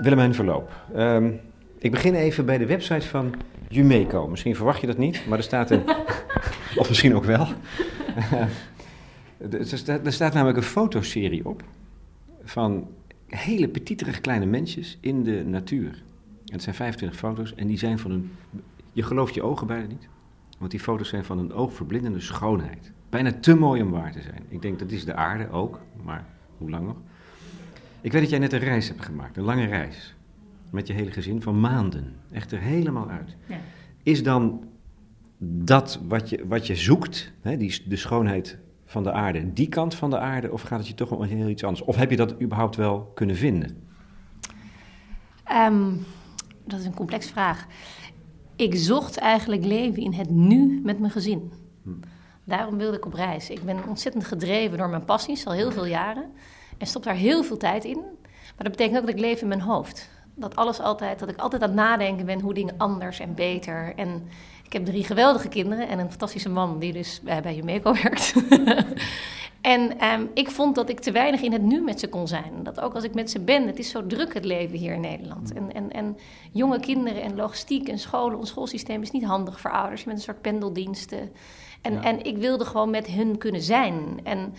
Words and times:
Willemijn 0.00 0.34
Verloop. 0.34 0.70
Ehm, 0.94 1.32
ik 1.78 1.90
begin 1.90 2.14
even 2.14 2.46
bij 2.46 2.58
de 2.58 2.66
website 2.66 3.06
van 3.06 3.34
Jumeco. 3.68 4.28
Misschien 4.28 4.56
verwacht 4.56 4.80
je 4.80 4.86
dat 4.86 4.98
niet, 4.98 5.26
maar 5.26 5.38
er 5.38 5.44
staat 5.44 5.70
een... 5.70 5.82
of 6.80 6.88
misschien 6.88 7.14
ook 7.14 7.24
wel. 7.24 7.46
er, 9.58 9.66
staat, 9.66 10.06
er 10.06 10.12
staat 10.12 10.32
namelijk 10.32 10.58
een 10.58 10.64
fotoserie 10.64 11.46
op 11.46 11.62
van 12.42 12.88
hele 13.26 13.68
petiterig 13.68 14.20
kleine 14.20 14.46
mensjes 14.46 14.98
in 15.00 15.22
de 15.22 15.44
natuur. 15.44 16.02
Het 16.46 16.62
zijn 16.62 16.74
25 16.74 17.18
foto's 17.18 17.54
en 17.54 17.66
die 17.66 17.78
zijn 17.78 17.98
van 17.98 18.10
een... 18.10 18.32
Je 18.92 19.02
gelooft 19.02 19.34
je 19.34 19.42
ogen 19.42 19.66
bijna 19.66 19.86
niet, 19.86 20.08
want 20.58 20.70
die 20.70 20.80
foto's 20.80 21.08
zijn 21.08 21.24
van 21.24 21.38
een 21.38 21.52
oogverblindende 21.52 22.20
schoonheid. 22.20 22.92
Bijna 23.10 23.32
te 23.32 23.54
mooi 23.54 23.82
om 23.82 23.90
waar 23.90 24.12
te 24.12 24.22
zijn. 24.22 24.42
Ik 24.48 24.62
denk 24.62 24.78
dat 24.78 24.90
is 24.90 25.04
de 25.04 25.14
aarde 25.14 25.50
ook, 25.50 25.80
maar 26.02 26.24
hoe 26.58 26.70
lang 26.70 26.86
nog? 26.86 26.96
Ik 28.02 28.12
weet 28.12 28.20
dat 28.20 28.30
jij 28.30 28.38
net 28.38 28.52
een 28.52 28.58
reis 28.58 28.88
hebt 28.88 29.04
gemaakt, 29.04 29.36
een 29.36 29.44
lange 29.44 29.66
reis. 29.66 30.14
Met 30.70 30.86
je 30.86 30.92
hele 30.92 31.10
gezin 31.10 31.42
van 31.42 31.60
maanden. 31.60 32.16
Echt 32.32 32.52
er 32.52 32.60
helemaal 32.60 33.08
uit. 33.08 33.36
Ja. 33.46 33.60
Is 34.02 34.22
dan 34.22 34.64
dat 35.38 36.00
wat 36.08 36.28
je, 36.28 36.46
wat 36.46 36.66
je 36.66 36.76
zoekt, 36.76 37.32
hè, 37.40 37.56
die, 37.56 37.82
de 37.86 37.96
schoonheid 37.96 38.58
van 38.84 39.02
de 39.02 39.12
aarde, 39.12 39.52
die 39.52 39.68
kant 39.68 39.94
van 39.94 40.10
de 40.10 40.18
aarde, 40.18 40.52
of 40.52 40.62
gaat 40.62 40.78
het 40.78 40.88
je 40.88 40.94
toch 40.94 41.10
om 41.10 41.22
heel 41.22 41.48
iets 41.48 41.64
anders? 41.64 41.84
Of 41.84 41.96
heb 41.96 42.10
je 42.10 42.16
dat 42.16 42.42
überhaupt 42.42 42.76
wel 42.76 43.10
kunnen 43.14 43.36
vinden? 43.36 43.88
Um, 45.52 46.04
dat 46.64 46.80
is 46.80 46.86
een 46.86 46.94
complex 46.94 47.30
vraag. 47.30 47.66
Ik 48.56 48.74
zocht 48.74 49.16
eigenlijk 49.18 49.64
leven 49.64 50.02
in 50.02 50.12
het 50.12 50.30
nu 50.30 50.80
met 50.84 50.98
mijn 50.98 51.12
gezin. 51.12 51.52
Hm. 51.82 51.90
Daarom 52.44 52.76
wilde 52.76 52.96
ik 52.96 53.06
op 53.06 53.12
reis. 53.12 53.50
Ik 53.50 53.62
ben 53.62 53.88
ontzettend 53.88 54.24
gedreven 54.24 54.78
door 54.78 54.88
mijn 54.88 55.04
passies, 55.04 55.46
al 55.46 55.52
heel 55.52 55.72
veel 55.72 55.86
jaren. 55.86 56.30
En 56.80 56.86
stop 56.86 57.02
daar 57.02 57.14
heel 57.14 57.42
veel 57.42 57.56
tijd 57.56 57.84
in. 57.84 57.98
Maar 58.30 58.68
dat 58.68 58.70
betekent 58.70 58.96
ook 58.98 59.06
dat 59.06 59.14
ik 59.14 59.20
leef 59.20 59.40
in 59.40 59.48
mijn 59.48 59.60
hoofd. 59.60 60.08
Dat 60.34 60.56
alles 60.56 60.80
altijd, 60.80 61.18
dat 61.18 61.28
ik 61.28 61.38
altijd 61.38 61.62
aan 61.62 61.68
het 61.68 61.76
nadenken 61.76 62.26
ben 62.26 62.40
hoe 62.40 62.54
dingen 62.54 62.74
anders 62.76 63.20
en 63.20 63.34
beter. 63.34 63.92
En 63.96 64.28
ik 64.64 64.72
heb 64.72 64.84
drie 64.84 65.04
geweldige 65.04 65.48
kinderen 65.48 65.88
en 65.88 65.98
een 65.98 66.10
fantastische 66.10 66.48
man 66.48 66.78
die 66.78 66.92
dus 66.92 67.20
bij, 67.20 67.42
bij 67.42 67.54
Jumeco 67.54 67.92
werkt. 68.02 68.34
en 69.60 69.98
ehm, 69.98 70.26
ik 70.34 70.50
vond 70.50 70.74
dat 70.74 70.88
ik 70.88 71.00
te 71.00 71.12
weinig 71.12 71.40
in 71.40 71.52
het 71.52 71.62
nu 71.62 71.82
met 71.82 72.00
ze 72.00 72.08
kon 72.08 72.28
zijn. 72.28 72.52
Dat 72.62 72.80
ook 72.80 72.94
als 72.94 73.04
ik 73.04 73.14
met 73.14 73.30
ze 73.30 73.40
ben, 73.40 73.66
het 73.66 73.78
is 73.78 73.90
zo 73.90 74.06
druk 74.06 74.34
het 74.34 74.44
leven 74.44 74.78
hier 74.78 74.94
in 74.94 75.00
Nederland. 75.00 75.52
En, 75.52 75.74
en, 75.74 75.92
en 75.92 76.18
jonge 76.52 76.80
kinderen 76.80 77.22
en 77.22 77.36
logistiek 77.36 77.88
en 77.88 77.98
scholen, 77.98 78.38
ons 78.38 78.48
schoolsysteem 78.48 79.02
is 79.02 79.10
niet 79.10 79.24
handig 79.24 79.60
voor 79.60 79.70
ouders. 79.70 80.00
Je 80.00 80.06
bent 80.06 80.18
een 80.18 80.24
soort 80.24 80.40
pendeldiensten. 80.40 81.32
En, 81.80 82.02
en 82.02 82.24
ik 82.24 82.36
wilde 82.36 82.64
gewoon 82.64 82.90
met 82.90 83.06
hun 83.06 83.38
kunnen 83.38 83.62
zijn. 83.62 84.20
En 84.22 84.54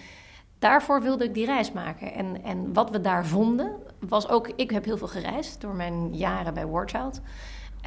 daarvoor 0.62 1.02
wilde 1.02 1.24
ik 1.24 1.34
die 1.34 1.46
reis 1.46 1.72
maken. 1.72 2.14
En, 2.14 2.44
en 2.44 2.74
wat 2.74 2.90
we 2.90 3.02
daar 3.02 3.26
vonden, 3.26 3.72
was 4.00 4.30
ook... 4.30 4.52
Ik 4.56 4.72
heb 4.72 4.86
heel 4.86 4.98
veel 4.98 5.08
gereisd 5.08 5.62
door 5.62 5.76
mijn 5.76 6.16
jaren 6.16 6.54
bij 6.54 6.68
Warchild. 6.68 7.22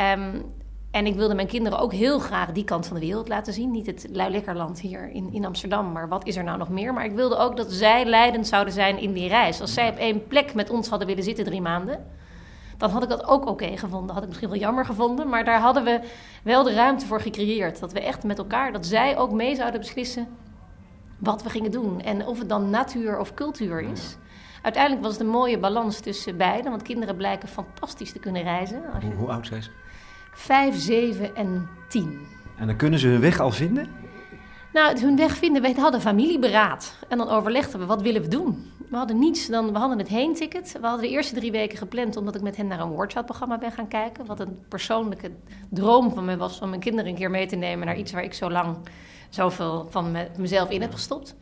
Um, 0.00 0.42
en 0.90 1.06
ik 1.06 1.14
wilde 1.14 1.34
mijn 1.34 1.46
kinderen 1.46 1.78
ook 1.78 1.92
heel 1.92 2.18
graag 2.18 2.52
die 2.52 2.64
kant 2.64 2.86
van 2.86 2.98
de 2.98 3.06
wereld 3.06 3.28
laten 3.28 3.52
zien. 3.52 3.70
Niet 3.70 3.86
het 3.86 4.06
luilekkerland 4.12 4.80
hier 4.80 5.10
in, 5.10 5.32
in 5.32 5.44
Amsterdam, 5.44 5.92
maar 5.92 6.08
wat 6.08 6.26
is 6.26 6.36
er 6.36 6.44
nou 6.44 6.58
nog 6.58 6.68
meer? 6.68 6.92
Maar 6.92 7.04
ik 7.04 7.12
wilde 7.12 7.36
ook 7.36 7.56
dat 7.56 7.72
zij 7.72 8.04
leidend 8.04 8.46
zouden 8.46 8.72
zijn 8.72 8.98
in 8.98 9.12
die 9.12 9.28
reis. 9.28 9.60
Als 9.60 9.74
zij 9.74 9.88
op 9.88 9.96
één 9.96 10.26
plek 10.26 10.54
met 10.54 10.70
ons 10.70 10.88
hadden 10.88 11.08
willen 11.08 11.24
zitten 11.24 11.44
drie 11.44 11.60
maanden... 11.60 12.06
dan 12.76 12.90
had 12.90 13.02
ik 13.02 13.08
dat 13.08 13.26
ook 13.26 13.46
oké 13.46 13.76
gevonden. 13.76 14.14
Had 14.14 14.22
ik 14.22 14.28
misschien 14.28 14.50
wel 14.50 14.58
jammer 14.58 14.84
gevonden, 14.84 15.28
maar 15.28 15.44
daar 15.44 15.60
hadden 15.60 15.84
we 15.84 16.00
wel 16.42 16.62
de 16.62 16.74
ruimte 16.74 17.06
voor 17.06 17.20
gecreëerd. 17.20 17.80
Dat 17.80 17.92
we 17.92 18.00
echt 18.00 18.24
met 18.24 18.38
elkaar, 18.38 18.72
dat 18.72 18.86
zij 18.86 19.18
ook 19.18 19.32
mee 19.32 19.54
zouden 19.54 19.80
beslissen 19.80 20.28
wat 21.24 21.42
we 21.42 21.50
gingen 21.50 21.70
doen. 21.70 22.00
En 22.00 22.26
of 22.26 22.38
het 22.38 22.48
dan 22.48 22.70
natuur 22.70 23.18
of 23.18 23.34
cultuur 23.34 23.80
is. 23.80 24.16
Uiteindelijk 24.62 25.02
was 25.02 25.12
het 25.12 25.20
een 25.20 25.28
mooie 25.32 25.58
balans 25.58 26.00
tussen 26.00 26.36
beiden, 26.36 26.70
want 26.70 26.82
kinderen 26.82 27.16
blijken 27.16 27.48
fantastisch 27.48 28.12
te 28.12 28.18
kunnen 28.18 28.42
reizen. 28.42 28.82
Hoe, 29.00 29.12
hoe 29.12 29.28
oud 29.28 29.46
zijn 29.46 29.62
ze? 29.62 29.70
Vijf, 30.32 30.76
zeven 30.76 31.36
en 31.36 31.68
tien. 31.88 32.26
En 32.56 32.66
dan 32.66 32.76
kunnen 32.76 32.98
ze 32.98 33.08
hun 33.08 33.20
weg 33.20 33.40
al 33.40 33.50
vinden? 33.50 33.88
Nou, 34.74 35.00
hun 35.00 35.16
weg 35.16 35.36
vinden, 35.36 35.62
we 35.62 35.80
hadden 35.80 36.00
familieberaad. 36.00 36.94
En 37.08 37.18
dan 37.18 37.28
overlegden 37.28 37.80
we, 37.80 37.86
wat 37.86 38.02
willen 38.02 38.22
we 38.22 38.28
doen? 38.28 38.72
We 38.90 38.96
hadden 38.96 39.18
niets, 39.18 39.46
dan, 39.46 39.72
we 39.72 39.78
hadden 39.78 39.98
het 39.98 40.08
heen-ticket. 40.08 40.72
We 40.80 40.86
hadden 40.86 41.06
de 41.06 41.12
eerste 41.12 41.34
drie 41.34 41.50
weken 41.50 41.78
gepland 41.78 42.16
omdat 42.16 42.34
ik 42.34 42.42
met 42.42 42.56
hen 42.56 42.66
naar 42.66 42.80
een 42.80 42.90
workshop-programma 42.90 43.58
ben 43.58 43.72
gaan 43.72 43.88
kijken. 43.88 44.26
Wat 44.26 44.40
een 44.40 44.58
persoonlijke 44.68 45.30
droom 45.68 46.14
van 46.14 46.24
me 46.24 46.36
was 46.36 46.60
om 46.60 46.68
mijn 46.68 46.80
kinderen 46.80 47.10
een 47.10 47.16
keer 47.16 47.30
mee 47.30 47.46
te 47.46 47.56
nemen 47.56 47.86
naar 47.86 47.96
iets 47.96 48.12
waar 48.12 48.22
ik 48.22 48.34
zo 48.34 48.50
lang 48.50 48.76
zoveel 49.28 49.86
van 49.90 50.16
mezelf 50.38 50.70
in 50.70 50.80
heb 50.80 50.92
gestopt. 50.92 51.36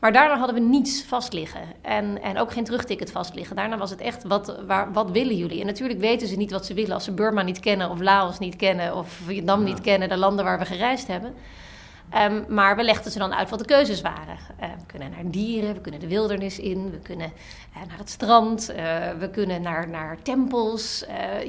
Maar 0.00 0.12
daarna 0.12 0.38
hadden 0.38 0.54
we 0.54 0.68
niets 0.68 1.04
vast 1.04 1.32
liggen. 1.32 1.62
En, 1.82 2.22
en 2.22 2.38
ook 2.38 2.52
geen 2.52 2.64
terugticket 2.64 3.12
vast 3.12 3.34
liggen. 3.34 3.56
Daarna 3.56 3.78
was 3.78 3.90
het 3.90 4.00
echt, 4.00 4.24
wat, 4.24 4.60
waar, 4.66 4.92
wat 4.92 5.10
willen 5.10 5.36
jullie? 5.36 5.60
En 5.60 5.66
natuurlijk 5.66 6.00
weten 6.00 6.28
ze 6.28 6.36
niet 6.36 6.50
wat 6.50 6.66
ze 6.66 6.74
willen 6.74 6.94
als 6.94 7.04
ze 7.04 7.12
Burma 7.12 7.42
niet 7.42 7.60
kennen... 7.60 7.90
of 7.90 8.00
Laos 8.00 8.38
niet 8.38 8.56
kennen 8.56 8.96
of 8.96 9.08
Vietnam 9.08 9.62
niet 9.64 9.80
kennen, 9.80 10.08
de 10.08 10.16
landen 10.16 10.44
waar 10.44 10.58
we 10.58 10.64
gereisd 10.64 11.06
hebben... 11.06 11.34
Um, 12.14 12.44
maar 12.48 12.76
we 12.76 12.82
legden 12.82 13.12
ze 13.12 13.18
dan 13.18 13.34
uit 13.34 13.50
wat 13.50 13.58
de 13.58 13.64
keuzes 13.64 14.00
waren. 14.00 14.36
Uh, 14.60 14.66
we 14.78 14.86
kunnen 14.86 15.10
naar 15.10 15.30
dieren, 15.30 15.74
we 15.74 15.80
kunnen 15.80 16.00
de 16.00 16.08
wildernis 16.08 16.58
in, 16.58 16.90
we 16.90 16.98
kunnen 16.98 17.32
uh, 17.76 17.88
naar 17.88 17.98
het 17.98 18.10
strand, 18.10 18.70
uh, 18.70 18.76
we 19.18 19.30
kunnen 19.30 19.62
naar, 19.62 19.88
naar 19.88 20.22
tempels. 20.22 21.04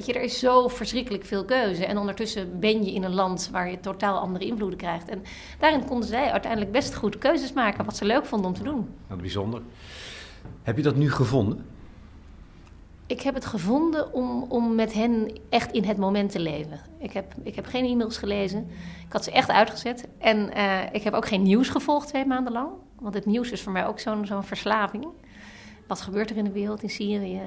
je, 0.06 0.14
er 0.14 0.22
is 0.22 0.40
zo 0.40 0.68
verschrikkelijk 0.68 1.26
veel 1.26 1.46
keuze. 1.46 1.86
En 1.86 1.98
ondertussen 1.98 2.60
ben 2.60 2.86
je 2.86 2.94
in 2.94 3.04
een 3.04 3.14
land 3.14 3.50
waar 3.52 3.70
je 3.70 3.80
totaal 3.80 4.20
andere 4.20 4.46
invloeden 4.46 4.78
krijgt. 4.78 5.10
En 5.10 5.24
daarin 5.60 5.86
konden 5.86 6.08
zij 6.08 6.32
uiteindelijk 6.32 6.72
best 6.72 6.96
goed 6.96 7.18
keuzes 7.18 7.54
maken 7.54 7.86
wat 7.86 7.98
ze 7.98 8.06
leuk 8.06 8.26
vonden 8.26 8.48
om 8.48 8.56
te 8.56 8.64
doen. 8.64 8.90
Wat 9.08 9.22
bijzonder. 9.22 9.62
Heb 10.64 10.78
je 10.78 10.84
dat 10.84 10.96
nu 10.96 11.12
gevonden? 11.12 11.66
Ik 13.10 13.22
heb 13.22 13.34
het 13.34 13.46
gevonden 13.46 14.14
om, 14.14 14.46
om 14.50 14.76
met 14.76 14.94
hen 14.94 15.32
echt 15.50 15.72
in 15.72 15.84
het 15.84 15.98
moment 15.98 16.32
te 16.32 16.40
leven. 16.40 16.80
Ik 16.98 17.12
heb, 17.12 17.34
ik 17.44 17.56
heb 17.56 17.66
geen 17.66 17.86
e-mails 17.86 18.18
gelezen. 18.18 18.70
Ik 19.06 19.12
had 19.12 19.24
ze 19.24 19.32
echt 19.32 19.50
uitgezet. 19.50 20.08
En 20.18 20.58
uh, 20.58 20.82
ik 20.92 21.04
heb 21.04 21.14
ook 21.14 21.28
geen 21.28 21.44
nieuws 21.44 21.70
gevolgd 21.70 22.08
twee 22.08 22.26
maanden 22.26 22.54
lang. 22.54 22.70
Want 23.00 23.14
het 23.14 23.26
nieuws 23.26 23.52
is 23.52 23.62
voor 23.62 23.72
mij 23.72 23.88
ook 23.88 24.00
zo'n 24.00 24.26
zo'n 24.26 24.44
verslaving. 24.44 25.08
Wat 25.88 26.02
gebeurt 26.02 26.30
er 26.30 26.38
in 26.38 26.44
de 26.44 26.52
wereld, 26.52 26.84
in 26.84 26.90
Syrië, 26.90 27.42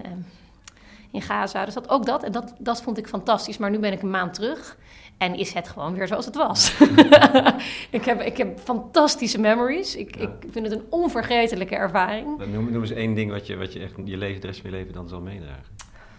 in 1.11 1.23
Gaza? 1.23 1.65
Dus 1.65 1.75
dat, 1.75 1.89
ook 1.89 2.07
dat. 2.07 2.23
En 2.23 2.33
dat, 2.33 2.55
dat 2.59 2.83
vond 2.83 2.99
ik 2.99 3.09
fantastisch. 3.09 3.59
Maar 3.59 3.71
nu 3.71 3.79
ben 3.79 3.93
ik 3.93 4.03
een 4.03 4.11
maand 4.11 4.35
terug. 4.35 4.77
En 5.23 5.35
is 5.35 5.53
het 5.53 5.69
gewoon 5.69 5.95
weer 5.95 6.07
zoals 6.07 6.27
het 6.27 6.35
was. 6.35 6.81
ik, 7.99 8.05
heb, 8.05 8.21
ik 8.21 8.37
heb 8.37 8.59
fantastische 8.59 9.41
memories. 9.41 9.97
Ik, 9.97 10.17
ik 10.17 10.31
vind 10.51 10.67
het 10.67 10.75
een 10.75 10.85
onvergetelijke 10.91 11.75
ervaring. 11.75 12.47
Noem, 12.53 12.73
noem 12.73 12.81
eens 12.81 12.91
één 12.91 13.15
ding 13.15 13.31
wat 13.31 13.47
je, 13.47 13.57
wat 13.57 13.73
je 13.73 13.81
echt 13.81 13.95
je 14.05 14.17
leven, 14.17 14.41
de 14.41 14.47
rest 14.47 14.61
van 14.61 14.71
je 14.71 14.77
leven 14.77 14.93
dan 14.93 15.09
zal 15.09 15.21
meedragen. 15.21 15.77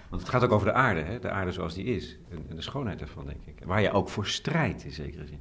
Want 0.10 0.22
het 0.22 0.32
gaat 0.32 0.44
ook 0.44 0.52
over 0.52 0.68
de 0.68 0.74
aarde, 0.74 1.02
hè? 1.02 1.20
de 1.20 1.30
aarde 1.30 1.52
zoals 1.52 1.74
die 1.74 1.86
is. 1.86 2.18
En, 2.30 2.56
de 2.56 2.62
schoonheid 2.62 3.02
ervan, 3.02 3.26
denk 3.26 3.42
ik. 3.46 3.66
Waar 3.66 3.82
je 3.82 3.92
ook 3.92 4.10
voor 4.10 4.28
strijdt, 4.28 4.84
in 4.84 4.92
zekere 4.92 5.26
zin. 5.26 5.40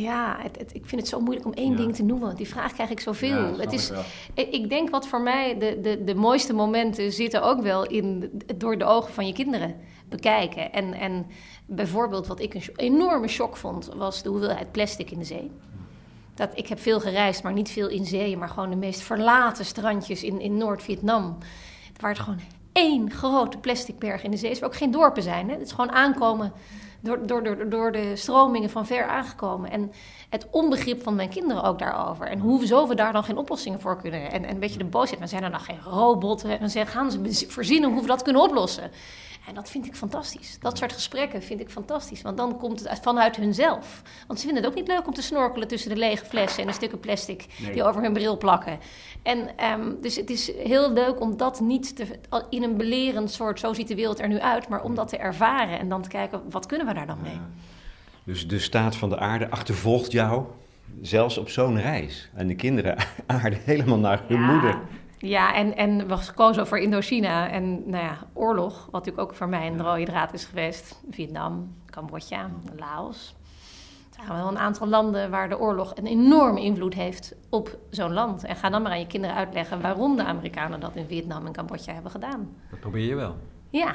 Ja, 0.00 0.36
het, 0.38 0.58
het, 0.58 0.74
ik 0.74 0.86
vind 0.86 1.00
het 1.00 1.10
zo 1.10 1.20
moeilijk 1.20 1.46
om 1.46 1.52
één 1.52 1.76
ding 1.76 1.94
te 1.94 2.02
noemen. 2.02 2.36
Die 2.36 2.48
vraag 2.48 2.72
krijg 2.72 2.90
ik 2.90 3.00
zoveel. 3.00 3.28
Ja, 3.28 3.56
het 3.56 3.72
is, 3.72 3.90
ik, 4.34 4.48
ik, 4.50 4.68
denk 4.68 4.90
wat 4.90 5.06
voor 5.06 5.20
mij 5.20 5.58
de, 5.58 5.80
de, 5.80 6.04
de 6.04 6.14
mooiste 6.14 6.52
momenten 6.52 7.12
zitten 7.12 7.42
ook 7.42 7.60
wel 7.60 7.86
in 7.86 8.30
door 8.56 8.78
de 8.78 8.84
ogen 8.84 9.12
van 9.12 9.26
je 9.26 9.32
kinderen 9.32 9.76
bekijken. 10.08 10.72
En, 10.72 10.92
en 10.92 11.26
bijvoorbeeld 11.66 12.26
wat 12.26 12.40
ik 12.40 12.54
een 12.54 12.62
enorme 12.76 13.28
shock 13.28 13.56
vond, 13.56 13.90
was 13.96 14.22
de 14.22 14.28
hoeveelheid 14.28 14.72
plastic 14.72 15.10
in 15.10 15.18
de 15.18 15.24
zee. 15.24 15.50
Dat, 16.34 16.50
ik 16.54 16.66
heb 16.66 16.80
veel 16.80 17.00
gereisd, 17.00 17.42
maar 17.42 17.52
niet 17.52 17.70
veel 17.70 17.88
in 17.88 18.04
zee, 18.04 18.36
maar 18.36 18.48
gewoon 18.48 18.70
de 18.70 18.76
meest 18.76 19.00
verlaten 19.00 19.64
strandjes 19.64 20.22
in, 20.22 20.40
in 20.40 20.56
Noord-Vietnam. 20.56 21.38
Waar 22.00 22.10
het 22.10 22.20
gewoon 22.20 22.40
één 22.72 23.10
grote 23.10 23.58
plastic 23.58 23.98
berg 23.98 24.22
in 24.22 24.30
de 24.30 24.36
zee 24.36 24.50
is, 24.50 24.58
waar 24.58 24.68
ook 24.68 24.76
geen 24.76 24.90
dorpen 24.90 25.22
zijn. 25.22 25.48
Hè? 25.48 25.52
Het 25.54 25.66
is 25.66 25.72
gewoon 25.72 25.92
aankomen 25.92 26.52
door, 27.02 27.26
door, 27.26 27.68
door, 27.68 27.92
de 27.92 28.16
stromingen 28.16 28.70
van 28.70 28.86
ver 28.86 29.06
aangekomen. 29.06 29.70
En 29.70 29.92
het 30.28 30.46
onbegrip 30.50 31.02
van 31.02 31.14
mijn 31.14 31.28
kinderen 31.28 31.62
ook 31.62 31.78
daarover. 31.78 32.26
En 32.26 32.38
hoezo 32.38 32.86
we 32.88 32.94
daar 32.94 33.12
dan 33.12 33.24
geen 33.24 33.36
oplossingen 33.36 33.80
voor 33.80 34.00
kunnen. 34.00 34.30
En, 34.30 34.44
en 34.44 34.50
een 34.50 34.60
beetje 34.60 34.78
de 34.78 34.84
boosheid, 34.84 35.18
maar 35.18 35.28
zijn 35.28 35.42
er 35.42 35.50
dan 35.50 35.60
geen 35.60 35.80
robotten? 35.84 36.60
En 36.60 36.70
zeggen, 36.70 36.92
gaan 36.92 37.10
ze 37.10 37.46
voorzien 37.48 37.84
hoe 37.84 38.00
we 38.00 38.06
dat 38.06 38.22
kunnen 38.22 38.42
oplossen. 38.42 38.90
En 39.48 39.54
dat 39.54 39.70
vind 39.70 39.86
ik 39.86 39.94
fantastisch. 39.94 40.56
Dat 40.60 40.78
soort 40.78 40.92
gesprekken 40.92 41.42
vind 41.42 41.60
ik 41.60 41.70
fantastisch. 41.70 42.22
Want 42.22 42.36
dan 42.36 42.58
komt 42.58 42.88
het 42.88 43.00
vanuit 43.02 43.36
hunzelf. 43.36 44.02
Want 44.26 44.40
ze 44.40 44.44
vinden 44.44 44.64
het 44.64 44.72
ook 44.72 44.78
niet 44.78 44.88
leuk 44.88 45.06
om 45.06 45.14
te 45.14 45.22
snorkelen 45.22 45.68
tussen 45.68 45.90
de 45.90 45.96
lege 45.96 46.24
flessen 46.24 46.62
en 46.62 46.68
de 46.68 46.74
stukken 46.74 47.00
plastic 47.00 47.46
die 47.72 47.84
over 47.84 48.02
hun 48.02 48.12
bril 48.12 48.38
plakken. 48.38 48.78
En 49.22 49.64
um, 49.64 50.00
dus 50.00 50.16
het 50.16 50.30
is 50.30 50.52
heel 50.56 50.92
leuk 50.92 51.20
om 51.20 51.36
dat 51.36 51.60
niet 51.60 51.96
te, 51.96 52.06
in 52.50 52.62
een 52.62 52.76
belerend 52.76 53.30
soort, 53.30 53.60
zo 53.60 53.72
ziet 53.72 53.88
de 53.88 53.94
wereld 53.94 54.20
er 54.20 54.28
nu 54.28 54.40
uit, 54.40 54.68
maar 54.68 54.82
om 54.82 54.94
dat 54.94 55.08
te 55.08 55.16
ervaren 55.16 55.78
en 55.78 55.88
dan 55.88 56.02
te 56.02 56.08
kijken, 56.08 56.42
wat 56.50 56.66
kunnen 56.66 56.86
we 56.86 56.94
daar 56.94 57.06
dan 57.06 57.18
mee? 57.22 57.40
Dus 58.24 58.48
de 58.48 58.58
staat 58.58 58.96
van 58.96 59.08
de 59.08 59.18
aarde 59.18 59.50
achtervolgt 59.50 60.12
jou 60.12 60.44
zelfs 61.00 61.38
op 61.38 61.48
zo'n 61.48 61.80
reis. 61.80 62.30
En 62.34 62.46
de 62.46 62.54
kinderen 62.54 62.96
aarden 63.26 63.58
helemaal 63.64 63.98
naar 63.98 64.22
hun 64.26 64.42
moeder. 64.42 64.78
Ja, 65.22 65.54
en, 65.54 65.76
en 65.76 66.08
we 66.08 66.32
kozen 66.34 66.66
voor 66.66 66.78
Indochina 66.78 67.48
en 67.48 67.90
nou 67.90 68.04
ja, 68.04 68.18
oorlog, 68.32 68.84
wat 68.84 68.92
natuurlijk 68.92 69.30
ook 69.30 69.34
voor 69.34 69.48
mij 69.48 69.66
een 69.66 69.82
rode 69.82 70.04
draad 70.04 70.32
is 70.32 70.44
geweest. 70.44 71.00
Vietnam, 71.10 71.74
Cambodja, 71.90 72.50
Laos. 72.78 73.34
Er 74.16 74.24
zijn 74.24 74.38
wel 74.38 74.48
een 74.48 74.58
aantal 74.58 74.88
landen 74.88 75.30
waar 75.30 75.48
de 75.48 75.58
oorlog 75.58 75.96
een 75.96 76.06
enorme 76.06 76.60
invloed 76.60 76.94
heeft 76.94 77.34
op 77.48 77.78
zo'n 77.90 78.12
land. 78.12 78.44
En 78.44 78.56
ga 78.56 78.70
dan 78.70 78.82
maar 78.82 78.92
aan 78.92 78.98
je 78.98 79.06
kinderen 79.06 79.36
uitleggen 79.36 79.80
waarom 79.80 80.16
de 80.16 80.24
Amerikanen 80.24 80.80
dat 80.80 80.96
in 80.96 81.06
Vietnam 81.06 81.46
en 81.46 81.52
Cambodja 81.52 81.92
hebben 81.92 82.10
gedaan. 82.12 82.56
Dat 82.70 82.80
probeer 82.80 83.06
je 83.06 83.14
wel. 83.14 83.36
Ja, 83.70 83.94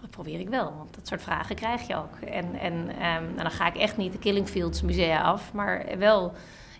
Dat 0.00 0.10
probeer 0.10 0.40
ik 0.40 0.48
wel, 0.48 0.72
want 0.76 0.94
dat 0.94 1.06
soort 1.06 1.22
vragen 1.22 1.56
krijg 1.56 1.86
je 1.86 1.96
ook. 1.96 2.28
En, 2.30 2.54
en 2.54 2.72
um, 2.72 2.94
nou, 2.98 3.36
dan 3.36 3.50
ga 3.50 3.66
ik 3.66 3.76
echt 3.76 3.96
niet 3.96 4.12
de 4.12 4.18
Killingfields 4.18 4.82
musea 4.82 5.22
af, 5.22 5.52
maar 5.52 5.86
wel 5.98 6.32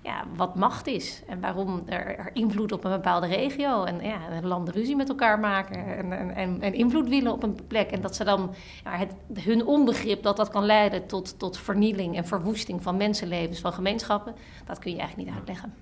ja, 0.02 0.24
wat 0.36 0.54
macht 0.54 0.86
is. 0.86 1.22
En 1.26 1.40
waarom 1.40 1.82
er, 1.86 2.30
invloed 2.32 2.72
op 2.72 2.84
een 2.84 2.90
bepaalde 2.90 3.26
regio. 3.26 3.84
En 3.84 4.00
ja, 4.00 4.18
landen 4.42 4.74
ruzie 4.74 4.96
met 4.96 5.08
elkaar 5.08 5.38
maken. 5.38 5.96
En, 5.96 6.34
en, 6.34 6.60
en 6.60 6.74
invloed 6.74 7.08
willen 7.08 7.32
op 7.32 7.42
een 7.42 7.58
plek. 7.66 7.90
En 7.90 8.00
dat 8.00 8.16
ze 8.16 8.24
dan 8.24 8.54
ja, 8.84 8.96
het, 8.96 9.14
hun 9.34 9.66
onbegrip 9.66 10.22
dat 10.22 10.36
dat 10.36 10.48
kan 10.48 10.64
leiden 10.64 11.06
tot, 11.06 11.38
tot 11.38 11.58
vernieling 11.58 12.16
en 12.16 12.26
verwoesting 12.26 12.82
van 12.82 12.96
mensenlevens, 12.96 13.60
van 13.60 13.72
gemeenschappen. 13.72 14.34
Dat 14.66 14.78
kun 14.78 14.90
je 14.92 14.98
eigenlijk 14.98 15.28
niet 15.28 15.38
uitleggen. 15.38 15.74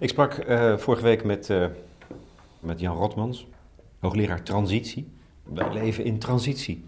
Ik 0.00 0.08
sprak 0.08 0.48
uh, 0.48 0.76
vorige 0.76 1.02
week 1.02 1.24
met, 1.24 1.48
uh, 1.48 1.66
met 2.60 2.80
Jan 2.80 2.96
Rotmans, 2.96 3.46
hoogleraar 3.98 4.42
transitie. 4.42 5.08
Wij 5.42 5.72
leven 5.72 6.04
in 6.04 6.18
transitie. 6.18 6.84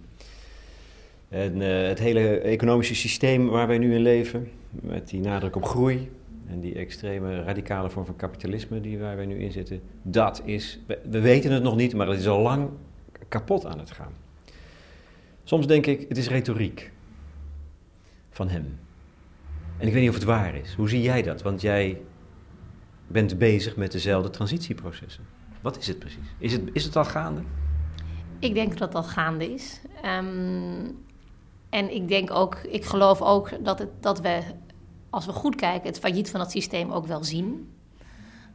En 1.29 1.61
uh, 1.61 1.87
het 1.87 1.99
hele 1.99 2.39
economische 2.39 2.95
systeem 2.95 3.49
waar 3.49 3.67
wij 3.67 3.79
nu 3.79 3.95
in 3.95 4.01
leven, 4.01 4.51
met 4.71 5.09
die 5.09 5.21
nadruk 5.21 5.57
op 5.57 5.65
groei 5.65 6.11
en 6.49 6.61
die 6.61 6.75
extreme 6.75 7.43
radicale 7.43 7.91
vorm 7.91 8.07
van 8.07 8.17
kapitalisme 8.17 8.81
die 8.81 8.99
waar 8.99 9.17
wij 9.17 9.27
nu 9.27 9.39
in 9.39 9.53
zitten, 9.53 9.81
dat 10.03 10.43
is, 10.45 10.81
we, 10.87 10.99
we 11.11 11.21
weten 11.21 11.53
het 11.53 11.63
nog 11.63 11.77
niet, 11.77 11.95
maar 11.95 12.07
het 12.07 12.21
is 12.21 12.29
al 12.29 12.41
lang 12.41 12.69
kapot 13.29 13.67
aan 13.67 13.79
het 13.79 13.91
gaan. 13.91 14.13
Soms 15.45 15.67
denk 15.67 15.87
ik, 15.87 16.09
het 16.09 16.19
is 16.19 16.29
retoriek 16.29 16.93
van 18.31 18.49
hem. 18.49 18.79
En 19.79 19.87
ik 19.87 19.93
weet 19.93 20.03
niet 20.03 20.11
of 20.11 20.17
het 20.17 20.25
waar 20.25 20.55
is. 20.55 20.75
Hoe 20.75 20.89
zie 20.89 21.03
jij 21.03 21.23
dat? 21.23 21.43
Want 21.43 21.61
jij 21.61 22.01
bent 23.13 23.39
bezig 23.39 23.77
met 23.77 23.93
dezelfde 23.93 24.31
transitieprocessen. 24.31 25.25
Wat 25.61 25.79
is 25.79 25.87
het 25.87 25.99
precies? 25.99 26.35
Is 26.39 26.53
het, 26.53 26.63
is 26.73 26.85
het 26.85 26.97
al 26.97 27.05
gaande? 27.05 27.43
Ik 28.39 28.55
denk 28.55 28.79
dat 28.79 28.95
al 28.95 29.03
gaande 29.03 29.53
is. 29.53 29.81
Um, 30.05 31.05
en 31.71 31.95
ik 31.95 32.09
denk 32.09 32.31
ook, 32.31 32.57
ik 32.57 32.85
geloof 32.85 33.21
ook 33.21 33.65
dat, 33.65 33.79
het, 33.79 33.89
dat 34.01 34.21
we, 34.21 34.41
als 35.11 35.27
we 35.27 35.33
goed 35.33 35.55
kijken, 35.55 35.89
het 35.89 35.99
failliet 35.99 36.31
van 36.31 36.41
het 36.41 36.51
systeem 36.51 36.91
ook 36.91 37.07
wel 37.07 37.25
zien. 37.25 37.73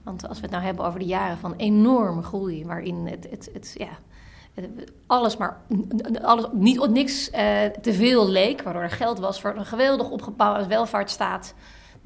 Want 0.03 0.27
als 0.27 0.37
we 0.37 0.43
het 0.43 0.51
nou 0.51 0.63
hebben 0.63 0.85
over 0.85 0.99
de 0.99 1.05
jaren 1.05 1.37
van 1.37 1.53
enorme 1.55 2.21
groei, 2.21 2.65
waarin 2.65 3.07
het, 3.07 3.27
het, 3.29 3.49
het 3.53 3.75
ja, 3.77 3.89
alles 5.05 5.37
maar 5.37 5.61
alles, 6.21 6.45
niet, 6.53 6.89
niks 6.89 7.29
uh, 7.29 7.37
te 7.65 7.93
veel 7.93 8.29
leek, 8.29 8.61
waardoor 8.61 8.81
er 8.81 8.89
geld 8.89 9.19
was 9.19 9.41
voor 9.41 9.55
een 9.55 9.65
geweldig 9.65 10.09
opgebouwde 10.09 10.67
welvaartsstaat 10.67 11.53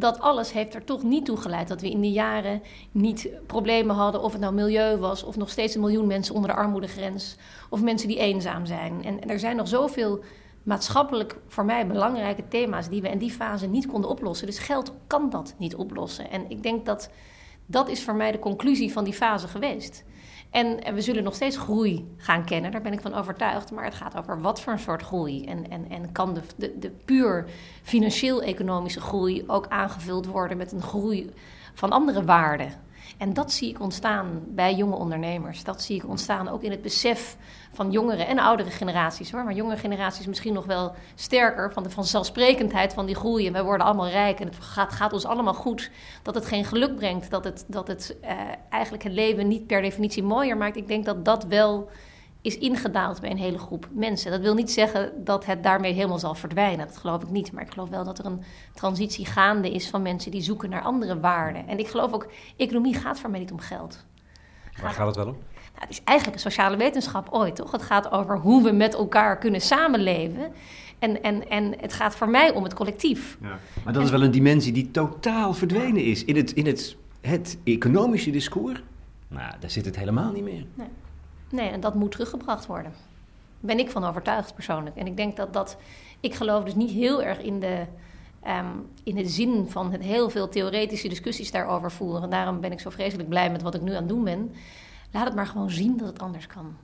dat 0.02 0.20
alles 0.20 0.52
heeft 0.52 0.76
er 0.76 0.84
toch 0.84 1.04
niet 1.04 1.26
toe 1.26 1.38
geleid 1.38 1.68
dat 1.68 1.82
we 1.82 1.90
in 1.90 2.02
de 2.02 2.12
jaren 2.12 2.62
niet 2.92 3.30
problemen 3.48 3.96
hadden, 3.96 4.22
of 4.22 4.32
het 4.32 4.42
nou 4.42 4.54
milieu 4.54 4.98
was, 4.98 5.24
of 5.24 5.38
nog 5.38 5.50
steeds 5.50 5.76
een 5.76 5.82
miljoen 5.82 6.08
mensen 6.08 6.36
onder 6.36 6.50
de 6.50 6.56
armoedegrens, 6.56 7.36
of 7.70 7.82
mensen 7.82 8.08
die 8.08 8.18
eenzaam 8.18 8.66
zijn. 8.66 9.04
En, 9.04 9.30
er 9.30 9.40
zijn 9.40 9.56
nog 9.56 9.68
zoveel 9.68 10.20
maatschappelijk 10.64 11.38
voor 11.48 11.66
mij 11.66 11.88
belangrijke 11.88 12.48
thema's 12.48 12.90
die 12.90 13.02
we 13.02 13.10
in 13.10 13.18
die 13.18 13.32
fase 13.32 13.68
niet 13.68 13.88
konden 13.88 14.10
oplossen. 14.10 14.48
Dus 14.48 14.60
geld 14.60 14.94
kan 15.08 15.30
dat 15.30 15.56
niet 15.58 15.76
oplossen. 15.76 16.30
En 16.30 16.50
ik 16.50 16.64
denk 16.64 16.86
dat 16.86 17.10
dat 17.66 17.90
is 17.90 18.04
voor 18.04 18.16
mij 18.16 18.32
de 18.32 18.40
conclusie 18.40 18.92
van 18.92 19.04
die 19.04 19.14
fase 19.14 19.48
geweest. 19.48 20.04
En, 20.52 20.94
we 20.94 21.02
zullen 21.02 21.24
nog 21.24 21.36
steeds 21.36 21.58
groei 21.58 22.16
gaan 22.18 22.46
kennen, 22.46 22.72
daar 22.72 22.82
ben 22.82 22.94
ik 22.94 23.02
van 23.02 23.14
overtuigd. 23.14 23.72
Maar 23.72 23.84
het 23.84 23.96
gaat 23.96 24.18
over 24.18 24.42
wat 24.42 24.62
voor 24.62 24.74
een 24.74 24.80
soort 24.80 25.02
groei. 25.02 25.46
En, 25.46 25.70
en, 25.70 25.90
en 25.90 26.12
kan 26.12 26.34
de, 26.34 26.42
de, 26.56 26.80
de 26.80 26.90
puur 27.06 27.46
financieel-economische 27.84 29.02
groei 29.02 29.44
ook 29.48 29.68
aangevuld 29.68 30.26
worden 30.26 30.58
met 30.58 30.72
een 30.72 30.82
groei 30.82 31.30
van 31.74 31.92
andere 31.92 32.24
waarden? 32.24 32.74
En 33.18 33.34
dat 33.34 33.52
zie 33.52 33.70
ik 33.70 33.80
ontstaan 33.80 34.44
bij 34.48 34.76
jonge 34.76 34.96
ondernemers. 34.96 35.64
Dat 35.64 35.82
zie 35.82 35.96
ik 35.96 36.08
ontstaan 36.08 36.48
ook 36.48 36.64
in 36.64 36.72
het 36.72 36.82
besef 36.82 37.38
van 37.74 37.92
jongere 37.92 38.24
en 38.24 38.40
oudere 38.40 38.70
generaties. 38.70 39.32
Hoor. 39.32 39.44
Maar 39.44 39.54
jongere 39.54 39.78
generaties 39.78 40.28
misschien 40.28 40.54
nog 40.54 40.66
wel 40.66 40.96
sterker 41.16 41.74
van 41.74 41.84
de 41.84 41.90
vanzelfsprekendheid 41.90 42.94
van 42.94 43.06
die 43.06 43.16
groei. 43.16 43.48
En 43.48 43.54
wij 43.54 43.64
worden 43.64 43.86
allemaal 43.86 44.10
rijk 44.10 44.40
en 44.40 44.48
het 44.48 44.58
gaat, 44.60 44.92
gaat 44.92 45.14
ons 45.14 45.26
allemaal 45.26 45.54
goed. 45.54 45.92
Dat 46.24 46.36
het 46.36 46.46
geen 46.46 46.66
geluk 46.66 46.96
brengt, 46.96 47.30
dat 47.30 47.44
het, 47.44 47.66
dat 47.68 47.88
het 47.88 48.18
uh, 48.24 48.32
eigenlijk 48.70 49.04
het 49.04 49.14
leven 49.14 49.48
niet 49.48 49.68
per 49.68 49.82
definitie 49.82 50.24
mooier 50.24 50.58
maakt. 50.58 50.76
Ik 50.78 50.88
denk 50.88 51.06
dat 51.06 51.26
dat 51.26 51.44
wel 51.44 51.90
is 52.42 52.58
ingedaald 52.58 53.22
bij 53.22 53.30
een 53.30 53.38
hele 53.38 53.58
groep 53.58 53.88
mensen. 53.92 54.32
Dat 54.32 54.42
wil 54.42 54.54
niet 54.54 54.72
zeggen 54.72 55.24
dat 55.24 55.46
het 55.46 55.64
daarmee 55.64 55.94
helemaal 55.94 56.20
zal 56.20 56.36
verdwijnen. 56.36 56.88
Dat 56.88 56.98
geloof 56.98 57.22
ik 57.22 57.30
niet. 57.30 57.52
Maar 57.52 57.64
ik 57.64 57.72
geloof 57.72 57.90
wel 57.90 58.04
dat 58.04 58.20
er 58.20 58.26
een 58.26 58.44
transitie 58.74 59.26
gaande 59.26 59.72
is 59.72 59.90
van 59.90 60.02
mensen 60.02 60.32
die 60.32 60.42
zoeken 60.42 60.70
naar 60.70 60.82
andere 60.82 61.20
waarden. 61.20 61.68
En 61.68 61.80
ik 61.80 61.88
geloof 61.88 62.14
ook, 62.14 62.28
economie 62.58 62.96
gaat 62.96 63.20
voor 63.20 63.30
mij 63.30 63.40
niet 63.40 63.52
om 63.52 63.60
geld. 63.60 64.06
Waar 64.82 64.92
gaat 64.92 65.08
het 65.08 65.16
wel 65.16 65.28
om? 65.28 65.38
Nou, 65.82 65.94
het 65.94 66.00
is 66.00 66.02
eigenlijk 66.04 66.38
een 66.38 66.52
sociale 66.52 66.78
wetenschap 66.78 67.28
ooit, 67.32 67.56
toch? 67.56 67.72
Het 67.72 67.82
gaat 67.82 68.12
over 68.12 68.38
hoe 68.38 68.64
we 68.64 68.72
met 68.72 68.94
elkaar 68.94 69.38
kunnen 69.38 69.62
samenleven. 69.62 70.52
En, 71.00 71.24
en, 71.24 71.50
en 71.50 71.74
het 71.80 71.94
gaat 71.94 72.16
voor 72.16 72.30
mij 72.30 72.52
om 72.52 72.64
het 72.64 72.74
collectief. 72.74 73.38
Ja. 73.42 73.60
Maar 73.84 73.94
dat 73.94 74.04
is 74.04 74.10
wel 74.10 74.24
een 74.24 74.32
dimensie 74.32 74.74
die 74.74 74.92
totaal 74.92 75.54
verdwenen 75.54 76.04
is. 76.04 76.26
In 76.26 76.36
het, 76.36 76.52
in 76.52 76.66
het, 76.66 76.96
het 77.22 77.58
economische 77.64 78.32
discours, 78.32 78.82
nou, 79.28 79.54
daar 79.60 79.70
zit 79.70 79.86
het 79.86 79.96
helemaal 79.96 80.32
niet 80.32 80.44
meer. 80.44 80.66
Nee. 80.74 80.88
Nee, 81.50 81.70
en 81.70 81.80
dat 81.80 81.96
moet 81.96 82.12
teruggebracht 82.12 82.66
worden. 82.66 82.92
Daar 82.92 83.76
ben 83.76 83.80
ik 83.80 83.90
van 83.90 84.04
overtuigd 84.04 84.54
persoonlijk. 84.54 84.96
En 84.96 85.08
ik 85.08 85.18
denk 85.18 85.38
dat 85.38 85.54
dat. 85.54 85.78
Ik 86.20 86.36
geloof 86.36 86.64
dus 86.64 86.76
niet 86.76 86.92
heel 86.92 87.24
erg 87.24 87.40
in 87.40 87.60
de. 87.60 87.86
Um, 88.48 88.88
in 89.04 89.16
de 89.16 89.28
zin 89.28 89.66
van 89.70 89.92
het 89.92 90.02
heel 90.02 90.30
veel 90.30 90.50
theoretische 90.50 91.08
discussies 91.08 91.52
daarover 91.52 91.92
voeren. 91.92 92.24
En 92.24 92.30
daarom 92.30 92.60
ben 92.60 92.72
ik 92.72 92.80
zo 92.80 92.90
vreselijk 92.90 93.30
blij 93.30 93.52
met 93.52 93.62
wat 93.62 93.76
ik 93.76 93.82
nu 93.82 93.90
aan 93.92 93.98
het 93.98 94.10
doen 94.10 94.24
ben. 94.24 94.52
Laat 95.12 95.26
het 95.26 95.36
maar 95.36 95.48
gewoon 95.48 95.70
zien 95.70 95.98
dat 95.98 96.08
het 96.08 96.20
anders 96.20 96.48
kan. 96.48 96.76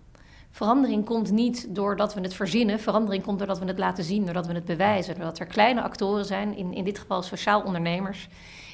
Verandering 0.52 1.06
komt 1.06 1.32
niet 1.32 1.76
doordat 1.76 2.14
we 2.14 2.22
het 2.22 2.34
verzinnen. 2.34 2.80
Verandering 2.80 3.24
komt 3.24 3.38
doordat 3.38 3.60
we 3.60 3.66
het 3.66 3.80
laten 3.80 4.04
zien, 4.04 4.26
doordat 4.26 4.48
we 4.48 4.54
het 4.54 4.66
bewijzen. 4.66 5.16
Doordat 5.16 5.40
er 5.40 5.46
kleine 5.46 5.82
actoren 5.82 6.26
zijn, 6.26 6.56
in, 6.56 6.74
in 6.74 6.84
dit 6.84 7.00
geval 7.00 7.22
sociaal 7.22 7.62
ondernemers, 7.62 8.28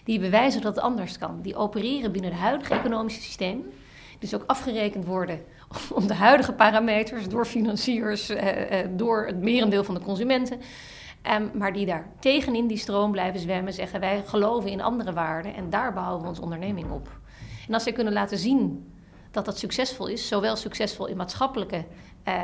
die 0.04 0.20
bewijzen 0.20 0.62
dat 0.62 0.76
het 0.76 0.84
anders 0.84 1.18
kan. 1.18 1.42
Die 1.42 1.56
opereren 1.56 2.12
binnen 2.12 2.32
het 2.32 2.40
huidige 2.40 2.74
economische 2.74 3.22
systeem. 3.22 3.66
Dus 4.20 4.36
ook 4.36 4.44
afgerekend 4.48 5.06
worden 5.06 5.40
om 6.00 6.08
de 6.08 6.14
huidige 6.14 6.54
parameters 6.54 7.30
door 7.30 7.46
financiers, 7.46 8.30
eh, 8.30 8.80
eh, 8.80 8.90
door 8.96 9.26
het 9.26 9.42
merendeel 9.42 9.84
van 9.84 9.96
de 9.96 10.02
consumenten. 10.02 10.60
Um, 11.32 11.52
maar 11.54 11.74
die 11.74 11.86
daar 11.86 12.08
tegenin 12.20 12.68
die 12.68 12.78
stroom 12.78 13.12
blijven 13.12 13.40
zwemmen, 13.40 13.74
zeggen 13.74 14.00
wij 14.00 14.24
geloven 14.26 14.70
in 14.70 14.82
andere 14.82 15.14
waarden 15.14 15.56
en 15.56 15.70
daar 15.70 15.94
bouwen 15.94 16.22
we 16.22 16.28
onze 16.28 16.42
onderneming 16.42 16.92
op. 16.92 17.20
En 17.68 17.74
als 17.74 17.84
zij 17.84 17.92
kunnen 17.92 18.14
laten 18.14 18.38
zien 18.38 18.93
dat 19.34 19.46
dat 19.46 19.58
succesvol 19.58 20.08
is, 20.08 20.28
zowel 20.28 20.56
succesvol 20.56 21.08
in 21.08 21.18
maatschappelijke 21.18 21.86
uh, 22.28 22.42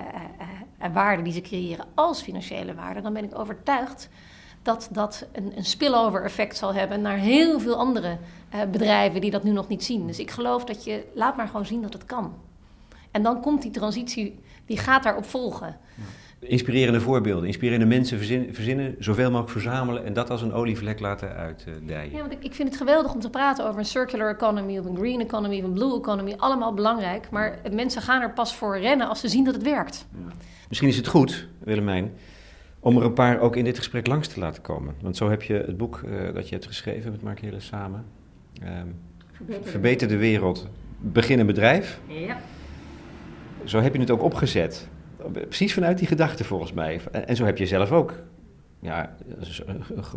waarden 0.93 1.23
die 1.23 1.33
ze 1.33 1.41
creëren 1.41 1.85
als 1.95 2.21
financiële 2.21 2.75
waarden, 2.75 3.03
dan 3.03 3.13
ben 3.13 3.23
ik 3.23 3.39
overtuigd 3.39 4.09
dat 4.61 4.89
dat 4.91 5.27
een, 5.31 5.57
een 5.57 5.65
spillover 5.65 6.23
effect 6.23 6.57
zal 6.57 6.73
hebben 6.73 7.01
naar 7.01 7.17
heel 7.17 7.59
veel 7.59 7.75
andere 7.75 8.17
bedrijven 8.71 9.21
die 9.21 9.31
dat 9.31 9.43
nu 9.43 9.51
nog 9.51 9.67
niet 9.67 9.83
zien. 9.83 10.07
Dus 10.07 10.19
ik 10.19 10.31
geloof 10.31 10.63
dat 10.63 10.83
je, 10.83 11.05
laat 11.13 11.37
maar 11.37 11.47
gewoon 11.47 11.65
zien 11.65 11.81
dat 11.81 11.93
het 11.93 12.05
kan. 12.05 12.33
En 13.11 13.23
dan 13.23 13.41
komt 13.41 13.61
die 13.61 13.71
transitie, 13.71 14.39
die 14.65 14.77
gaat 14.77 15.03
daarop 15.03 15.25
volgen. 15.25 15.77
Inspirerende 16.39 17.01
voorbeelden, 17.01 17.45
inspirerende 17.45 17.85
mensen 17.85 18.17
verzinnen, 18.17 18.53
verzinnen, 18.53 18.95
zoveel 18.99 19.29
mogelijk 19.29 19.51
verzamelen 19.51 20.05
en 20.05 20.13
dat 20.13 20.29
als 20.29 20.41
een 20.41 20.53
olievlek 20.53 20.99
laten 20.99 21.35
uitdijen. 21.35 22.11
Ja, 22.11 22.19
want 22.19 22.31
ik, 22.31 22.43
ik, 22.43 22.53
vind 22.53 22.69
het 22.69 22.77
geweldig 22.77 23.13
om 23.13 23.19
te 23.19 23.29
praten 23.29 23.65
over 23.65 23.79
een 23.79 23.85
circular 23.85 24.33
economy 24.33 24.77
of 24.77 24.85
een 24.85 24.97
green 24.97 25.21
economy 25.21 25.57
of 25.57 25.63
een 25.63 25.73
blue 25.73 25.97
economy. 25.97 26.33
Allemaal 26.37 26.73
belangrijk, 26.73 27.29
maar 27.29 27.59
mensen 27.71 28.01
gaan 28.01 28.21
er 28.21 28.33
pas 28.33 28.55
voor 28.55 28.79
rennen 28.79 29.07
als 29.07 29.19
ze 29.19 29.27
zien 29.27 29.43
dat 29.43 29.53
het 29.53 29.63
werkt. 29.63 30.05
Ja. 30.11 30.33
Misschien 30.67 30.89
is 30.89 30.97
het 30.97 31.07
goed, 31.07 31.47
Willemijn, 31.59 32.13
om 32.79 32.97
er 32.97 33.03
een 33.03 33.13
paar 33.13 33.39
ook 33.39 33.55
in 33.55 33.63
dit 33.63 33.77
gesprek 33.77 34.07
langs 34.07 34.27
te 34.27 34.39
laten 34.39 34.61
komen. 34.61 34.95
Want 35.01 35.17
zo 35.17 35.29
heb 35.29 35.43
je 35.43 35.53
het 35.53 35.77
boek 35.77 36.01
uh, 36.05 36.33
dat 36.33 36.49
je 36.49 36.55
hebt 36.55 36.67
geschreven 36.67 37.11
met 37.11 37.21
Mark 37.21 37.39
Hille 37.39 37.59
samen. 37.59 38.05
Um, 38.63 38.95
Verbeter, 39.31 39.71
Verbeter 39.71 40.07
de 40.07 40.17
wereld. 40.17 40.67
Begin 40.99 41.39
een 41.39 41.45
bedrijf. 41.45 41.99
Ja 42.07 42.37
zo 43.63 43.81
heb 43.81 43.93
je 43.93 43.99
het 43.99 44.11
ook 44.11 44.23
opgezet. 44.23 44.87
Precies 45.31 45.73
vanuit 45.73 45.97
die 45.97 46.07
gedachte 46.07 46.43
volgens 46.43 46.73
mij. 46.73 47.01
En 47.11 47.35
zo 47.35 47.45
heb 47.45 47.57
je 47.57 47.65
zelf 47.65 47.91
ook 47.91 48.13
ja, 48.79 49.15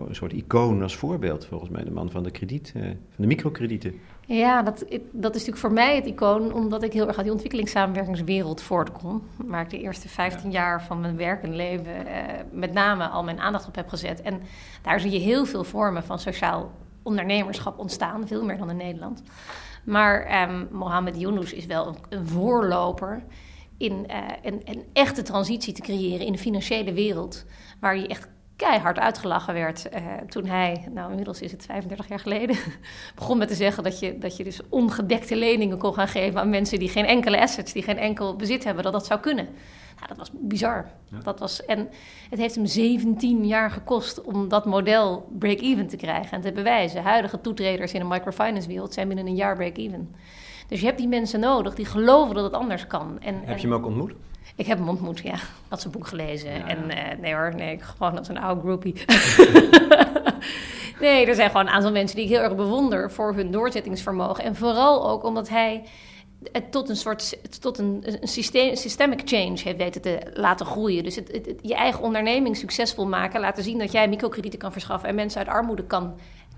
een 0.07 0.15
soort 0.15 0.33
icoon 0.33 0.83
als 0.83 0.97
voorbeeld, 0.97 1.47
volgens 1.47 1.71
mij, 1.71 1.85
de 1.85 1.91
man 1.91 2.11
van 2.11 2.23
de 2.23 2.31
krediet, 2.31 2.73
eh, 2.77 2.83
van 2.83 2.95
de 3.17 3.27
microkredieten. 3.27 3.95
Ja, 4.27 4.63
dat, 4.63 4.79
dat 5.11 5.35
is 5.35 5.47
natuurlijk 5.47 5.59
voor 5.59 5.73
mij 5.73 5.97
het 5.97 6.07
icoon, 6.07 6.53
omdat 6.53 6.83
ik 6.83 6.93
heel 6.93 7.07
erg 7.07 7.17
uit 7.17 7.25
die 7.25 7.33
ontwikkelingssamenwerkingswereld 7.33 8.63
voortkom. 8.63 9.23
Waar 9.37 9.63
ik 9.63 9.71
de 9.71 9.81
eerste 9.81 10.09
15 10.09 10.51
jaar 10.51 10.83
van 10.83 11.01
mijn 11.01 11.17
werk 11.17 11.43
en 11.43 11.57
leven 11.57 12.07
eh, 12.07 12.23
met 12.53 12.73
name 12.73 13.07
al 13.07 13.25
mijn 13.25 13.41
aandacht 13.41 13.69
op 13.69 13.75
heb 13.75 13.89
gezet. 13.89 14.23
En 14.23 14.41
daar 14.83 15.01
zie 15.01 15.11
je 15.11 15.19
heel 15.19 15.45
veel 15.45 15.65
vormen 15.65 16.05
van 16.05 16.19
sociaal 16.19 16.71
ondernemerschap 17.03 17.79
ontstaan, 17.79 18.27
veel 18.27 18.45
meer 18.45 18.59
dan 18.59 18.71
in 18.71 18.77
Nederland. 18.77 19.23
Maar 19.85 20.43
um, 20.51 20.69
Mohammed 20.71 21.21
Yunus 21.21 21.53
is 21.53 21.67
wel 21.67 21.97
een, 22.09 22.27
voorloper 22.27 23.23
in 23.83 24.07
uh, 24.11 24.17
een, 24.43 24.61
een, 24.65 24.85
echte 24.93 25.23
transitie 25.23 25.73
te 25.73 25.81
creëren 25.81 26.27
in 26.27 26.33
de 26.33 26.39
financiële 26.39 26.93
wereld. 26.93 27.45
Waar 27.81 27.97
je 27.97 28.07
echt 28.07 28.29
keihard 28.57 28.99
uitgelachen 28.99 29.55
werd 29.55 29.89
uh, 29.95 30.01
toen 30.29 30.47
hij, 30.47 30.89
nou 30.91 31.11
inmiddels 31.11 31.41
is 31.41 31.53
het 31.53 31.65
35 31.65 32.09
jaar 32.09 32.21
geleden, 32.21 32.57
begon 33.15 33.39
met 33.39 33.49
te 33.49 33.55
zeggen 33.55 33.83
dat 33.83 33.99
je, 33.99 34.19
dat 34.19 34.37
je 34.37 34.45
dus 34.45 34.61
ongedekte 34.69 35.37
leningen 35.37 35.79
kon 35.79 35.95
gaan 35.95 36.09
geven 36.09 36.41
aan 36.41 36.51
mensen 36.51 36.79
die 36.79 36.89
geen 36.89 37.05
enkele 37.05 37.41
assets, 37.41 37.73
die 37.73 37.83
geen 37.83 37.99
enkel 37.99 38.37
bezit 38.37 38.65
hebben, 38.65 38.85
dat 38.85 38.93
dat 38.93 39.07
zou 39.07 39.21
kunnen. 39.21 39.49
Nou, 39.97 40.09
dat 40.09 40.17
was 40.17 40.31
bizar. 40.33 40.91
Dat 41.23 41.39
was, 41.39 41.65
en 41.65 41.89
het 42.31 42.39
heeft 42.39 42.55
hem 42.55 42.67
17 42.67 43.47
jaar 43.47 43.71
gekost 43.71 44.23
om 44.23 44.49
dat 44.49 44.65
model 44.65 45.29
break-even 45.39 45.87
te 45.87 45.97
krijgen 45.97 46.31
en 46.31 46.41
te 46.41 46.53
bewijzen. 46.53 47.03
Huidige 47.03 47.41
toetreders 47.41 47.93
in 47.93 48.01
de 48.01 48.07
microfinance-wereld 48.07 48.93
zijn 48.95 49.07
binnen 49.07 49.27
een 49.27 49.35
jaar 49.35 49.57
break-even. 49.57 50.15
Dus 50.73 50.81
je 50.81 50.87
hebt 50.87 50.99
die 50.99 51.09
mensen 51.09 51.41
nodig 51.41 51.75
die 51.75 51.85
geloven 51.85 52.35
dat 52.35 52.45
het 52.45 52.53
anders 52.53 52.87
kan. 52.87 53.19
En, 53.21 53.43
heb 53.45 53.59
je 53.59 53.67
hem 53.67 53.77
ook 53.77 53.87
ontmoet? 53.87 54.13
Ik 54.57 54.67
heb 54.67 54.79
hem 54.79 54.89
ontmoet, 54.89 55.19
ja. 55.19 55.35
Had 55.69 55.81
zijn 55.81 55.93
boek 55.93 56.07
gelezen. 56.07 56.67
En 56.67 56.79
uh, 56.79 57.21
nee 57.21 57.35
hoor, 57.35 57.55
nee, 57.57 57.79
gewoon 57.81 58.19
als 58.19 58.29
een 58.29 58.39
oude 58.39 58.61
groupie. 58.61 58.95
nee, 61.01 61.27
er 61.27 61.35
zijn 61.35 61.51
gewoon 61.51 61.67
een 61.67 61.73
aantal 61.73 61.93
mensen 61.93 62.17
die 62.17 62.25
ik 62.25 62.31
heel 62.31 62.41
erg 62.41 62.57
bewonder 62.57 63.11
voor 63.11 63.35
hun 63.35 63.51
doorzettingsvermogen. 63.51 64.45
En 64.45 64.57
vooral 64.57 65.09
ook 65.09 65.25
omdat 65.25 65.49
hij 65.49 65.85
het 66.53 66.73
tot 66.73 66.89
een 66.89 66.97
soort 66.97 67.39
tot 67.61 67.79
een, 67.79 68.03
een 68.05 68.29
systeem, 68.29 68.77
systemic 68.77 69.21
change 69.25 69.59
heeft 69.63 69.77
weten 69.77 70.03
te 70.03 70.19
laten 70.35 70.67
groeien. 70.67 71.05
Dus 71.05 71.17
het, 71.17 71.55
je 71.61 71.75
eigen 71.75 72.03
onderneming 72.03 72.57
succesvol 72.57 73.07
maken, 73.07 73.41
laten 73.41 73.65
zien 73.65 73.79
dat 73.79 73.93
jij 73.93 74.09
microkredieten 74.09 74.59
kan 74.59 74.73
verschaffen 74.73 75.09
en 75.09 75.15
mensen 75.15 75.39
uit 75.39 75.49
armoede 75.49 75.85
kan 75.85 76.15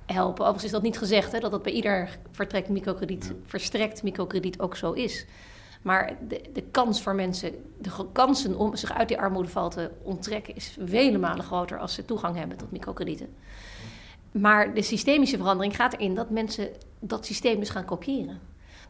helpen. 0.06 0.40
Overigens 0.40 0.64
is 0.64 0.70
dat 0.70 0.82
niet 0.82 0.98
gezegd, 0.98 1.32
hè, 1.32 1.38
dat 1.40 1.50
dat 1.50 1.62
bij 1.62 1.72
ieder 1.72 2.18
vertrekt 2.30 2.68
microkrediet, 2.68 3.32
verstrekt 3.46 4.02
microkrediet 4.02 4.60
ook 4.60 4.76
zo 4.76 4.92
is. 4.92 5.26
Maar 5.82 6.16
de, 6.28 6.40
de 6.52 6.62
kans 6.62 7.02
voor 7.02 7.14
mensen, 7.14 7.52
de 7.78 7.90
kansen 8.12 8.58
om 8.58 8.76
zich 8.76 8.92
uit 8.92 9.08
die 9.08 9.18
armoedeval 9.18 9.70
te 9.70 9.90
onttrekken, 10.02 10.54
is 10.56 10.76
vele 10.84 11.18
malen 11.18 11.44
groter 11.44 11.78
als 11.78 11.94
ze 11.94 12.04
toegang 12.04 12.36
hebben 12.36 12.56
tot 12.56 12.72
microkredieten. 12.72 13.28
Maar 14.30 14.74
de 14.74 14.82
systemische 14.82 15.36
verandering 15.36 15.76
gaat 15.76 15.92
erin 15.92 16.14
dat 16.14 16.30
mensen 16.30 16.68
dat 16.98 17.26
systeem 17.26 17.58
dus 17.58 17.70
gaan 17.70 17.84
kopiëren 17.84 18.40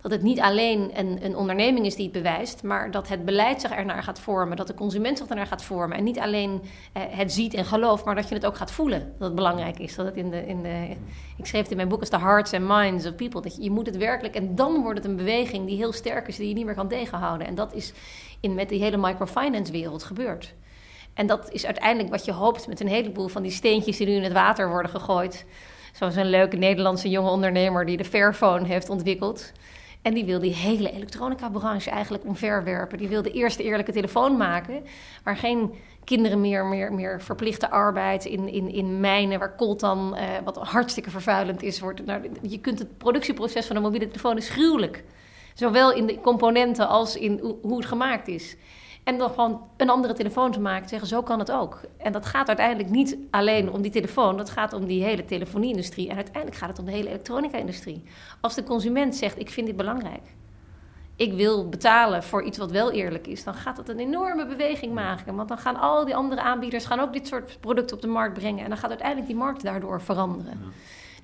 dat 0.04 0.12
het 0.12 0.22
niet 0.22 0.40
alleen 0.40 0.90
een, 0.94 1.24
een 1.24 1.36
onderneming 1.36 1.86
is 1.86 1.94
die 1.94 2.04
het 2.04 2.12
bewijst, 2.12 2.62
maar 2.62 2.90
dat 2.90 3.08
het 3.08 3.24
beleid 3.24 3.60
zich 3.60 3.70
ernaar 3.70 4.02
gaat 4.02 4.20
vormen, 4.20 4.56
dat 4.56 4.66
de 4.66 4.74
consument 4.74 5.18
zich 5.18 5.26
ernaar 5.26 5.46
gaat 5.46 5.64
vormen. 5.64 5.96
En 5.96 6.04
niet 6.04 6.18
alleen 6.18 6.62
eh, 6.92 7.02
het 7.08 7.32
ziet 7.32 7.54
en 7.54 7.64
gelooft, 7.64 8.04
maar 8.04 8.14
dat 8.14 8.28
je 8.28 8.34
het 8.34 8.46
ook 8.46 8.56
gaat 8.56 8.70
voelen. 8.70 9.00
Dat 9.18 9.26
het 9.26 9.34
belangrijk 9.34 9.78
is. 9.78 9.94
Dat 9.94 10.06
het 10.06 10.16
in 10.16 10.30
de, 10.30 10.46
in 10.46 10.62
de, 10.62 10.96
ik 11.36 11.46
schreef 11.46 11.62
het 11.62 11.70
in 11.70 11.76
mijn 11.76 11.88
boek 11.88 12.00
als 12.00 12.10
de 12.10 12.18
hearts 12.18 12.52
and 12.52 12.68
minds 12.68 13.06
of 13.06 13.14
people. 13.14 13.40
Dat 13.40 13.56
je, 13.56 13.62
je 13.62 13.70
moet 13.70 13.86
het 13.86 13.96
werkelijk, 13.96 14.34
en 14.34 14.54
dan 14.54 14.82
wordt 14.82 14.98
het 14.98 15.08
een 15.08 15.16
beweging 15.16 15.66
die 15.66 15.76
heel 15.76 15.92
sterk 15.92 16.28
is, 16.28 16.36
die 16.36 16.48
je 16.48 16.54
niet 16.54 16.64
meer 16.64 16.74
kan 16.74 16.88
tegenhouden. 16.88 17.46
En 17.46 17.54
dat 17.54 17.74
is 17.74 17.92
in, 18.40 18.54
met 18.54 18.68
die 18.68 18.82
hele 18.82 18.96
microfinance 18.96 19.72
wereld 19.72 20.02
gebeurd. 20.02 20.54
En 21.14 21.26
dat 21.26 21.52
is 21.52 21.66
uiteindelijk 21.66 22.10
wat 22.10 22.24
je 22.24 22.32
hoopt 22.32 22.68
met 22.68 22.80
een 22.80 22.88
heleboel 22.88 23.28
van 23.28 23.42
die 23.42 23.52
steentjes 23.52 23.96
die 23.96 24.06
nu 24.06 24.12
in 24.12 24.22
het 24.22 24.32
water 24.32 24.68
worden 24.68 24.90
gegooid. 24.90 25.46
Zoals 25.92 26.16
een 26.16 26.30
leuke 26.30 26.56
Nederlandse 26.56 27.08
jonge 27.08 27.30
ondernemer 27.30 27.86
die 27.86 27.96
de 27.96 28.04
Fairphone 28.04 28.66
heeft 28.66 28.88
ontwikkeld. 28.88 29.52
En 30.04 30.14
die 30.14 30.24
wil 30.24 30.40
die 30.40 30.54
hele 30.54 30.92
elektronica-branche 30.92 31.90
eigenlijk 31.90 32.24
omverwerpen. 32.24 32.98
Die 32.98 33.08
wil 33.08 33.22
de 33.22 33.30
eerste 33.30 33.62
eerlijke 33.62 33.92
telefoon 33.92 34.36
maken, 34.36 34.82
waar 35.22 35.36
geen 35.36 35.74
kinderen 36.04 36.40
meer, 36.40 36.66
meer, 36.66 36.92
meer 36.92 37.22
verplichte 37.22 37.70
arbeid 37.70 38.24
in, 38.24 38.48
in, 38.48 38.68
in 38.68 39.00
mijnen, 39.00 39.38
waar 39.38 39.56
coltan, 39.56 40.16
uh, 40.16 40.22
wat 40.44 40.56
hartstikke 40.56 41.10
vervuilend 41.10 41.62
is, 41.62 41.80
wordt. 41.80 42.04
Nou, 42.04 42.30
je 42.42 42.60
kunt 42.60 42.78
het 42.78 42.98
productieproces 42.98 43.66
van 43.66 43.76
een 43.76 43.82
mobiele 43.82 44.06
telefoon 44.06 44.36
is 44.36 44.48
gruwelijk. 44.48 45.04
Zowel 45.54 45.92
in 45.92 46.06
de 46.06 46.20
componenten 46.20 46.88
als 46.88 47.16
in 47.16 47.56
hoe 47.62 47.76
het 47.76 47.86
gemaakt 47.86 48.28
is. 48.28 48.56
En 49.04 49.18
dan 49.18 49.30
gewoon 49.30 49.60
een 49.76 49.90
andere 49.90 50.14
telefoon 50.14 50.52
te 50.52 50.60
maken. 50.60 50.88
Zeggen, 50.88 51.08
zo 51.08 51.22
kan 51.22 51.38
het 51.38 51.50
ook. 51.50 51.80
En 51.96 52.12
dat 52.12 52.26
gaat 52.26 52.48
uiteindelijk 52.48 52.90
niet 52.90 53.16
alleen 53.30 53.70
om 53.72 53.82
die 53.82 53.90
telefoon. 53.90 54.36
Dat 54.36 54.50
gaat 54.50 54.72
om 54.72 54.86
die 54.86 55.02
hele 55.02 55.24
telefonie-industrie. 55.24 56.08
En 56.08 56.16
uiteindelijk 56.16 56.56
gaat 56.56 56.68
het 56.68 56.78
om 56.78 56.84
de 56.84 56.90
hele 56.90 57.08
elektronica-industrie. 57.08 58.02
Als 58.40 58.54
de 58.54 58.62
consument 58.62 59.16
zegt, 59.16 59.38
ik 59.38 59.50
vind 59.50 59.66
dit 59.66 59.76
belangrijk. 59.76 60.22
Ik 61.16 61.32
wil 61.32 61.68
betalen 61.68 62.22
voor 62.22 62.42
iets 62.42 62.58
wat 62.58 62.70
wel 62.70 62.90
eerlijk 62.92 63.26
is. 63.26 63.44
Dan 63.44 63.54
gaat 63.54 63.76
dat 63.76 63.88
een 63.88 63.98
enorme 63.98 64.46
beweging 64.46 64.94
maken. 64.94 65.34
Want 65.34 65.48
dan 65.48 65.58
gaan 65.58 65.76
al 65.76 66.04
die 66.04 66.16
andere 66.16 66.40
aanbieders 66.40 66.84
gaan 66.84 67.00
ook 67.00 67.12
dit 67.12 67.26
soort 67.26 67.56
producten 67.60 67.96
op 67.96 68.02
de 68.02 68.08
markt 68.08 68.34
brengen. 68.38 68.62
En 68.64 68.68
dan 68.68 68.78
gaat 68.78 68.90
uiteindelijk 68.90 69.28
die 69.28 69.36
markt 69.36 69.62
daardoor 69.62 70.00
veranderen. 70.00 70.60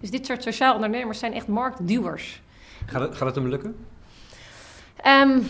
Dus 0.01 0.11
dit 0.11 0.27
soort 0.27 0.43
sociaal 0.43 0.75
ondernemers 0.75 1.19
zijn 1.19 1.33
echt 1.33 1.47
marktduwers. 1.47 2.43
Gaat 2.87 3.03
het, 3.03 3.15
gaat 3.15 3.27
het 3.27 3.35
hem 3.35 3.49
lukken? 3.49 3.87
Um, 5.07 5.47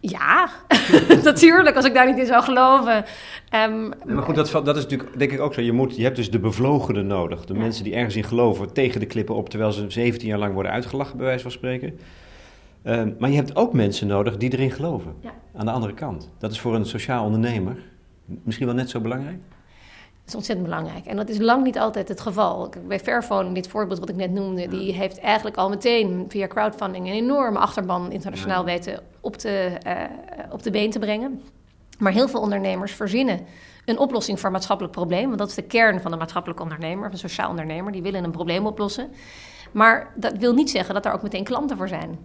ja, 0.00 0.48
natuurlijk, 1.22 1.76
als 1.76 1.84
ik 1.84 1.94
daar 1.94 2.06
niet 2.06 2.18
in 2.18 2.26
zou 2.26 2.42
geloven. 2.42 3.04
Um, 3.68 3.92
maar 4.04 4.22
goed, 4.22 4.34
dat, 4.34 4.50
dat, 4.50 4.76
is 4.76 4.82
natuurlijk 4.82 5.18
denk 5.18 5.32
ik 5.32 5.40
ook 5.40 5.54
zo. 5.54 5.60
Je, 5.60 5.72
moet, 5.72 5.96
je 5.96 6.02
hebt 6.02 6.16
dus 6.16 6.30
de 6.30 6.38
bevlogenen 6.38 7.06
nodig. 7.06 7.44
De 7.44 7.54
mensen 7.54 7.84
die 7.84 7.94
ergens 7.94 8.16
in 8.16 8.24
geloven 8.24 8.72
tegen 8.72 9.00
de 9.00 9.06
klippen 9.06 9.34
op... 9.34 9.48
terwijl 9.48 9.72
ze 9.72 9.84
17 9.88 10.28
jaar 10.28 10.38
lang 10.38 10.54
worden 10.54 10.72
uitgelachen, 10.72 11.16
bij 11.16 11.26
wijze 11.26 11.42
van 11.42 11.50
spreken. 11.50 11.98
Um, 12.84 13.16
maar 13.18 13.30
je 13.30 13.36
hebt 13.36 13.56
ook 13.56 13.72
mensen 13.72 14.06
nodig 14.06 14.36
die 14.36 14.52
erin 14.52 14.70
geloven. 14.70 15.14
Ja. 15.20 15.34
Aan 15.56 15.66
de 15.66 15.72
andere 15.72 15.94
kant. 15.94 16.30
Dat 16.38 16.50
is 16.50 16.60
voor 16.60 16.74
een 16.74 16.86
sociaal 16.86 17.24
ondernemer 17.24 17.76
misschien 18.26 18.66
wel 18.66 18.74
net 18.74 18.90
zo 18.90 19.00
belangrijk. 19.00 19.38
Dat 20.26 20.34
is 20.34 20.40
ontzettend 20.40 20.68
belangrijk. 20.68 21.06
En 21.06 21.16
dat 21.16 21.28
is 21.28 21.38
lang 21.38 21.64
niet 21.64 21.78
altijd 21.78 22.08
het 22.08 22.20
geval. 22.20 22.68
Bij 22.86 23.00
Fairphone, 23.00 23.52
dit 23.52 23.68
voorbeeld 23.68 23.98
wat 23.98 24.08
ik 24.08 24.16
net 24.16 24.30
noemde, 24.30 24.68
die 24.68 24.92
heeft 24.92 25.20
eigenlijk 25.20 25.56
al 25.56 25.68
meteen 25.68 26.24
via 26.28 26.46
crowdfunding 26.46 27.06
een 27.06 27.12
enorme 27.12 27.58
achterban 27.58 28.12
internationaal 28.12 28.64
weten 28.64 29.00
op 29.20 29.38
de, 29.38 29.78
uh, 29.86 29.92
op 30.50 30.62
de 30.62 30.70
been 30.70 30.90
te 30.90 30.98
brengen. 30.98 31.42
Maar 31.98 32.12
heel 32.12 32.28
veel 32.28 32.40
ondernemers 32.40 32.92
verzinnen 32.92 33.40
een 33.84 33.98
oplossing 33.98 34.38
voor 34.38 34.46
een 34.46 34.52
maatschappelijk 34.52 34.94
probleem. 34.94 35.26
Want 35.26 35.38
dat 35.38 35.48
is 35.48 35.54
de 35.54 35.62
kern 35.62 36.00
van 36.00 36.10
de 36.10 36.16
maatschappelijke 36.16 36.62
ondernemer, 36.62 37.06
of 37.06 37.12
een 37.12 37.18
sociaal 37.18 37.50
ondernemer. 37.50 37.92
Die 37.92 38.02
willen 38.02 38.24
een 38.24 38.30
probleem 38.30 38.66
oplossen. 38.66 39.08
Maar 39.72 40.12
dat 40.14 40.36
wil 40.36 40.54
niet 40.54 40.70
zeggen 40.70 40.94
dat 40.94 41.06
er 41.06 41.12
ook 41.12 41.22
meteen 41.22 41.44
klanten 41.44 41.76
voor 41.76 41.88
zijn. 41.88 42.18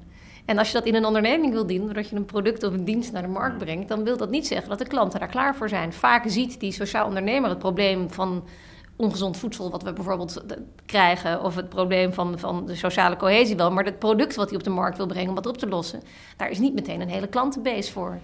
En 0.52 0.58
als 0.58 0.68
je 0.68 0.74
dat 0.74 0.86
in 0.86 0.96
een 0.96 1.06
onderneming 1.06 1.54
wil 1.54 1.68
doen, 1.68 1.86
doordat 1.86 2.10
je 2.10 2.16
een 2.16 2.26
product 2.26 2.64
of 2.64 2.74
een 2.74 2.86
dienst 2.86 3.12
naar 3.12 3.22
de 3.22 3.28
markt 3.28 3.58
brengt, 3.58 3.88
dan 3.88 4.04
wil 4.04 4.18
dat 4.18 4.30
niet 4.30 4.48
zeggen 4.48 4.70
dat 4.70 4.80
de 4.80 4.88
klanten 4.88 5.20
daar 5.20 5.30
klaar 5.30 5.56
voor 5.56 5.70
zijn. 5.70 5.94
Vaak 5.94 6.24
ziet 6.28 6.60
die 6.60 6.72
sociaal 6.72 7.08
ondernemer 7.08 7.50
het 7.50 7.60
probleem 7.60 8.10
van 8.10 8.44
ongezond 8.96 9.38
voedsel, 9.38 9.72
wat 9.72 9.84
we 9.84 9.94
bijvoorbeeld 9.94 10.44
krijgen, 10.86 11.44
of 11.44 11.56
het 11.56 11.70
probleem 11.70 12.14
van, 12.14 12.40
van 12.40 12.66
de 12.66 12.76
sociale 12.76 13.16
cohesie 13.16 13.56
wel, 13.56 13.72
maar 13.72 13.86
het 13.86 14.00
product 14.00 14.36
wat 14.36 14.50
hij 14.50 14.58
op 14.58 14.64
de 14.64 14.70
markt 14.70 14.98
wil 14.98 15.08
brengen 15.08 15.30
om 15.30 15.36
wat 15.36 15.46
op 15.46 15.58
te 15.58 15.68
lossen, 15.68 16.02
daar 16.38 16.50
is 16.50 16.60
niet 16.60 16.74
meteen 16.74 17.02
een 17.02 17.10
hele 17.10 17.28
klantenbase 17.28 17.92
voor. 17.92 18.20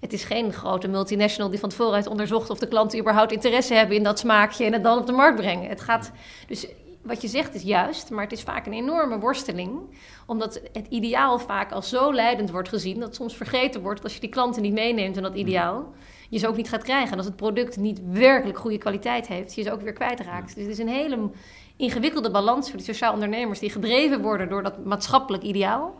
Het 0.00 0.12
is 0.12 0.24
geen 0.24 0.52
grote 0.52 0.88
multinational 0.88 1.50
die 1.50 1.60
van 1.60 1.68
tevoren 1.68 1.94
heeft 1.94 2.06
onderzocht 2.06 2.50
of 2.50 2.58
de 2.58 2.68
klanten 2.68 2.98
überhaupt 2.98 3.32
interesse 3.32 3.74
hebben 3.74 3.96
in 3.96 4.02
dat 4.02 4.18
smaakje 4.18 4.64
en 4.64 4.72
het 4.72 4.82
dan 4.82 4.98
op 4.98 5.06
de 5.06 5.12
markt 5.12 5.40
brengen. 5.40 5.68
Het 5.68 5.80
gaat 5.80 6.12
dus 6.46 6.66
wat 7.02 7.22
je 7.22 7.28
zegt 7.28 7.54
is 7.54 7.62
juist, 7.62 8.10
maar 8.10 8.22
het 8.22 8.32
is 8.32 8.42
vaak 8.42 8.66
een 8.66 8.72
enorme 8.72 9.18
worsteling. 9.18 9.80
Omdat 10.26 10.60
het 10.72 10.86
ideaal 10.88 11.38
vaak 11.38 11.72
als 11.72 11.88
zo 11.88 12.12
leidend 12.12 12.50
wordt 12.50 12.68
gezien 12.68 13.00
dat 13.00 13.14
soms 13.14 13.36
vergeten 13.36 13.80
wordt 13.80 13.96
dat 13.96 14.04
als 14.04 14.14
je 14.14 14.20
die 14.20 14.30
klanten 14.30 14.62
niet 14.62 14.72
meeneemt 14.72 15.16
in 15.16 15.22
dat 15.22 15.34
ideaal, 15.34 15.92
je 16.28 16.38
ze 16.38 16.48
ook 16.48 16.56
niet 16.56 16.68
gaat 16.68 16.82
krijgen. 16.82 17.10
En 17.10 17.16
als 17.16 17.26
het 17.26 17.36
product 17.36 17.76
niet 17.76 18.00
werkelijk 18.12 18.58
goede 18.58 18.78
kwaliteit 18.78 19.26
heeft, 19.26 19.54
je 19.54 19.62
ze 19.62 19.72
ook 19.72 19.82
weer 19.82 19.92
kwijtraakt. 19.92 20.54
Dus 20.54 20.64
het 20.64 20.72
is 20.72 20.78
een 20.78 20.88
hele 20.88 21.30
ingewikkelde 21.76 22.30
balans 22.30 22.68
voor 22.68 22.76
die 22.76 22.86
sociaal 22.86 23.12
ondernemers 23.12 23.58
die 23.58 23.70
gedreven 23.70 24.22
worden 24.22 24.48
door 24.48 24.62
dat 24.62 24.84
maatschappelijk 24.84 25.42
ideaal. 25.42 25.94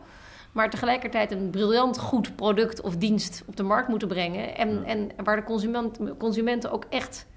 Maar 0.51 0.69
tegelijkertijd 0.69 1.31
een 1.31 1.49
briljant 1.49 1.99
goed 1.99 2.35
product 2.35 2.81
of 2.81 2.95
dienst 2.95 3.43
op 3.47 3.55
de 3.55 3.63
markt 3.63 3.87
moeten 3.87 4.07
brengen. 4.07 4.57
En, 4.57 4.83
en 4.83 5.09
waar 5.23 5.35
de 5.35 5.43
consument, 5.43 5.99
consumenten 6.17 6.71
ook 6.71 6.85
echt 6.89 7.27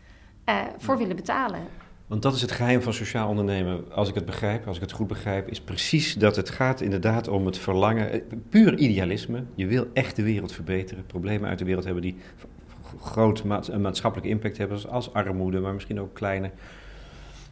uh, 0.49 0.63
voor 0.79 0.99
willen 0.99 1.17
betalen. 1.17 1.84
Want 2.15 2.27
dat 2.27 2.35
is 2.35 2.43
het 2.43 2.53
geheim 2.53 2.83
van 2.83 2.93
sociaal 2.93 3.29
ondernemen, 3.29 3.93
als 3.93 4.09
ik 4.09 4.15
het 4.15 4.25
begrijp, 4.25 4.67
als 4.67 4.77
ik 4.77 4.83
het 4.83 4.93
goed 4.93 5.07
begrijp, 5.07 5.49
is 5.49 5.61
precies 5.61 6.15
dat 6.15 6.37
het 6.37 6.51
gaat 6.51 6.81
inderdaad 6.81 7.29
om 7.29 7.47
het 7.47 7.59
verlangen, 7.59 8.11
eh, 8.11 8.21
puur 8.49 8.79
idealisme. 8.79 9.43
Je 9.55 9.67
wil 9.67 9.87
echt 9.93 10.17
de 10.17 10.23
wereld 10.23 10.53
verbeteren, 10.53 11.07
problemen 11.07 11.49
uit 11.49 11.59
de 11.59 11.65
wereld 11.65 11.85
hebben 11.85 12.03
die 12.03 12.17
groot 13.01 13.43
een 13.69 13.81
maatschappelijke 13.81 14.31
impact 14.31 14.59
hebben, 14.59 14.91
als 14.91 15.13
armoede, 15.13 15.61
maar 15.61 15.75
misschien 15.75 16.01
ook 16.01 16.15
kleine. 16.15 16.51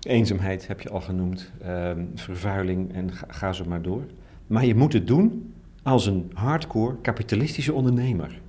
Eenzaamheid 0.02 0.66
heb 0.66 0.80
je 0.80 0.90
al 0.90 1.00
genoemd, 1.00 1.50
ehm, 1.62 2.04
vervuiling 2.14 2.94
en 2.94 3.12
ga, 3.12 3.26
ga 3.28 3.52
zo 3.52 3.64
maar 3.64 3.82
door. 3.82 4.02
Maar 4.46 4.64
je 4.64 4.74
moet 4.74 4.92
het 4.92 5.06
doen 5.06 5.54
als 5.82 6.06
een 6.06 6.30
hardcore 6.34 6.96
kapitalistische 7.00 7.72
ondernemer. 7.72 8.40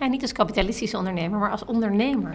Ja, 0.00 0.06
niet 0.06 0.22
als 0.22 0.32
kapitalistische 0.32 0.96
ondernemer, 0.96 1.38
maar 1.38 1.50
als 1.50 1.64
ondernemer. 1.64 2.34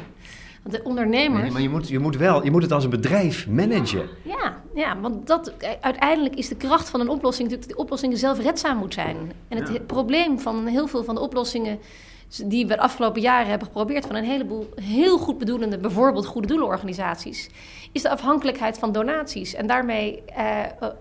Want 0.63 0.75
de 0.75 0.83
ondernemers. 0.83 1.41
Nee, 1.41 1.51
maar 1.51 1.61
je 1.61 1.69
moet, 1.69 1.87
je 1.87 1.99
moet 1.99 2.17
wel, 2.17 2.43
je 2.43 2.51
moet 2.51 2.61
het 2.61 2.71
als 2.71 2.83
een 2.83 2.89
bedrijf 2.89 3.47
managen. 3.47 4.07
Ja, 4.23 4.61
ja, 4.75 4.99
want 4.99 5.27
dat, 5.27 5.53
uiteindelijk 5.81 6.35
is 6.35 6.47
de 6.47 6.55
kracht 6.55 6.89
van 6.89 6.99
een 6.99 7.09
oplossing 7.09 7.49
natuurlijk 7.49 7.67
dat 7.67 7.77
die 7.77 7.85
oplossingen 7.85 8.17
zelfredzaam 8.17 8.77
moet 8.77 8.93
zijn. 8.93 9.31
En 9.47 9.57
het 9.57 9.87
probleem 9.87 10.39
van 10.39 10.65
heel 10.65 10.87
veel 10.87 11.03
van 11.03 11.15
de 11.15 11.21
oplossingen 11.21 11.79
die 12.37 12.67
we 12.67 12.73
de 12.73 12.79
afgelopen 12.79 13.21
jaren 13.21 13.47
hebben 13.47 13.67
geprobeerd 13.67 14.05
van 14.05 14.15
een 14.15 14.23
heleboel 14.23 14.69
heel 14.75 15.17
goed 15.17 15.37
bedoelende, 15.37 15.77
bijvoorbeeld 15.77 16.25
goede 16.25 16.47
doelenorganisaties, 16.47 17.49
is 17.91 18.01
de 18.01 18.09
afhankelijkheid 18.09 18.77
van 18.77 18.91
donaties. 18.91 19.53
En 19.53 19.67
daarmee 19.67 20.23
uh, 20.37 20.59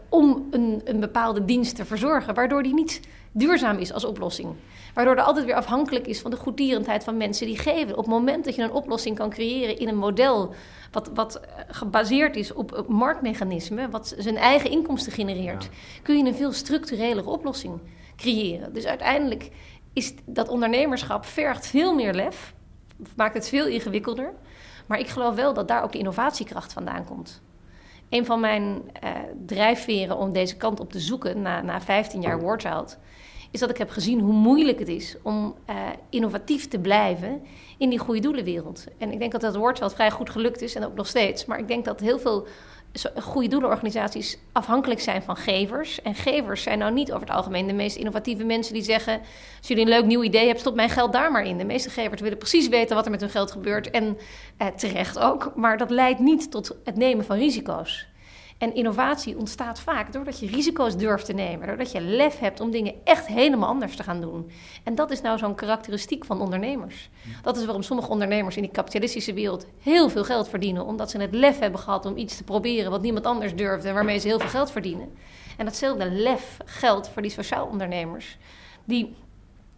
om 0.09 0.47
een, 0.51 0.81
een 0.85 1.01
bepaalde 1.01 1.45
dienst 1.45 1.77
te 1.77 1.85
verzorgen, 1.85 2.35
waardoor 2.35 2.63
die 2.63 2.75
niet 2.75 3.01
duurzaam 3.33 3.77
is 3.77 3.93
als 3.93 4.05
oplossing. 4.05 4.55
Waardoor 4.95 5.17
er 5.17 5.23
altijd 5.23 5.47
weer 5.47 5.55
afhankelijk 5.55 6.07
is 6.07 6.21
van 6.21 6.31
de 6.31 6.37
goedtierendheid 6.37 7.05
van 7.05 7.17
mensen 7.17 7.47
die 7.47 7.59
geven. 7.59 7.91
Op 7.91 8.05
het 8.05 8.15
moment 8.15 8.45
dat 8.45 8.55
je 8.55 8.63
een 8.63 8.73
oplossing 8.73 9.17
kan 9.17 9.31
creëren 9.31 9.79
in 9.79 9.89
een 9.89 9.97
model 9.97 10.55
wat, 10.93 11.11
wat 11.15 11.41
gebaseerd 11.69 12.37
is 12.37 12.53
op 12.53 12.85
marktmechanismen, 12.89 13.91
wat 13.91 14.15
zijn 14.19 14.37
eigen 14.37 14.71
inkomsten 14.71 15.13
genereert, 15.13 15.69
kun 16.03 16.19
je 16.19 16.25
een 16.25 16.35
veel 16.35 16.53
structurelere 16.53 17.29
oplossing 17.29 17.81
creëren. 18.17 18.73
Dus 18.73 18.85
uiteindelijk 18.85 19.51
is 19.93 20.15
dat 20.25 20.49
ondernemerschap 20.49 21.25
vergt 21.25 21.67
veel 21.67 21.95
meer 21.95 22.15
lef, 22.15 22.55
maakt 23.17 23.35
het 23.35 23.49
veel 23.49 23.67
ingewikkelder. 23.67 24.33
Maar 24.87 24.99
ik 24.99 25.09
geloof 25.09 25.35
wel 25.35 25.55
dat 25.55 25.69
daar 25.69 25.83
ook 25.83 25.93
de 25.93 25.99
innovatiekracht 25.99 26.73
vandaan 26.73 27.05
komt. 27.05 27.43
Een 28.09 28.27
van 28.27 28.41
mijn 28.41 28.65
uh, 29.05 29.11
drijfveren 29.47 30.17
om 30.17 30.33
deze 30.33 30.57
kant 30.57 30.81
op 30.81 30.93
te 30.93 31.01
zoeken 31.01 31.43
na, 31.43 31.61
na 31.63 31.81
15 31.81 32.21
jaar 32.21 32.43
Warchild 32.43 32.99
is 33.51 33.61
dat 33.61 33.71
ik 33.71 33.77
heb 33.77 33.91
gezien 33.91 34.21
hoe 34.21 34.33
moeilijk 34.33 34.79
het 34.79 34.89
is 34.89 35.17
om 35.23 35.55
uh, 35.71 35.77
innovatief 36.11 36.69
te 36.69 36.79
blijven 36.79 37.43
in 37.79 37.89
die 37.89 37.99
goede 37.99 38.21
doelenwereld. 38.21 38.85
En 38.99 39.13
ik 39.13 39.19
denk 39.19 39.33
dat 39.33 39.41
dat 39.41 39.57
wel 39.79 39.91
vrij 39.91 40.11
goed 40.11 40.31
gelukt 40.31 40.63
is 40.63 40.75
en 40.75 40.85
ook 40.85 40.95
nog 40.95 41.07
steeds. 41.07 41.45
Maar 41.45 41.59
ik 41.59 41.69
denk 41.69 41.85
dat 41.85 42.01
heel 42.01 42.19
veel 42.19 42.47
goede 43.21 43.49
doelenorganisaties 43.49 44.39
afhankelijk 44.53 45.01
zijn 45.01 45.23
van 45.23 45.37
gevers. 45.37 46.03
En 46.03 46.15
gevers 46.15 46.63
zijn 46.63 46.79
nou 46.79 46.93
niet 46.93 47.13
over 47.13 47.27
het 47.27 47.37
algemeen 47.37 47.67
de 47.67 47.73
meest 47.73 47.97
innovatieve 47.97 48.45
mensen 48.45 48.75
die 48.75 48.83
zeggen: 48.83 49.21
Als 49.59 49.69
jullie 49.69 49.83
een 49.83 49.91
leuk 49.91 50.05
nieuw 50.05 50.23
idee 50.23 50.43
hebben, 50.43 50.61
stop 50.61 50.75
mijn 50.75 50.91
geld 50.91 51.13
daar 51.13 51.33
maar 51.33 51.45
in. 51.45 51.59
De 51.59 51.65
meeste 51.65 51.91
gevers 51.91 52.21
willen 52.21 52.39
precies 52.39 52.69
weten 52.69 52.97
wat 52.97 53.05
er 53.05 53.11
met 53.11 53.21
hun 53.21 53.31
geld 53.31 53.51
gebeurt. 53.51 53.91
En 53.91 54.19
eh, 54.57 54.67
terecht 54.67 55.19
ook. 55.19 55.53
Maar 55.55 55.79
dat 55.79 55.91
leidt 55.91 56.21
niet 56.21 56.51
tot 56.51 56.77
het 56.85 56.97
nemen 56.97 57.25
van 57.25 57.37
risico's. 57.37 58.10
En 58.61 58.75
innovatie 58.75 59.39
ontstaat 59.39 59.81
vaak 59.81 60.13
doordat 60.13 60.41
je 60.41 60.47
risico's 60.47 60.97
durft 60.97 61.27
te 61.27 61.33
nemen, 61.33 61.67
doordat 61.67 61.93
je 61.93 62.01
lef 62.01 62.39
hebt 62.39 62.61
om 62.61 62.71
dingen 62.71 62.95
echt 63.05 63.27
helemaal 63.27 63.69
anders 63.69 63.97
te 63.97 64.03
gaan 64.03 64.21
doen. 64.21 64.51
En 64.85 64.95
dat 64.95 65.11
is 65.11 65.21
nou 65.21 65.39
zo'n 65.39 65.55
karakteristiek 65.55 66.25
van 66.25 66.41
ondernemers. 66.41 67.11
Dat 67.43 67.57
is 67.57 67.65
waarom 67.65 67.83
sommige 67.83 68.11
ondernemers 68.11 68.57
in 68.57 68.63
die 68.63 68.71
kapitalistische 68.71 69.33
wereld 69.33 69.67
heel 69.83 70.09
veel 70.09 70.25
geld 70.25 70.49
verdienen, 70.49 70.85
omdat 70.85 71.11
ze 71.11 71.19
het 71.19 71.35
lef 71.35 71.59
hebben 71.59 71.81
gehad 71.81 72.07
om 72.07 72.17
iets 72.17 72.37
te 72.37 72.45
proberen 72.45 72.91
wat 72.91 73.03
niemand 73.03 73.27
anders 73.27 73.55
durfde 73.55 73.89
en 73.89 73.95
waarmee 73.95 74.19
ze 74.19 74.27
heel 74.27 74.39
veel 74.39 74.49
geld 74.49 74.71
verdienen. 74.71 75.13
En 75.57 75.65
datzelfde 75.65 76.11
lef 76.11 76.57
geldt 76.65 77.09
voor 77.09 77.23
die 77.23 77.31
sociaal 77.31 77.67
ondernemers, 77.67 78.39
die 78.85 79.15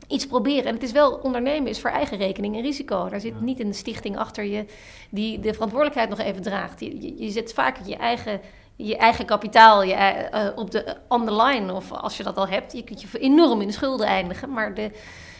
iets 0.09 0.27
proberen. 0.27 0.65
En 0.65 0.75
het 0.75 0.83
is 0.83 0.93
wel, 0.93 1.13
ondernemen 1.13 1.71
is 1.71 1.81
voor 1.81 1.91
eigen 1.91 2.19
rekening 2.19 2.57
een 2.57 2.63
risico. 2.63 3.09
Daar 3.09 3.21
zit 3.21 3.41
niet 3.41 3.57
de 3.57 3.73
stichting 3.73 4.17
achter 4.17 4.45
je 4.45 4.65
die 5.11 5.41
de 5.41 5.53
verantwoordelijkheid 5.53 6.09
nog 6.09 6.19
even 6.19 6.43
draagt. 6.43 6.81
Je, 6.81 7.01
je, 7.01 7.15
je 7.19 7.31
zet 7.31 7.53
vaak 7.53 7.79
je 7.87 7.97
eigen 7.97 8.41
je 8.87 8.97
eigen 8.97 9.25
kapitaal 9.25 9.83
je, 9.83 10.29
uh, 10.35 10.47
op 10.55 10.71
de 10.71 10.97
on 11.09 11.25
the 11.25 11.35
line. 11.35 11.73
Of 11.73 11.93
als 11.93 12.17
je 12.17 12.23
dat 12.23 12.37
al 12.37 12.49
hebt, 12.49 12.73
je 12.73 12.85
kunt 12.85 13.03
je 13.03 13.19
enorm 13.19 13.61
in 13.61 13.67
de 13.67 13.73
schulden 13.73 14.07
eindigen. 14.07 14.53
Maar 14.53 14.75
de, 14.75 14.91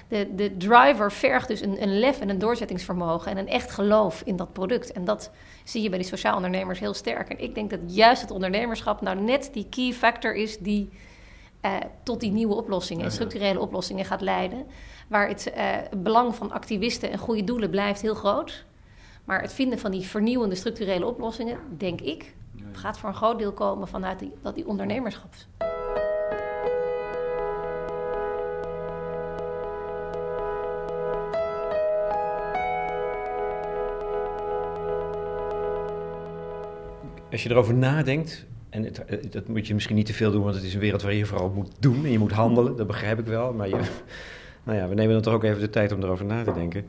de, 0.09 0.35
de 0.35 0.57
driver 0.57 1.13
vergt 1.13 1.49
dus 1.49 1.61
een, 1.61 1.83
een 1.83 1.99
lef 1.99 2.21
en 2.21 2.29
een 2.29 2.39
doorzettingsvermogen 2.39 3.31
en 3.31 3.39
een 3.39 3.49
echt 3.49 3.71
geloof 3.71 4.23
in 4.25 4.37
dat 4.37 4.53
product. 4.53 4.93
En 4.93 5.05
dat 5.05 5.31
zie 5.65 5.83
je 5.83 5.89
bij 5.89 5.99
die 5.99 6.09
sociaal 6.09 6.37
ondernemers 6.37 6.79
heel 6.79 6.95
sterk. 6.95 7.29
En 7.29 7.39
ik 7.39 7.55
denk 7.55 7.71
dat 7.71 7.81
juist 7.87 8.23
het 8.23 8.31
ondernemerschap 8.31 9.01
nou 9.01 9.21
net 9.21 9.51
die 9.53 9.67
key 9.71 9.93
factor 9.93 10.35
is 10.35 10.59
die 10.59 10.91
uh, 11.63 11.77
tot 12.03 12.21
die 12.21 12.31
nieuwe 12.31 12.55
oplossingen, 12.55 13.13
structurele 13.13 13.61
oplossingen 13.61 14.05
gaat 14.05 14.21
leiden. 14.21 14.67
Waar 15.09 15.29
het 15.29 15.53
uh, 15.57 15.77
belang 15.97 16.35
van 16.35 16.53
activisten 16.53 17.11
en 17.11 17.19
goede 17.19 17.45
doelen 17.45 17.71
blijft 17.71 18.01
heel 18.01 18.15
groot. 18.15 18.65
Maar 19.25 19.41
het 19.41 19.53
vinden 19.53 19.79
van 19.79 19.91
die 19.91 20.07
vernieuwende 20.07 20.55
structurele 20.55 21.07
oplossingen, 21.07 21.59
denk 21.77 22.01
ik, 22.01 22.35
gaat 22.73 22.99
voor 22.99 23.09
een 23.09 23.15
groot 23.15 23.39
deel 23.39 23.53
komen 23.53 23.89
vanuit 23.89 24.19
die, 24.19 24.33
dat 24.43 24.55
die 24.55 24.67
ondernemerschap. 24.67 25.35
Als 37.31 37.43
je 37.43 37.51
erover 37.51 37.75
nadenkt, 37.75 38.47
en 38.71 38.85
het, 38.85 39.03
dat 39.31 39.49
moet 39.49 39.67
je 39.67 39.75
misschien 39.75 39.97
niet 39.97 40.07
te 40.07 40.13
veel 40.13 40.31
doen, 40.31 40.43
want 40.43 40.55
het 40.55 40.65
is 40.65 40.75
een 40.75 40.81
wereld 40.81 41.03
waar 41.03 41.15
je 41.15 41.27
vooral 41.27 41.51
moet 41.51 41.71
doen 41.79 42.05
en 42.05 42.11
je 42.11 42.19
moet 42.19 42.33
handelen, 42.33 42.77
dat 42.77 42.87
begrijp 42.87 43.19
ik 43.19 43.27
wel. 43.27 43.53
Maar 43.53 43.69
je, 43.69 43.81
nou 44.65 44.79
ja, 44.79 44.89
we 44.89 44.95
nemen 44.95 45.13
dan 45.13 45.23
toch 45.23 45.35
ook 45.35 45.45
even 45.45 45.61
de 45.61 45.71
tijd 45.71 45.93
om 45.93 46.03
erover 46.03 46.25
na 46.25 46.45
te 46.45 46.53
denken. 46.53 46.85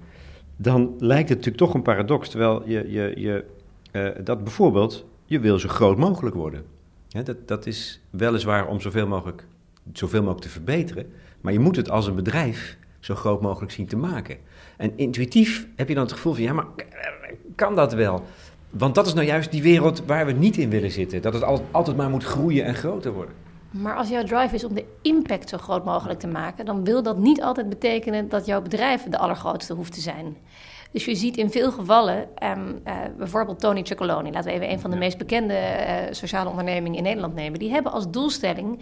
Dan 0.55 0.95
lijkt 0.97 1.29
het 1.29 1.37
natuurlijk 1.37 1.65
toch 1.65 1.73
een 1.73 1.81
paradox, 1.81 2.29
terwijl 2.29 2.63
je, 2.65 2.91
je, 2.91 3.13
je 3.15 3.45
uh, 3.91 4.09
dat 4.23 4.43
bijvoorbeeld 4.43 5.05
je 5.25 5.39
wil 5.39 5.59
zo 5.59 5.67
groot 5.69 5.97
mogelijk 5.97 6.35
worden. 6.35 6.65
dat, 7.23 7.47
dat 7.47 7.65
is 7.65 8.01
weliswaar 8.09 8.67
om 8.67 8.81
zoveel 8.81 9.07
mogelijk, 9.07 9.45
zoveel 9.93 10.19
mogelijk 10.19 10.45
te 10.45 10.51
verbeteren, 10.51 11.11
maar 11.41 11.53
je 11.53 11.59
moet 11.59 11.75
het 11.75 11.89
als 11.89 12.07
een 12.07 12.15
bedrijf 12.15 12.77
zo 12.99 13.15
groot 13.15 13.41
mogelijk 13.41 13.71
zien 13.71 13.87
te 13.87 13.97
maken. 13.97 14.37
En 14.77 14.97
intuïtief 14.97 15.67
heb 15.75 15.87
je 15.87 15.93
dan 15.93 16.03
het 16.03 16.13
gevoel 16.13 16.33
van, 16.33 16.43
ja, 16.43 16.53
maar 16.53 16.67
kan 17.55 17.75
dat 17.75 17.93
wel? 17.93 18.23
Want 18.69 18.95
dat 18.95 19.05
is 19.07 19.13
nou 19.13 19.27
juist 19.27 19.51
die 19.51 19.61
wereld 19.61 20.05
waar 20.05 20.25
we 20.25 20.31
niet 20.31 20.57
in 20.57 20.69
willen 20.69 20.91
zitten. 20.91 21.21
Dat 21.21 21.33
het 21.33 21.43
altijd 21.71 21.97
maar 21.97 22.09
moet 22.09 22.23
groeien 22.23 22.65
en 22.65 22.75
groter 22.75 23.13
worden. 23.13 23.33
Maar 23.71 23.95
als 23.95 24.09
jouw 24.09 24.23
drive 24.23 24.55
is 24.55 24.63
om 24.63 24.73
de 24.73 24.85
impact 25.01 25.49
zo 25.49 25.57
groot 25.57 25.85
mogelijk 25.85 26.19
te 26.19 26.27
maken, 26.27 26.65
dan 26.65 26.83
wil 26.83 27.03
dat 27.03 27.17
niet 27.17 27.41
altijd 27.41 27.69
betekenen 27.69 28.29
dat 28.29 28.45
jouw 28.45 28.61
bedrijf 28.61 29.03
de 29.03 29.17
allergrootste 29.17 29.73
hoeft 29.73 29.93
te 29.93 30.01
zijn. 30.01 30.37
Dus 30.93 31.05
je 31.05 31.15
ziet 31.15 31.37
in 31.37 31.51
veel 31.51 31.71
gevallen, 31.71 32.27
um, 32.43 32.81
uh, 32.87 32.93
bijvoorbeeld 33.17 33.59
Tony 33.59 33.83
Chocoloni, 33.83 34.31
laten 34.31 34.49
we 34.49 34.55
even 34.55 34.71
een 34.71 34.79
van 34.79 34.91
de 34.91 34.97
meest 34.97 35.17
bekende 35.17 35.53
uh, 35.53 35.95
sociale 36.11 36.49
ondernemingen 36.49 36.97
in 36.97 37.03
Nederland 37.03 37.35
nemen, 37.35 37.59
die 37.59 37.71
hebben 37.71 37.91
als 37.91 38.11
doelstelling 38.11 38.81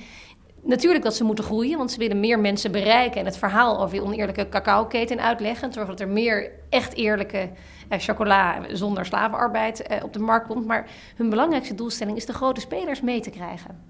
Natuurlijk 0.63 1.03
dat 1.03 1.15
ze 1.15 1.23
moeten 1.23 1.43
groeien, 1.43 1.77
want 1.77 1.91
ze 1.91 1.97
willen 1.97 2.19
meer 2.19 2.39
mensen 2.39 2.71
bereiken 2.71 3.19
en 3.19 3.25
het 3.25 3.37
verhaal 3.37 3.79
over 3.79 3.91
die 3.91 4.03
oneerlijke 4.03 4.49
cacaoketen 4.49 5.21
uitleggen. 5.21 5.73
Zorgen 5.73 5.91
dat 5.91 6.07
er 6.07 6.13
meer 6.13 6.51
echt 6.69 6.93
eerlijke 6.93 7.49
uh, 7.89 7.99
chocola 7.99 8.59
zonder 8.71 9.05
slavenarbeid 9.05 10.01
op 10.03 10.13
de 10.13 10.19
markt 10.19 10.47
komt. 10.47 10.65
Maar 10.65 10.89
hun 11.15 11.29
belangrijkste 11.29 11.75
doelstelling 11.75 12.17
is 12.17 12.25
de 12.25 12.33
grote 12.33 12.61
spelers 12.61 13.01
mee 13.01 13.19
te 13.19 13.29
krijgen. 13.29 13.83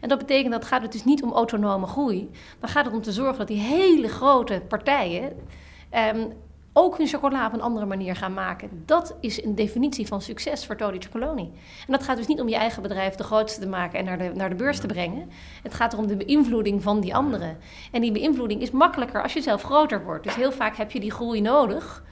En 0.00 0.08
dat 0.08 0.18
betekent 0.18 0.52
dat 0.52 0.64
gaat 0.64 0.82
het 0.82 0.92
dus 0.92 1.04
niet 1.04 1.22
om 1.22 1.32
autonome 1.32 1.86
groei. 1.86 2.30
Dan 2.60 2.68
gaat 2.68 2.84
het 2.84 2.94
om 2.94 3.02
te 3.02 3.12
zorgen 3.12 3.38
dat 3.38 3.48
die 3.48 3.60
hele 3.60 4.08
grote 4.08 4.62
partijen 4.68 5.32
um, 6.14 6.32
ook 6.72 6.98
hun 6.98 7.06
chocola 7.06 7.46
op 7.46 7.52
een 7.52 7.60
andere 7.60 7.86
manier 7.86 8.16
gaan 8.16 8.34
maken. 8.34 8.82
Dat 8.86 9.16
is 9.20 9.44
een 9.44 9.54
definitie 9.54 10.06
van 10.06 10.22
succes 10.22 10.66
voor 10.66 10.76
Tony 10.76 10.98
Chocoloni. 10.98 11.52
En 11.86 11.92
dat 11.92 12.02
gaat 12.02 12.16
dus 12.16 12.26
niet 12.26 12.40
om 12.40 12.48
je 12.48 12.56
eigen 12.56 12.82
bedrijf 12.82 13.14
de 13.14 13.24
grootste 13.24 13.60
te 13.60 13.68
maken 13.68 13.98
en 13.98 14.04
naar 14.04 14.18
de, 14.18 14.30
naar 14.34 14.48
de 14.48 14.54
beurs 14.54 14.80
te 14.80 14.86
brengen. 14.86 15.30
Het 15.62 15.74
gaat 15.74 15.92
erom 15.92 16.06
de 16.06 16.16
beïnvloeding 16.16 16.82
van 16.82 17.00
die 17.00 17.14
anderen. 17.14 17.58
En 17.92 18.00
die 18.00 18.12
beïnvloeding 18.12 18.62
is 18.62 18.70
makkelijker 18.70 19.22
als 19.22 19.32
je 19.32 19.40
zelf 19.40 19.62
groter 19.62 20.04
wordt. 20.04 20.24
Dus 20.24 20.34
heel 20.34 20.52
vaak 20.52 20.76
heb 20.76 20.90
je 20.90 21.00
die 21.00 21.10
groei 21.10 21.40
nodig 21.40 22.02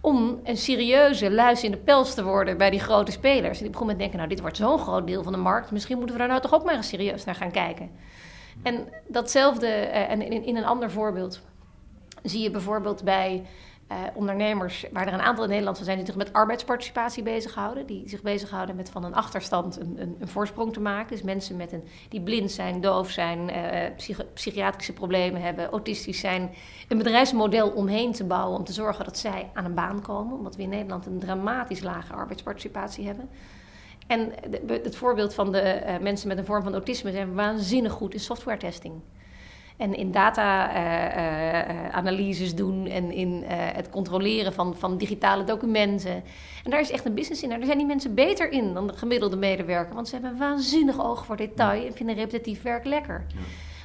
om 0.00 0.40
een 0.44 0.56
serieuze 0.56 1.30
luis 1.30 1.64
in 1.64 1.70
de 1.70 1.76
pels 1.76 2.14
te 2.14 2.24
worden 2.24 2.56
bij 2.56 2.70
die 2.70 2.80
grote 2.80 3.10
spelers. 3.10 3.56
En 3.56 3.62
die 3.62 3.72
begon 3.72 3.86
met 3.86 3.98
denken, 3.98 4.16
nou 4.16 4.28
dit 4.28 4.40
wordt 4.40 4.56
zo'n 4.56 4.78
groot 4.78 5.06
deel 5.06 5.22
van 5.22 5.32
de 5.32 5.38
markt, 5.38 5.70
misschien 5.70 5.96
moeten 5.96 6.14
we 6.14 6.20
daar 6.20 6.30
nou 6.30 6.40
toch 6.40 6.54
ook 6.54 6.64
maar 6.64 6.74
eens 6.74 6.88
serieus 6.88 7.24
naar 7.24 7.34
gaan 7.34 7.50
kijken. 7.50 7.90
En 8.62 8.88
datzelfde, 9.06 9.66
uh, 9.66 10.10
en 10.10 10.22
in, 10.22 10.44
in, 10.44 10.56
een 10.56 10.64
ander 10.64 10.90
voorbeeld, 10.90 11.40
zie 12.22 12.42
je 12.42 12.50
bijvoorbeeld 12.50 13.04
bij 13.04 13.42
uh, 13.92 13.98
ondernemers, 14.14 14.84
waar 14.92 15.06
er 15.06 15.12
een 15.12 15.20
aantal 15.20 15.44
in 15.44 15.50
Nederland 15.50 15.76
van 15.76 15.86
zijn 15.86 15.96
die 15.96 16.06
zich 16.06 16.16
met 16.16 16.32
arbeidsparticipatie 16.32 17.22
bezighouden. 17.22 17.86
Die 17.86 18.08
zich 18.08 18.22
bezighouden 18.22 18.76
met 18.76 18.90
van 18.90 19.04
een 19.04 19.14
achterstand 19.14 19.80
een, 19.80 19.96
een, 20.00 20.16
een 20.18 20.28
voorsprong 20.28 20.72
te 20.72 20.80
maken. 20.80 21.08
Dus 21.08 21.22
mensen 21.22 21.56
met 21.56 21.72
een, 21.72 21.84
die 22.08 22.20
blind 22.20 22.50
zijn, 22.50 22.80
doof 22.80 23.10
zijn, 23.10 23.50
uh, 24.08 24.18
psychiatrische 24.34 24.92
problemen 24.92 25.40
hebben, 25.40 25.70
autistisch 25.70 26.20
zijn. 26.20 26.50
Een 26.88 26.98
bedrijfsmodel 26.98 27.70
omheen 27.70 28.12
te 28.12 28.24
bouwen 28.24 28.58
om 28.58 28.64
te 28.64 28.72
zorgen 28.72 29.04
dat 29.04 29.18
zij 29.18 29.50
aan 29.54 29.64
een 29.64 29.74
baan 29.74 30.02
komen. 30.02 30.36
Omdat 30.36 30.56
we 30.56 30.62
in 30.62 30.68
Nederland 30.68 31.06
een 31.06 31.18
dramatisch 31.18 31.80
lage 31.80 32.12
arbeidsparticipatie 32.12 33.06
hebben. 33.06 33.28
En 34.06 34.32
het 34.66 34.96
voorbeeld 34.96 35.34
van 35.34 35.52
de 35.52 35.98
mensen 36.00 36.28
met 36.28 36.38
een 36.38 36.44
vorm 36.44 36.62
van 36.62 36.72
autisme 36.72 37.10
zijn 37.10 37.34
waanzinnig 37.34 37.92
goed 37.92 38.14
in 38.14 38.20
software 38.20 38.58
testing 38.58 38.94
en 39.76 39.94
in 39.94 40.12
data-analyses 40.12 42.46
uh, 42.46 42.50
uh, 42.50 42.56
doen 42.56 42.86
en 42.86 43.12
in 43.12 43.42
uh, 43.42 43.48
het 43.50 43.90
controleren 43.90 44.52
van, 44.52 44.76
van 44.76 44.98
digitale 44.98 45.44
documenten. 45.44 46.22
En 46.64 46.70
daar 46.70 46.80
is 46.80 46.90
echt 46.90 47.04
een 47.04 47.14
business 47.14 47.42
in. 47.42 47.48
Daar 47.48 47.64
zijn 47.64 47.78
die 47.78 47.86
mensen 47.86 48.14
beter 48.14 48.52
in 48.52 48.74
dan 48.74 48.86
de 48.86 48.92
gemiddelde 48.92 49.36
medewerker, 49.36 49.94
want 49.94 50.08
ze 50.08 50.14
hebben 50.14 50.38
waanzinnig 50.38 51.04
oog 51.04 51.24
voor 51.24 51.36
detail 51.36 51.86
en 51.86 51.92
vinden 51.92 52.14
repetitief 52.14 52.62
werk 52.62 52.84
lekker. 52.84 53.24
Ja. 53.28 53.36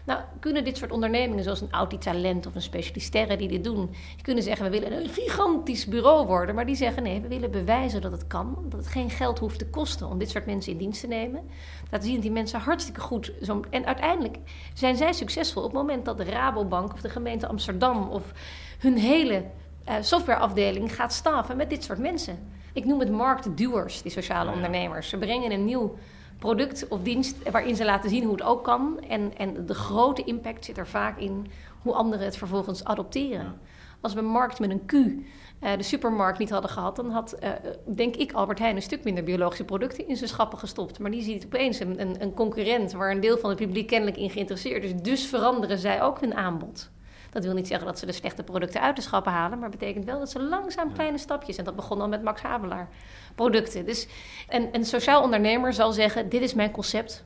Nou, 0.06 0.20
kunnen 0.40 0.64
dit 0.64 0.78
soort 0.78 0.92
ondernemingen, 0.92 1.44
zoals 1.44 1.62
een 1.62 1.72
Audi 1.72 1.98
Talent 1.98 2.48
of 2.48 2.56
een 2.56 2.62
Specialisterre 2.62 3.38
die 3.38 3.48
dit 3.48 3.64
doen, 3.64 3.90
die 4.16 4.24
kunnen 4.24 4.44
zeggen: 4.44 4.72
we 4.72 4.80
willen 4.80 4.98
een 5.04 5.10
gigantisch 5.10 5.86
bureau 5.86 6.28
worden. 6.28 6.56
Maar 6.56 6.66
die 6.66 6.76
zeggen: 6.76 7.04
nee, 7.04 7.22
we 7.22 7.28
willen 7.28 7.52
bewijzen 7.52 8.02
dat 8.02 8.12
het 8.12 8.28
kan. 8.28 8.66
Dat 8.70 8.80
het 8.80 8.88
geen 8.88 9.10
geld 9.10 9.40
hoeft 9.40 9.60
te 9.60 9.70
kosten 9.70 10.08
om 10.08 10.18
dit 10.18 10.30
soort 10.30 10.46
mensen 10.46 10.72
in 10.72 10.78
dienst 10.78 11.02
te 11.02 11.08
nemen. 11.08 11.42
Laten 11.90 12.06
zien 12.06 12.14
dat 12.14 12.24
die 12.24 12.32
mensen 12.32 12.60
hartstikke 12.60 13.02
goed. 13.02 13.32
Zo, 13.42 13.64
en 13.70 13.86
uiteindelijk 13.86 14.38
zijn 14.74 14.96
zij 14.96 15.14
succesvol 15.14 15.64
op 15.64 15.72
het 15.72 15.78
moment 15.78 16.06
dat 16.06 16.18
de 16.18 16.24
Rabobank 16.24 16.94
of 16.94 17.02
de 17.02 17.10
gemeente 17.10 17.48
Amsterdam 17.48 18.10
of 18.10 18.32
hun 18.80 18.98
hele 18.98 19.44
uh, 19.90 19.96
softwareafdeling 20.02 20.96
gaat 20.96 21.14
staven 21.14 21.58
met 21.58 21.70
dit 21.70 21.84
soort 21.84 22.00
mensen. 22.00 22.40
Ik 22.74 22.86
noem 22.86 23.00
het 23.00 23.12
marktduwers, 23.12 24.02
die 24.02 24.12
sociale 24.12 24.52
ondernemers. 24.52 25.10
Ze 25.10 25.18
brengen 25.18 25.52
een 25.52 25.66
nieuw 25.66 25.96
product 26.42 26.88
of 26.88 27.02
dienst 27.02 27.50
waarin 27.52 27.76
ze 27.76 27.86
laten 27.86 28.10
zien 28.10 28.24
hoe 28.24 28.34
het 28.34 28.44
ook 28.44 28.64
kan. 28.64 29.00
En, 29.10 29.38
en 29.38 29.66
de 29.66 29.74
grote 29.74 30.24
impact 30.24 30.66
zit 30.66 30.78
er 30.78 30.88
vaak 30.88 31.20
in 31.20 31.48
hoe 31.82 31.94
anderen 31.94 32.26
het 32.26 32.38
vervolgens 32.38 32.84
adopteren. 32.84 33.60
Als 34.02 34.14
we 34.14 34.20
een 34.20 34.26
markt 34.26 34.60
met 34.60 34.70
een 34.70 34.86
Q, 34.86 34.94
uh, 34.94 35.78
de 35.78 35.84
supermarkt, 35.84 36.40
niet 36.40 36.50
hadden 36.50 36.70
gehad, 36.70 36.96
dan 36.96 37.10
had, 37.10 37.36
uh, 37.44 37.50
denk 37.96 38.16
ik, 38.16 38.32
Albert 38.32 38.60
Heijn 38.60 38.76
een 38.76 38.82
stuk 38.82 39.04
minder 39.04 39.24
biologische 39.24 39.64
producten 39.64 40.08
in 40.08 40.16
zijn 40.16 40.30
schappen 40.30 40.58
gestopt. 40.58 41.00
Maar 41.00 41.12
die 41.12 41.22
ziet 41.22 41.46
opeens 41.46 41.80
een, 41.80 42.02
een, 42.02 42.22
een 42.22 42.34
concurrent 42.34 42.92
waar 42.92 43.12
een 43.12 43.20
deel 43.20 43.38
van 43.38 43.50
het 43.50 43.60
publiek 43.60 43.88
kennelijk 43.88 44.18
in 44.18 44.30
geïnteresseerd 44.30 44.84
is. 44.84 44.94
Dus 45.02 45.26
veranderen 45.26 45.78
zij 45.78 46.02
ook 46.02 46.20
hun 46.20 46.36
aanbod. 46.36 46.90
Dat 47.32 47.44
wil 47.44 47.54
niet 47.54 47.68
zeggen 47.68 47.88
dat 47.88 48.00
ze 48.00 48.06
de 48.06 48.12
slechte 48.12 48.44
producten 48.44 48.82
uit 48.82 48.96
de 48.96 49.02
schappen 49.02 49.32
halen, 49.32 49.60
maar 49.60 49.70
betekent 49.70 50.06
wel 50.06 50.20
dat 50.20 50.30
ze 50.32 50.42
langzaam 50.42 50.94
kleine 50.94 51.18
stapjes, 51.18 51.58
en 51.58 51.64
dat 51.64 51.76
begon 51.76 52.02
al 52.02 52.08
met 52.08 52.24
Max 52.24 52.42
Havelaar, 52.42 52.90
producten. 53.36 53.86
Dus 53.86 54.08
een, 54.50 54.70
een 54.72 54.86
sociaal 54.86 55.24
ondernemer 55.24 55.74
zal 55.74 55.92
zeggen: 55.92 56.30
Dit 56.30 56.42
is 56.42 56.54
mijn 56.54 56.72
concept, 56.72 57.24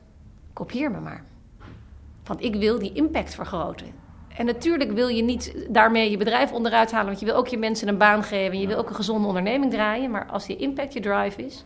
kopieer 0.52 0.90
me 0.90 1.00
maar. 1.00 1.24
Want 2.24 2.42
ik 2.42 2.54
wil 2.54 2.78
die 2.78 2.92
impact 2.92 3.34
vergroten. 3.34 3.86
En 4.36 4.46
natuurlijk 4.46 4.92
wil 4.92 5.08
je 5.08 5.22
niet 5.22 5.66
daarmee 5.68 6.10
je 6.10 6.16
bedrijf 6.16 6.52
onderuit 6.52 6.92
halen, 6.92 7.06
want 7.06 7.20
je 7.20 7.26
wil 7.26 7.34
ook 7.34 7.48
je 7.48 7.58
mensen 7.58 7.88
een 7.88 7.98
baan 7.98 8.22
geven 8.22 8.52
en 8.52 8.60
je 8.60 8.66
wil 8.66 8.78
ook 8.78 8.88
een 8.88 8.94
gezonde 8.94 9.26
onderneming 9.26 9.72
draaien. 9.72 10.10
Maar 10.10 10.26
als 10.26 10.46
je 10.46 10.56
impact 10.56 10.92
je 10.92 11.00
drive 11.00 11.46
is, 11.46 11.64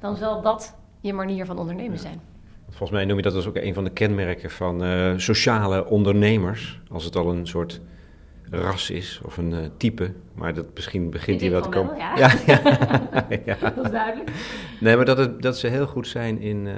dan 0.00 0.16
zal 0.16 0.42
dat 0.42 0.74
je 1.00 1.12
manier 1.12 1.46
van 1.46 1.58
ondernemen 1.58 1.98
zijn. 1.98 2.33
Volgens 2.74 2.90
mij 2.90 3.04
noem 3.04 3.16
je 3.16 3.22
dat 3.22 3.32
dus 3.32 3.46
ook 3.46 3.56
een 3.56 3.74
van 3.74 3.84
de 3.84 3.90
kenmerken 3.90 4.50
van 4.50 4.84
uh, 4.84 5.12
sociale 5.16 5.86
ondernemers. 5.86 6.80
Als 6.88 7.04
het 7.04 7.16
al 7.16 7.30
een 7.30 7.46
soort 7.46 7.80
ras 8.50 8.90
is 8.90 9.20
of 9.24 9.36
een 9.36 9.50
uh, 9.50 9.58
type. 9.76 10.12
Maar 10.34 10.54
dat 10.54 10.66
misschien 10.74 11.10
begint 11.10 11.40
hier 11.40 11.50
wel 11.50 11.62
te 11.62 11.68
komen. 11.68 11.96
ja. 11.96 12.16
Ja, 12.16 12.32
ja. 12.46 12.60
ja. 13.44 13.56
dat 13.74 13.84
is 13.84 13.90
duidelijk. 13.90 14.30
Nee, 14.80 14.96
maar 14.96 15.04
dat, 15.04 15.18
het, 15.18 15.42
dat 15.42 15.58
ze 15.58 15.66
heel 15.66 15.86
goed 15.86 16.06
zijn 16.06 16.40
in 16.40 16.66
uh, 16.66 16.74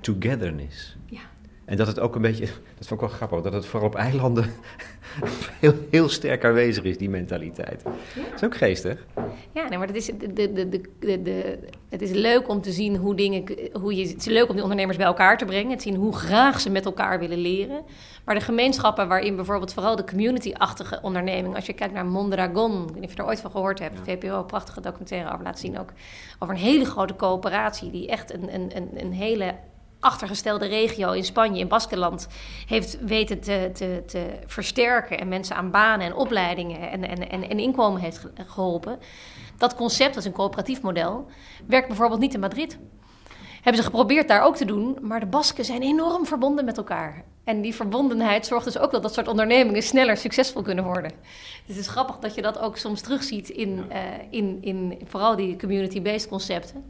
togetherness. 0.00 0.96
Ja. 1.06 1.20
En 1.68 1.76
dat 1.76 1.86
het 1.86 2.00
ook 2.00 2.14
een 2.14 2.22
beetje, 2.22 2.44
dat 2.78 2.86
vond 2.86 3.02
ik 3.02 3.08
wel 3.08 3.16
grappig, 3.16 3.40
dat 3.40 3.52
het 3.52 3.66
vooral 3.66 3.88
op 3.88 3.94
eilanden 3.94 4.44
heel, 5.60 5.74
heel 5.90 6.08
sterk 6.08 6.44
aanwezig 6.44 6.84
is, 6.84 6.98
die 6.98 7.10
mentaliteit. 7.10 7.82
Ja. 7.84 7.90
Dat 8.22 8.34
is 8.34 8.44
ook 8.44 8.56
geestig. 8.56 9.04
Ja, 9.52 9.68
nee, 9.68 9.78
maar 9.78 9.86
het 9.86 9.96
is, 9.96 10.06
de, 10.06 10.32
de, 10.32 10.68
de, 10.68 11.22
de, 11.22 11.58
het 11.88 12.02
is 12.02 12.10
leuk 12.10 12.48
om 12.48 12.60
te 12.60 12.72
zien 12.72 12.96
hoe 12.96 13.14
dingen, 13.14 13.44
hoe 13.72 13.96
je, 13.96 14.06
het 14.08 14.16
is 14.16 14.24
leuk 14.24 14.48
om 14.48 14.54
die 14.54 14.62
ondernemers 14.62 14.96
bij 14.96 15.06
elkaar 15.06 15.38
te 15.38 15.44
brengen, 15.44 15.76
te 15.76 15.82
zien 15.82 15.94
hoe 15.94 16.16
graag 16.16 16.60
ze 16.60 16.70
met 16.70 16.84
elkaar 16.84 17.18
willen 17.18 17.38
leren. 17.38 17.82
Maar 18.24 18.34
de 18.34 18.40
gemeenschappen 18.40 19.08
waarin 19.08 19.36
bijvoorbeeld 19.36 19.72
vooral 19.72 19.96
de 19.96 20.04
community-achtige 20.04 20.98
onderneming, 21.02 21.54
als 21.54 21.66
je 21.66 21.72
kijkt 21.72 21.94
naar 21.94 22.06
Mondragon, 22.06 22.82
ik 22.82 22.88
weet 22.88 22.94
niet 22.94 23.04
of 23.04 23.10
je 23.10 23.22
er 23.22 23.26
ooit 23.26 23.40
van 23.40 23.50
gehoord 23.50 23.78
hebt, 23.78 23.98
ja. 24.04 24.16
VPO, 24.16 24.42
prachtige 24.42 24.80
documentaire 24.80 25.32
over 25.32 25.44
laten 25.44 25.60
zien 25.60 25.78
ook, 25.78 25.92
over 26.38 26.54
een 26.54 26.60
hele 26.60 26.84
grote 26.84 27.16
coöperatie 27.16 27.90
die 27.90 28.08
echt 28.08 28.34
een, 28.34 28.54
een, 28.54 28.76
een, 28.76 28.88
een 28.94 29.12
hele 29.12 29.54
achtergestelde 30.00 30.66
regio 30.66 31.12
in 31.12 31.24
Spanje, 31.24 31.60
in 31.60 31.68
Baskeland, 31.68 32.28
heeft 32.66 32.98
weten 33.00 33.40
te, 33.40 33.70
te, 33.72 34.02
te 34.06 34.38
versterken 34.46 35.18
en 35.18 35.28
mensen 35.28 35.56
aan 35.56 35.70
banen 35.70 36.06
en 36.06 36.14
opleidingen 36.14 36.90
en, 36.90 37.08
en, 37.08 37.30
en, 37.30 37.48
en 37.48 37.58
inkomen 37.58 38.00
heeft 38.00 38.26
geholpen. 38.46 38.98
Dat 39.56 39.74
concept, 39.74 40.14
dat 40.14 40.22
is 40.22 40.24
een 40.24 40.36
coöperatief 40.36 40.80
model, 40.80 41.26
werkt 41.66 41.86
bijvoorbeeld 41.86 42.20
niet 42.20 42.34
in 42.34 42.40
Madrid. 42.40 42.78
Hebben 43.54 43.82
ze 43.82 43.82
geprobeerd 43.82 44.28
daar 44.28 44.42
ook 44.42 44.56
te 44.56 44.64
doen, 44.64 44.98
maar 45.00 45.20
de 45.20 45.26
Basken 45.26 45.64
zijn 45.64 45.82
enorm 45.82 46.26
verbonden 46.26 46.64
met 46.64 46.76
elkaar. 46.76 47.24
En 47.44 47.60
die 47.60 47.74
verbondenheid 47.74 48.46
zorgt 48.46 48.64
dus 48.64 48.78
ook 48.78 48.90
dat 48.90 49.02
dat 49.02 49.14
soort 49.14 49.28
ondernemingen 49.28 49.82
sneller 49.82 50.16
succesvol 50.16 50.62
kunnen 50.62 50.84
worden. 50.84 51.10
Dus 51.66 51.76
het 51.76 51.76
is 51.76 51.88
grappig 51.88 52.18
dat 52.18 52.34
je 52.34 52.42
dat 52.42 52.58
ook 52.58 52.76
soms 52.76 53.00
terugziet 53.00 53.48
in, 53.48 53.84
uh, 53.92 53.98
in, 54.30 54.58
in 54.60 54.98
vooral 55.04 55.36
die 55.36 55.56
community-based 55.58 56.28
concepten. 56.28 56.84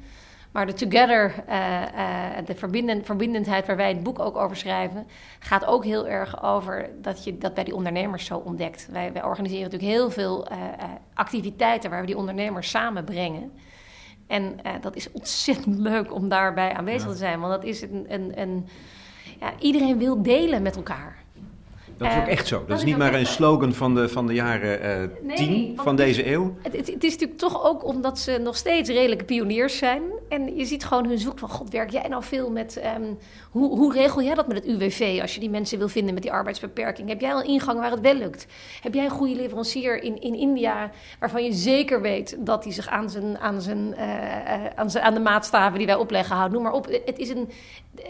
Maar 0.53 0.67
de 0.67 0.73
together, 0.73 1.35
uh, 1.49 1.83
uh, 1.95 2.47
de 2.47 2.55
verbinden, 2.55 3.05
verbindendheid 3.05 3.67
waar 3.67 3.77
wij 3.77 3.89
het 3.89 4.03
boek 4.03 4.19
ook 4.19 4.37
over 4.37 4.57
schrijven, 4.57 5.07
gaat 5.39 5.65
ook 5.65 5.85
heel 5.85 6.09
erg 6.09 6.43
over 6.43 6.91
dat 7.03 7.25
je 7.25 7.39
dat 7.39 7.55
bij 7.55 7.65
die 7.65 7.75
ondernemers 7.75 8.25
zo 8.25 8.37
ontdekt. 8.37 8.89
Wij, 8.91 9.13
wij 9.13 9.25
organiseren 9.25 9.63
natuurlijk 9.63 9.93
heel 9.93 10.11
veel 10.11 10.53
uh, 10.53 10.57
activiteiten 11.15 11.91
waar 11.91 12.01
we 12.01 12.07
die 12.07 12.17
ondernemers 12.17 12.71
samenbrengen. 12.71 13.53
En 14.27 14.61
dat 14.81 14.97
is 14.97 15.13
ontzettend 15.13 15.79
leuk 15.91 16.15
om 16.15 16.29
daarbij 16.29 16.73
aanwezig 16.73 17.07
ja. 17.07 17.13
te 17.13 17.19
zijn, 17.19 17.41
want 17.41 17.53
dat 17.53 17.65
is 17.65 17.83
een, 17.83 18.07
een, 18.09 18.41
een 18.41 18.69
ja, 19.41 19.53
iedereen 19.59 19.99
wil 19.99 20.23
delen 20.23 20.63
met 20.63 20.77
elkaar. 20.77 21.17
Dat 21.99 22.11
is 22.11 22.17
ook 22.17 22.27
echt 22.27 22.47
zo. 22.47 22.59
Dat, 22.59 22.69
dat 22.69 22.79
is 22.79 22.85
niet 22.85 22.97
maar 22.97 23.15
een 23.15 23.27
slogan 23.27 23.73
van 23.73 23.95
de, 23.95 24.09
van 24.09 24.27
de 24.27 24.35
jaren 24.35 25.11
uh, 25.29 25.35
tien 25.35 25.51
nee, 25.51 25.73
van 25.77 25.97
deze 25.97 26.31
eeuw. 26.31 26.57
Het, 26.63 26.77
het, 26.77 26.87
het, 26.87 27.05
is 27.05 27.13
natuurlijk 27.13 27.39
toch 27.39 27.65
ook 27.65 27.85
omdat 27.85 28.19
ze 28.19 28.39
nog 28.43 28.57
steeds 28.57 28.91
redelijke 28.91 29.25
pioniers 29.25 29.77
zijn. 29.77 30.03
En 30.29 30.57
je 30.57 30.65
ziet 30.65 30.85
gewoon 30.85 31.07
hun 31.07 31.19
zoek 31.19 31.39
van... 31.39 31.49
God, 31.49 31.71
werk 31.71 31.91
jij 31.91 32.09
nou 32.09 32.23
veel 32.23 32.51
met... 32.51 32.81
Um, 32.99 33.19
hoe, 33.51 33.77
hoe 33.77 33.93
regel 33.93 34.23
jij 34.23 34.35
dat 34.35 34.49
met 34.49 34.57
het 34.57 34.67
UWV 34.67 35.19
als 35.21 35.35
je 35.35 35.41
die 35.41 35.51
mensen 35.51 35.79
wil 35.79 35.89
vinden 35.89 36.15
met 36.15 36.23
die 36.23 36.33
arbeidsbeperking? 36.33 37.09
Heb 37.09 37.21
jij 37.21 37.33
al 37.33 37.41
een 37.41 37.47
ingang 37.47 37.81
waar 37.81 37.91
het 37.91 38.01
wel 38.01 38.15
lukt? 38.15 38.47
Heb 38.83 38.95
jij 38.95 39.05
een 39.05 39.11
goede 39.11 39.35
leverancier 39.35 40.03
in, 40.03 40.21
in 40.21 40.35
India 40.35 40.91
waarvan 41.19 41.45
je 41.45 41.53
zeker 41.53 42.01
weet 42.01 42.37
dat 42.39 42.65
hij 42.65 42.73
zich 42.73 42.89
aan, 42.89 43.11
zijn, 43.11 43.39
aan, 43.39 43.63
zijn, 43.63 43.95
uh, 43.99 44.67
aan, 44.75 44.91
zijn, 44.91 45.05
aan 45.05 45.15
de 45.15 45.21
maatstaven 45.21 45.79
die 45.79 45.87
wij 45.87 45.97
opleggen 45.97 46.37
houdt? 46.37 46.53
Noem 46.53 46.63
maar 46.63 46.73
op. 46.73 46.87
Het 47.05 47.19
is 47.19 47.29
een, 47.29 47.49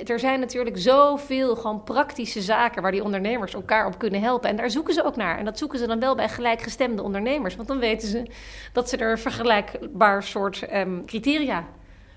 er 0.07 0.19
zijn 0.19 0.41
natuurlijk 0.41 0.79
zoveel 0.79 1.57
gewoon 1.57 1.85
praktische 1.85 2.41
zaken 2.41 2.83
waar 2.83 2.93
die 2.93 3.05
ondernemers 3.05 3.55
elkaar 3.55 3.87
op 3.87 3.99
kunnen 3.99 4.21
helpen. 4.21 4.51
En 4.51 4.57
daar 4.57 4.71
zoeken 4.71 4.95
ze 4.95 5.05
ook 5.05 5.17
naar. 5.17 5.39
En 5.39 5.45
dat 5.45 5.59
zoeken 5.59 5.79
ze 5.79 5.87
dan 5.87 6.01
wel 6.01 6.15
bij 6.15 6.29
gelijkgestemde 6.29 7.03
ondernemers. 7.03 7.57
Want 7.57 7.69
dan 7.69 7.79
weten 7.79 8.09
ze 8.09 8.27
dat 8.73 8.89
ze 8.89 8.97
er 8.97 9.19
vergelijkbaar 9.19 10.23
soort 10.23 10.75
um, 10.75 11.07
criteria 11.07 11.67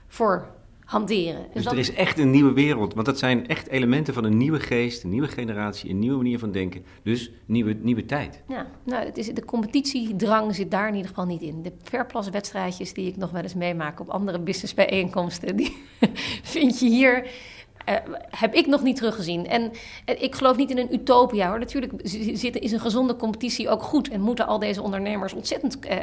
voor 0.07 0.47
hanteren. 0.91 1.41
Dus, 1.41 1.53
dus 1.53 1.63
dat... 1.63 1.73
er 1.73 1.79
is 1.79 1.93
echt 1.93 2.19
een 2.19 2.31
nieuwe 2.31 2.53
wereld. 2.53 2.93
Want 2.93 3.05
dat 3.05 3.19
zijn 3.19 3.47
echt 3.47 3.67
elementen 3.67 4.13
van 4.13 4.23
een 4.23 4.37
nieuwe 4.37 4.59
geest, 4.59 5.03
een 5.03 5.09
nieuwe 5.09 5.27
generatie, 5.27 5.89
een 5.89 5.99
nieuwe 5.99 6.17
manier 6.17 6.39
van 6.39 6.51
denken. 6.51 6.85
Dus 7.03 7.31
nieuwe, 7.45 7.73
nieuwe 7.81 8.05
tijd. 8.05 8.43
Ja, 8.47 8.67
nou, 8.83 9.05
het 9.05 9.17
is, 9.17 9.27
de 9.27 9.45
competitiedrang 9.45 10.55
zit 10.55 10.71
daar 10.71 10.87
in 10.87 10.93
ieder 10.93 11.09
geval 11.09 11.25
niet 11.25 11.41
in. 11.41 11.61
De 11.61 11.71
verplaswedstrijdjes 11.83 12.93
die 12.93 13.07
ik 13.07 13.17
nog 13.17 13.31
wel 13.31 13.41
eens 13.41 13.53
meemaak 13.53 13.99
op 13.99 14.09
andere 14.09 14.39
businessbijeenkomsten, 14.39 15.55
die 15.55 15.77
vind 16.53 16.79
je 16.79 16.87
hier 16.87 17.27
uh, 17.89 17.95
heb 18.29 18.53
ik 18.53 18.67
nog 18.67 18.81
niet 18.81 18.95
teruggezien. 18.95 19.47
En 19.47 19.61
uh, 19.61 20.21
ik 20.21 20.35
geloof 20.35 20.57
niet 20.57 20.69
in 20.69 20.77
een 20.77 20.93
utopia 20.93 21.49
hoor. 21.49 21.59
Natuurlijk 21.59 21.93
is 22.01 22.71
een 22.71 22.79
gezonde 22.79 23.15
competitie 23.15 23.69
ook 23.69 23.83
goed. 23.83 24.09
En 24.09 24.21
moeten 24.21 24.47
al 24.47 24.59
deze 24.59 24.81
ondernemers 24.81 25.33
ontzettend 25.33 25.77
uh, 25.85 25.97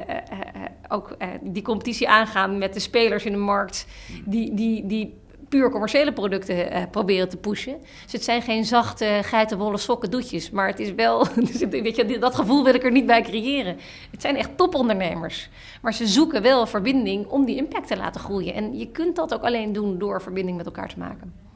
ook 0.88 1.16
die 1.40 1.62
competitie 1.62 2.08
aangaan 2.08 2.58
met 2.58 2.74
de 2.74 2.80
spelers 2.80 3.24
in 3.24 3.32
de 3.32 3.38
markt. 3.38 3.86
Die, 4.24 4.54
die, 4.54 4.86
die 4.86 5.14
puur 5.48 5.70
commerciële 5.70 6.12
producten 6.12 6.88
proberen 6.90 7.28
te 7.28 7.36
pushen. 7.36 7.76
Dus 8.02 8.12
het 8.12 8.24
zijn 8.24 8.42
geen 8.42 8.64
zachte 8.64 9.20
geitenwolle 9.22 9.78
sokken 9.78 10.10
doetjes. 10.10 10.50
Maar 10.50 10.66
het 10.66 10.78
is 10.78 10.92
wel, 10.92 11.26
weet 11.70 11.96
je, 11.96 12.18
dat 12.18 12.34
gevoel 12.34 12.64
wil 12.64 12.74
ik 12.74 12.84
er 12.84 12.90
niet 12.90 13.06
bij 13.06 13.22
creëren. 13.22 13.76
Het 14.10 14.20
zijn 14.20 14.36
echt 14.36 14.56
topondernemers. 14.56 15.48
Maar 15.82 15.94
ze 15.94 16.06
zoeken 16.06 16.42
wel 16.42 16.66
verbinding 16.66 17.26
om 17.26 17.44
die 17.44 17.56
impact 17.56 17.86
te 17.86 17.96
laten 17.96 18.20
groeien. 18.20 18.54
En 18.54 18.78
je 18.78 18.90
kunt 18.90 19.16
dat 19.16 19.34
ook 19.34 19.42
alleen 19.42 19.72
doen 19.72 19.98
door 19.98 20.22
verbinding 20.22 20.56
met 20.56 20.66
elkaar 20.66 20.88
te 20.88 20.98
maken. 20.98 21.47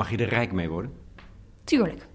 Mag 0.00 0.10
je 0.10 0.16
er 0.16 0.28
rijk 0.28 0.52
mee 0.52 0.68
worden? 0.68 0.92
Tuurlijk. 1.64 2.06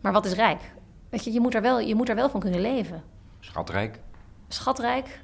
Maar 0.00 0.12
wat 0.12 0.24
is 0.24 0.32
rijk? 0.32 0.60
Weet 1.08 1.24
je, 1.24 1.32
je 1.32 1.40
moet 1.40 1.54
er 1.54 1.62
wel, 1.62 1.80
je 1.80 1.94
moet 1.94 2.08
er 2.08 2.14
wel 2.14 2.30
van 2.30 2.40
kunnen 2.40 2.60
leven. 2.60 3.02
Schatrijk? 3.40 4.00
Schatrijk? 4.48 5.20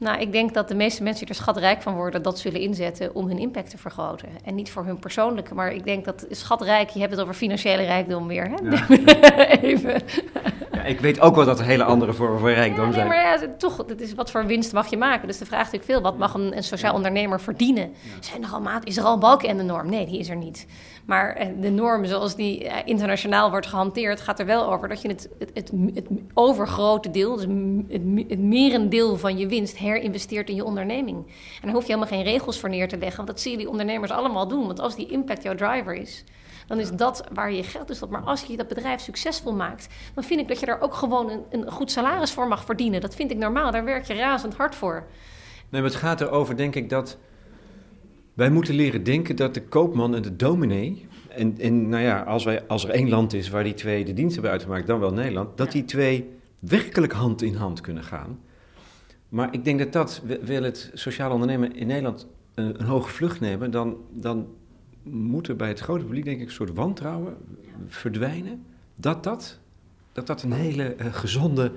Nou, 0.00 0.20
ik 0.20 0.32
denk 0.32 0.54
dat 0.54 0.68
de 0.68 0.74
meeste 0.74 1.02
mensen 1.02 1.26
die 1.26 1.34
er 1.34 1.40
schatrijk 1.40 1.82
van 1.82 1.94
worden, 1.94 2.22
dat 2.22 2.38
zullen 2.38 2.60
inzetten 2.60 3.14
om 3.14 3.26
hun 3.26 3.38
impact 3.38 3.70
te 3.70 3.78
vergroten. 3.78 4.28
En 4.44 4.54
niet 4.54 4.70
voor 4.70 4.84
hun 4.84 4.98
persoonlijke, 4.98 5.54
maar 5.54 5.72
ik 5.72 5.84
denk 5.84 6.04
dat 6.04 6.26
schatrijk, 6.30 6.88
je 6.90 6.98
hebt 7.00 7.10
het 7.12 7.20
over 7.20 7.34
financiële 7.34 7.82
rijkdom 7.82 8.26
weer. 8.26 8.50
Hè? 8.50 8.70
Ja. 8.70 8.88
Even. 9.70 10.02
Ja, 10.72 10.82
ik 10.82 11.00
weet 11.00 11.20
ook 11.20 11.34
wel 11.34 11.44
dat 11.44 11.58
er 11.58 11.64
hele 11.64 11.84
andere 11.84 12.12
vormen 12.12 12.38
van 12.40 12.48
rijkdom 12.48 12.78
Ja, 12.78 12.84
nee, 12.84 12.94
zijn. 12.94 13.06
maar 13.08 13.16
ja, 13.16 13.38
toch, 13.58 13.76
het 13.86 14.00
is, 14.00 14.14
wat 14.14 14.30
voor 14.30 14.46
winst 14.46 14.72
mag 14.72 14.90
je 14.90 14.96
maken? 14.96 15.26
Dus 15.26 15.38
de 15.38 15.46
vraag 15.46 15.66
is 15.66 15.72
natuurlijk 15.72 15.92
veel, 15.92 16.10
wat 16.10 16.18
mag 16.18 16.34
een, 16.34 16.56
een 16.56 16.62
sociaal 16.62 16.94
ondernemer 16.94 17.40
verdienen? 17.40 17.92
Zijn 18.20 18.42
er 18.44 18.50
al 18.50 18.60
maat, 18.60 18.84
is 18.86 18.96
er 18.96 19.04
al 19.04 19.12
een 19.14 19.20
balken 19.20 19.48
en 19.48 19.56
de 19.56 19.62
norm? 19.62 19.88
Nee, 19.90 20.06
die 20.06 20.18
is 20.18 20.28
er 20.28 20.36
niet. 20.36 20.66
Maar 21.06 21.34
eh, 21.34 21.46
de 21.60 21.70
norm 21.70 22.04
zoals 22.04 22.36
die 22.36 22.68
eh, 22.68 22.76
internationaal 22.84 23.50
wordt 23.50 23.66
gehanteerd, 23.66 24.20
gaat 24.20 24.38
er 24.38 24.46
wel 24.46 24.72
over 24.72 24.88
dat 24.88 25.02
je 25.02 25.08
het, 25.08 25.28
het, 25.38 25.72
het, 25.94 26.08
overgrote 26.34 27.10
deel, 27.10 27.36
dus 27.36 27.44
het, 27.88 28.28
het 28.28 28.38
merendeel 28.38 29.16
van 29.16 29.38
je 29.38 29.46
winst 29.46 29.76
herinvesteert 29.76 30.48
in 30.48 30.54
je 30.54 30.64
onderneming. 30.64 31.16
En 31.26 31.62
daar 31.62 31.72
hoef 31.72 31.86
je 31.86 31.92
helemaal 31.92 32.14
geen 32.14 32.22
regels 32.22 32.60
voor 32.60 32.68
neer 32.68 32.88
te 32.88 32.98
leggen, 32.98 33.16
want 33.16 33.28
dat 33.28 33.40
zien 33.40 33.58
die 33.58 33.68
ondernemers 33.68 34.10
allemaal 34.10 34.48
doen. 34.48 34.66
Want 34.66 34.80
als 34.80 34.96
die 34.96 35.10
impact 35.10 35.42
jouw 35.42 35.54
driver 35.54 35.94
is, 35.94 36.24
dan 36.66 36.78
is 36.78 36.90
dat 36.90 37.24
waar 37.32 37.52
je 37.52 37.62
geld 37.62 37.96
stopt. 37.96 38.12
Maar 38.12 38.22
als 38.22 38.42
je 38.42 38.56
dat 38.56 38.68
bedrijf 38.68 39.00
succesvol 39.00 39.52
maakt, 39.52 39.88
dan 40.14 40.24
vind 40.24 40.40
ik 40.40 40.48
dat 40.48 40.60
je 40.60 40.66
daar 40.66 40.80
ook 40.80 40.94
gewoon 40.94 41.30
een, 41.30 41.44
een 41.50 41.70
goed 41.70 41.90
salaris 41.90 42.32
voor 42.32 42.48
mag 42.48 42.64
verdienen. 42.64 43.00
Dat 43.00 43.14
vind 43.14 43.30
ik 43.30 43.36
normaal, 43.36 43.70
daar 43.70 43.84
werk 43.84 44.04
je 44.04 44.14
razend 44.14 44.54
hard 44.54 44.74
voor. 44.74 45.06
Nee, 45.68 45.80
maar 45.80 45.90
het 45.90 46.00
gaat 46.00 46.20
erover, 46.20 46.56
denk 46.56 46.74
ik, 46.74 46.90
dat 46.90 47.18
wij 48.40 48.50
moeten 48.50 48.74
leren 48.74 49.02
denken 49.02 49.36
dat 49.36 49.54
de 49.54 49.62
koopman 49.62 50.14
en 50.14 50.22
de 50.22 50.36
dominee. 50.36 51.06
En, 51.28 51.58
en 51.58 51.88
nou 51.88 52.02
ja, 52.02 52.20
als, 52.22 52.44
wij, 52.44 52.66
als 52.66 52.84
er 52.84 52.90
één 52.90 53.08
land 53.08 53.32
is 53.32 53.48
waar 53.48 53.64
die 53.64 53.74
twee 53.74 54.04
de 54.04 54.12
dienst 54.12 54.32
hebben 54.32 54.52
uitgemaakt, 54.52 54.86
dan 54.86 55.00
wel 55.00 55.12
Nederland, 55.12 55.56
dat 55.56 55.72
die 55.72 55.84
twee 55.84 56.30
werkelijk 56.58 57.12
hand 57.12 57.42
in 57.42 57.54
hand 57.54 57.80
kunnen 57.80 58.02
gaan. 58.02 58.38
Maar 59.28 59.54
ik 59.54 59.64
denk 59.64 59.78
dat 59.78 59.92
dat, 59.92 60.22
wi- 60.24 60.38
wil 60.42 60.62
het 60.62 60.90
sociaal 60.94 61.32
ondernemen 61.32 61.74
in 61.74 61.86
Nederland 61.86 62.26
een, 62.54 62.80
een 62.80 62.86
hoge 62.86 63.10
vlucht 63.10 63.40
nemen, 63.40 63.70
dan, 63.70 63.96
dan 64.12 64.46
moet 65.02 65.48
er 65.48 65.56
bij 65.56 65.68
het 65.68 65.80
grote 65.80 66.04
publiek, 66.04 66.24
denk 66.24 66.40
ik, 66.40 66.46
een 66.46 66.52
soort 66.52 66.74
wantrouwen 66.74 67.36
verdwijnen. 67.86 68.64
Dat 68.96 69.24
dat, 69.24 69.58
dat, 70.12 70.26
dat 70.26 70.42
een 70.42 70.52
hele 70.52 70.94
eh, 70.94 71.14
gezonde 71.14 71.72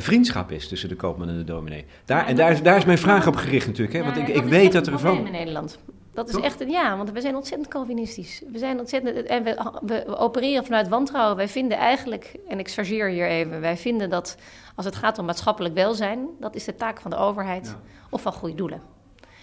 vriendschap 0.00 0.50
is 0.50 0.68
tussen 0.68 0.88
de 0.88 0.96
koopman 0.96 1.28
en 1.28 1.36
de 1.36 1.44
dominee. 1.44 1.84
Daar, 2.04 2.26
en 2.26 2.36
daar 2.36 2.50
is- 2.50 2.62
daar 2.62 2.76
is 2.76 2.84
mijn 2.84 2.98
vraag 2.98 3.26
op 3.26 3.36
gericht 3.36 3.66
natuurlijk. 3.66 3.96
Hè? 3.96 4.04
Want 4.04 4.16
ik, 4.16 4.28
ik 4.28 4.42
weet 4.44 4.72
dat 4.72 4.86
er 4.86 4.98
van... 4.98 5.26
in 5.26 5.32
Nederland. 5.32 5.78
Dat 6.14 6.28
is 6.28 6.36
echt, 6.36 6.60
een- 6.60 6.70
ja, 6.70 6.96
want 6.96 7.10
we 7.12 7.20
zijn 7.20 7.36
ontzettend 7.36 7.68
Calvinistisch. 7.70 8.42
We 8.52 8.58
zijn 8.58 8.78
ontzettend, 8.78 9.26
en 9.26 9.42
we, 9.44 9.70
we, 9.82 10.16
opereren 10.18 10.64
vanuit 10.64 10.88
wantrouwen. 10.88 11.36
Wij 11.36 11.48
vinden 11.48 11.78
eigenlijk, 11.78 12.34
en 12.48 12.58
ik 12.58 12.68
chargeer 12.70 13.08
hier 13.08 13.26
even, 13.28 13.60
wij 13.60 13.76
vinden 13.76 14.10
dat 14.10 14.36
als 14.74 14.84
het 14.84 14.96
gaat 14.96 15.18
om 15.18 15.24
maatschappelijk 15.24 15.74
welzijn, 15.74 16.26
dat 16.40 16.54
is 16.54 16.64
de 16.64 16.74
taak 16.74 17.00
van 17.00 17.10
de 17.10 17.16
overheid 17.16 17.66
Ja. 17.66 17.80
of 18.10 18.22
van 18.22 18.32
goede 18.32 18.54
doelen. 18.54 18.82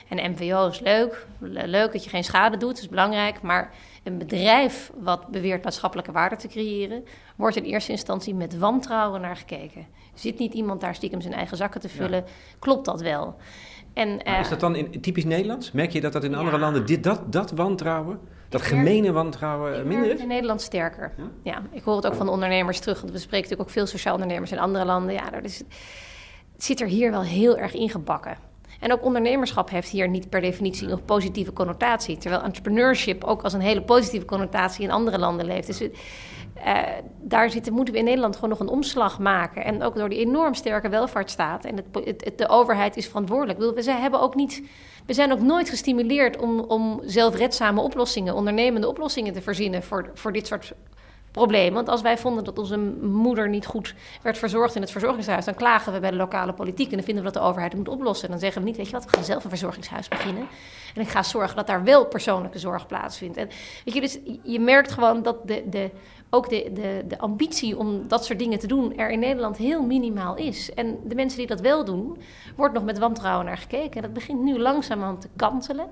En 0.08 0.32
MVO 0.32 0.68
is 0.68 0.80
leuk, 0.80 1.28
Le- 1.40 1.66
leuk 1.68 1.92
dat 1.92 2.04
je 2.04 2.10
geen 2.10 2.24
schade 2.24 2.58
doet, 2.58 2.70
dat 2.70 2.80
is 2.80 2.90
belangrijk. 2.90 3.42
Maar 3.42 3.74
een 4.04 4.18
bedrijf 4.18 4.92
wat 5.00 5.28
beweert 5.28 5.64
maatschappelijke 5.64 6.12
waarde 6.12 6.36
te 6.36 6.48
creëren, 6.48 7.04
wordt 7.36 7.56
in 7.56 7.64
eerste 7.64 7.92
instantie 7.92 8.36
met 8.36 8.58
wantrouwen 8.58 9.22
naar 9.22 9.36
gekeken. 9.36 9.88
Zit 10.20 10.40
niet 10.40 10.54
iemand 10.54 10.82
daar 10.82 10.96
stiekem 10.96 11.22
zijn 11.22 11.34
eigen 11.34 11.58
zakken 11.58 11.82
te 11.82 11.90
vullen? 11.90 12.24
Klopt 12.60 12.86
dat 12.86 13.02
wel? 13.02 13.36
En, 13.94 14.10
Maar 14.16 14.26
eh, 14.26 14.40
is 14.40 14.50
dat 14.50 14.60
dan 14.60 14.76
in, 14.76 15.02
typisch 15.02 15.26
Nederlands? 15.26 15.72
Merk 15.72 15.92
je 15.92 16.02
dat 16.02 16.14
dat 16.14 16.24
in 16.24 16.36
andere 16.36 16.56
Ja. 16.58 16.62
landen, 16.64 16.86
dit, 16.86 17.04
dat, 17.04 17.32
dat 17.34 17.52
wantrouwen, 17.52 18.20
dat 18.50 18.62
gemene 18.62 19.12
wantrouwen 19.12 19.80
Ik 19.80 19.86
minder 19.86 20.06
is? 20.06 20.12
het 20.12 20.22
in 20.22 20.28
Nederland 20.28 20.62
sterker. 20.62 21.12
Ja? 21.18 21.24
Ja? 21.44 21.62
ik 21.72 21.84
hoor 21.84 21.96
het 21.96 22.08
ook 22.08 22.16
van 22.16 22.26
de 22.26 22.32
ondernemers 22.32 22.80
terug. 22.80 23.02
Want 23.02 23.12
we 23.14 23.20
spreken 23.20 23.42
natuurlijk 23.42 23.70
ook 23.70 23.76
veel 23.76 23.86
sociaal 23.88 24.14
ondernemers 24.14 24.52
in 24.52 24.60
andere 24.60 24.86
landen. 24.86 25.14
Ja, 25.14 25.30
dat 25.30 25.44
is, 25.44 25.58
het 26.54 26.64
zit 26.64 26.82
er 26.82 26.88
hier 26.88 27.12
wel 27.12 27.24
heel 27.24 27.58
erg 27.58 27.74
ingebakken. 27.74 28.38
En 28.80 28.92
ook 28.94 29.04
ondernemerschap 29.04 29.70
heeft 29.70 29.90
hier 29.90 30.10
niet 30.10 30.30
per 30.30 30.42
definitie 30.42 30.88
een 30.88 31.04
positieve 31.06 31.54
connotatie. 31.54 32.18
Terwijl 32.18 32.44
entrepreneurship 32.44 33.24
ook 33.24 33.42
als 33.44 33.54
een 33.54 33.62
hele 33.62 33.82
positieve 33.82 34.26
connotatie 34.26 34.84
in 34.84 34.92
andere 34.92 35.18
landen 35.20 35.46
leeft. 35.46 35.68
Dus 35.68 35.82
eh, 36.64 36.78
daar 37.22 37.50
zitten, 37.50 37.74
moeten 37.74 37.94
we 37.94 38.00
in 38.00 38.06
Nederland 38.06 38.36
gewoon 38.36 38.50
nog 38.50 38.60
een 38.60 38.68
omslag 38.68 39.20
maken. 39.20 39.66
En 39.66 39.84
ook 39.84 39.96
door 39.96 40.10
die 40.10 40.20
enorm 40.20 40.54
sterke 40.54 40.90
welvaartsstaat. 40.90 41.66
En 41.66 41.76
het, 41.76 41.86
het, 42.06 42.26
het- 42.26 42.38
de 42.38 42.48
overheid 42.50 42.98
is 42.98 43.08
verantwoordelijk. 43.08 43.58
Bedoel, 43.60 43.74
we 43.74 43.82
zijn, 43.82 44.02
hebben 44.02 44.22
ook 44.22 44.36
niet, 44.36 44.64
we 45.06 45.14
zijn 45.14 45.32
ook 45.32 45.42
nooit 45.42 45.70
gestimuleerd 45.70 46.38
om, 46.38 46.60
om 46.60 47.02
zelfredzame 47.06 47.82
oplossingen, 47.82 48.36
ondernemende 48.36 48.88
oplossingen 48.88 49.34
te 49.34 49.42
verzinnen 49.42 49.84
voor, 49.84 50.10
voor 50.14 50.32
dit 50.32 50.48
soort 50.48 50.74
probleem. 51.40 51.74
Want 51.74 51.90
als 51.90 52.02
wij 52.02 52.18
vonden 52.18 52.44
dat 52.44 52.60
onze 52.60 52.78
moeder 53.02 53.50
niet 53.50 53.66
goed 53.66 53.96
werd 54.22 54.38
verzorgd 54.38 54.76
in 54.76 54.82
het 54.82 54.92
verzorgingshuis, 54.92 55.46
dan 55.46 55.54
klagen 55.54 55.94
we 55.94 56.00
bij 56.00 56.10
de 56.10 56.16
lokale 56.16 56.54
politiek 56.54 56.90
en 56.90 56.96
dan 56.96 57.06
vinden 57.06 57.24
we 57.24 57.32
dat 57.32 57.42
de 57.42 57.48
overheid 57.50 57.76
moet 57.76 57.88
oplossen. 57.88 58.26
En 58.26 58.32
dan 58.32 58.40
zeggen 58.40 58.62
we 58.62 58.68
niet, 58.68 58.78
weet 58.78 58.86
je 58.86 58.92
wat, 58.92 59.06
we 59.06 59.10
gaan 59.10 59.24
zelf 59.24 59.44
een 59.44 59.50
verzorgingshuis 59.50 60.08
beginnen. 60.08 60.48
En 60.96 61.02
ik 61.02 61.08
ga 61.08 61.24
zorgen 61.24 61.56
dat 61.56 61.68
daar 61.68 61.84
wel 61.84 62.06
persoonlijke 62.06 62.60
zorg 62.60 62.88
plaatsvindt. 62.88 63.38
En 63.38 63.48
weet 63.86 63.94
je, 63.94 64.02
dus 64.02 64.20
je 64.44 64.60
merkt 64.60 64.92
gewoon 64.92 65.22
dat 65.22 65.48
de, 65.48 65.64
de, 65.70 65.90
ook 66.30 66.50
de, 66.50 66.72
de, 66.74 67.04
de 67.08 67.20
ambitie 67.20 67.78
om 67.78 68.08
dat 68.08 68.26
soort 68.26 68.40
dingen 68.40 68.60
te 68.60 68.68
doen 68.68 68.98
er 68.98 69.10
in 69.10 69.20
Nederland 69.20 69.58
heel 69.58 69.82
minimaal 69.84 70.36
is. 70.36 70.74
En 70.74 70.98
de 71.04 71.16
mensen 71.16 71.38
die 71.38 71.48
dat 71.48 71.62
wel 71.62 71.86
doen, 71.86 72.18
wordt 72.56 72.74
nog 72.74 72.84
met 72.84 73.00
wantrouwen 73.00 73.46
naar 73.46 73.58
gekeken. 73.58 73.96
En 73.96 74.02
dat 74.02 74.14
begint 74.14 74.42
nu 74.42 74.60
langzamerhand 74.60 75.22
te 75.22 75.30
kantelen. 75.36 75.90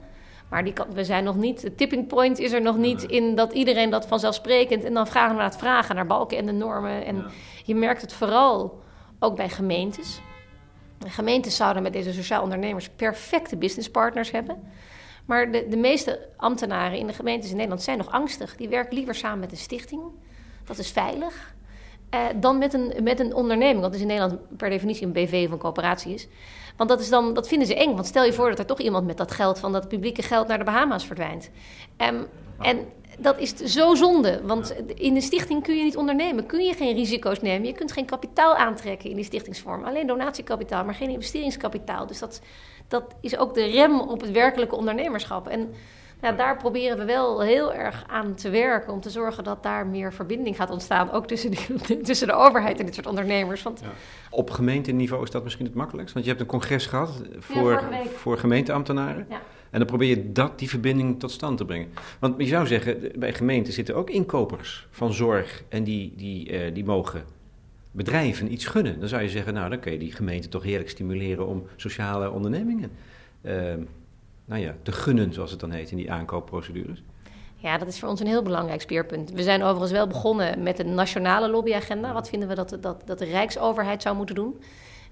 Maar 0.49 0.63
die 0.63 0.73
kan, 0.73 0.93
we 0.93 1.03
zijn 1.03 1.23
nog 1.23 1.35
niet, 1.35 1.61
de 1.61 1.75
tipping 1.75 2.07
point 2.07 2.39
is 2.39 2.51
er 2.51 2.61
nog 2.61 2.77
niet 2.77 3.03
in 3.03 3.35
dat 3.35 3.53
iedereen 3.53 3.89
dat 3.89 4.07
vanzelfsprekend 4.07 4.83
en 4.83 4.93
dan 4.93 5.07
vragen 5.07 5.31
we 5.31 5.35
naar 5.41 5.49
het 5.49 5.59
vragen 5.59 5.95
naar 5.95 6.07
balken 6.07 6.37
en 6.37 6.45
de 6.45 6.51
normen. 6.51 7.05
En 7.05 7.25
je 7.65 7.75
merkt 7.75 8.01
het 8.01 8.13
vooral 8.13 8.79
ook 9.19 9.35
bij 9.35 9.49
gemeentes. 9.49 10.21
De 10.97 11.09
gemeentes 11.09 11.55
zouden 11.55 11.83
met 11.83 11.93
deze 11.93 12.13
sociaal 12.13 12.43
ondernemers 12.43 12.89
perfecte 12.89 13.57
businesspartners 13.57 14.31
hebben. 14.31 14.59
Maar 15.25 15.51
de, 15.51 15.65
de 15.69 15.77
meeste 15.77 16.27
ambtenaren 16.37 16.97
in 16.97 17.07
de 17.07 17.13
gemeentes 17.13 17.49
in 17.49 17.55
Nederland 17.55 17.83
zijn 17.83 17.97
nog 17.97 18.11
angstig. 18.11 18.55
Die 18.55 18.69
werken 18.69 18.95
liever 18.95 19.15
samen 19.15 19.39
met 19.39 19.51
een 19.51 19.57
stichting. 19.57 20.01
Dat 20.65 20.77
is 20.77 20.91
veilig. 20.91 21.55
eh, 22.09 22.25
dan 22.35 22.57
met 22.57 22.73
een, 22.73 22.93
met 23.03 23.19
een 23.19 23.33
onderneming. 23.33 23.81
Want 23.81 23.93
is 23.93 24.01
in 24.01 24.07
Nederland 24.07 24.57
per 24.57 24.69
definitie 24.69 25.05
een 25.05 25.11
BV 25.11 25.43
of 25.45 25.51
een 25.51 25.57
coöperatie 25.57 26.13
is. 26.13 26.27
Want 26.77 26.89
dat, 26.89 26.99
is 26.99 27.09
dan, 27.09 27.33
dat 27.33 27.47
vinden 27.47 27.67
ze 27.67 27.75
eng. 27.75 27.93
Want 27.93 28.05
stel 28.05 28.23
je 28.23 28.33
voor 28.33 28.49
dat 28.49 28.59
er 28.59 28.65
toch 28.65 28.79
iemand 28.79 29.05
met 29.05 29.17
dat 29.17 29.31
geld 29.31 29.59
van 29.59 29.71
dat 29.71 29.87
publieke 29.87 30.21
geld 30.21 30.47
naar 30.47 30.57
de 30.57 30.63
Bahama's 30.63 31.05
verdwijnt. 31.05 31.49
Ehm, 31.97 32.23
en 32.59 32.85
dat 33.19 33.39
is 33.39 33.55
zo 33.55 33.95
zonde. 33.95 34.41
Want 34.43 34.75
in 34.95 35.13
de 35.13 35.21
stichting 35.21 35.63
kun 35.63 35.77
je 35.77 35.83
niet 35.83 35.97
ondernemen. 35.97 36.45
Kun 36.45 36.65
je 36.65 36.73
geen 36.73 36.95
risico's 36.95 37.41
nemen. 37.41 37.67
Je 37.67 37.73
kunt 37.73 37.91
geen 37.91 38.05
kapitaal 38.05 38.55
aantrekken 38.55 39.09
in 39.09 39.15
die 39.15 39.25
stichtingsvorm. 39.25 39.83
Alleen 39.83 40.07
donatiekapitaal, 40.07 40.85
maar 40.85 40.95
geen 40.95 41.09
investeringskapitaal. 41.09 42.07
Dus 42.07 42.19
dat, 42.19 42.41
dat 42.87 43.03
is 43.21 43.37
ook 43.37 43.53
de 43.53 43.65
rem 43.65 43.99
op 43.99 44.21
het 44.21 44.31
werkelijke 44.31 44.75
ondernemerschap. 44.75 45.47
En 45.47 45.73
nou, 46.21 46.35
daar 46.35 46.57
proberen 46.57 46.97
we 46.97 47.05
wel 47.05 47.41
heel 47.41 47.73
erg 47.73 48.03
aan 48.07 48.35
te 48.35 48.49
werken. 48.49 48.93
Om 48.93 49.01
te 49.01 49.09
zorgen 49.09 49.43
dat 49.43 49.63
daar 49.63 49.87
meer 49.87 50.13
verbinding 50.13 50.55
gaat 50.55 50.69
ontstaan. 50.69 51.11
Ook 51.11 51.27
tussen, 51.27 51.51
die, 51.51 52.01
tussen 52.01 52.27
de 52.27 52.33
overheid 52.33 52.79
en 52.79 52.85
dit 52.85 52.95
soort 52.95 53.07
ondernemers. 53.07 53.63
Want 53.63 53.81
Op 54.29 54.49
gemeenteniveau 54.49 55.23
is 55.23 55.31
dat 55.31 55.43
misschien 55.43 55.65
het 55.65 55.75
makkelijkst. 55.75 56.13
Want 56.13 56.25
je 56.25 56.31
hebt 56.31 56.43
een 56.43 56.49
congres 56.49 56.85
gehad 56.85 57.21
voor, 57.37 57.83
voor 58.15 58.37
gemeenteambtenaren. 58.37 59.25
Ja. 59.29 59.41
En 59.69 59.79
dan 59.79 59.87
probeer 59.87 60.09
je 60.09 60.31
dat, 60.31 60.59
die 60.59 60.69
verbinding 60.69 61.19
tot 61.19 61.31
stand 61.31 61.57
te 61.57 61.65
brengen. 61.65 61.87
Want 62.19 62.35
je 62.37 62.47
zou 62.47 62.67
zeggen, 62.67 63.11
bij 63.15 63.33
gemeenten 63.33 63.73
zitten 63.73 63.95
ook 63.95 64.09
inkopers 64.09 64.87
van 64.91 65.13
zorg. 65.13 65.63
En 65.69 65.83
die, 65.83 66.13
die, 66.15 66.49
eh, 66.49 66.73
die 66.73 66.85
mogen 66.85 67.23
bedrijven 67.91 68.51
iets 68.51 68.65
gunnen. 68.65 68.99
Dan 68.99 69.09
zou 69.09 69.21
je 69.21 69.29
zeggen, 69.29 69.53
nou 69.53 69.69
dan 69.69 69.79
kun 69.79 69.91
je 69.91 69.97
die 69.97 70.11
gemeente 70.11 70.49
toch 70.49 70.63
heerlijk 70.63 70.89
stimuleren 70.89 71.47
om 71.47 71.63
sociale 71.75 72.31
ondernemingen 72.31 72.91
eh, 73.41 73.73
nou 74.47 74.61
ja, 74.61 74.75
te 74.83 74.91
gunnen, 74.91 75.33
zoals 75.33 75.51
het 75.51 75.59
dan 75.59 75.71
heet, 75.71 75.91
in 75.91 75.97
die 75.97 76.11
aankoopprocedures. 76.11 77.03
Ja, 77.55 77.77
dat 77.77 77.87
is 77.87 77.99
voor 77.99 78.09
ons 78.09 78.19
een 78.19 78.27
heel 78.27 78.41
belangrijk 78.41 78.81
speerpunt. 78.81 79.31
We 79.31 79.43
zijn 79.43 79.61
overigens 79.61 79.91
wel 79.91 80.07
begonnen 80.07 80.63
met 80.63 80.79
een 80.79 80.93
nationale 80.93 81.49
lobbyagenda. 81.49 82.13
Wat 82.13 82.29
vinden 82.29 82.47
we 82.47 82.55
dat, 82.55 82.77
dat, 82.81 83.01
dat 83.05 83.19
de 83.19 83.25
Rijksoverheid 83.25 84.01
zou 84.01 84.15
moeten 84.15 84.35
doen? 84.35 84.61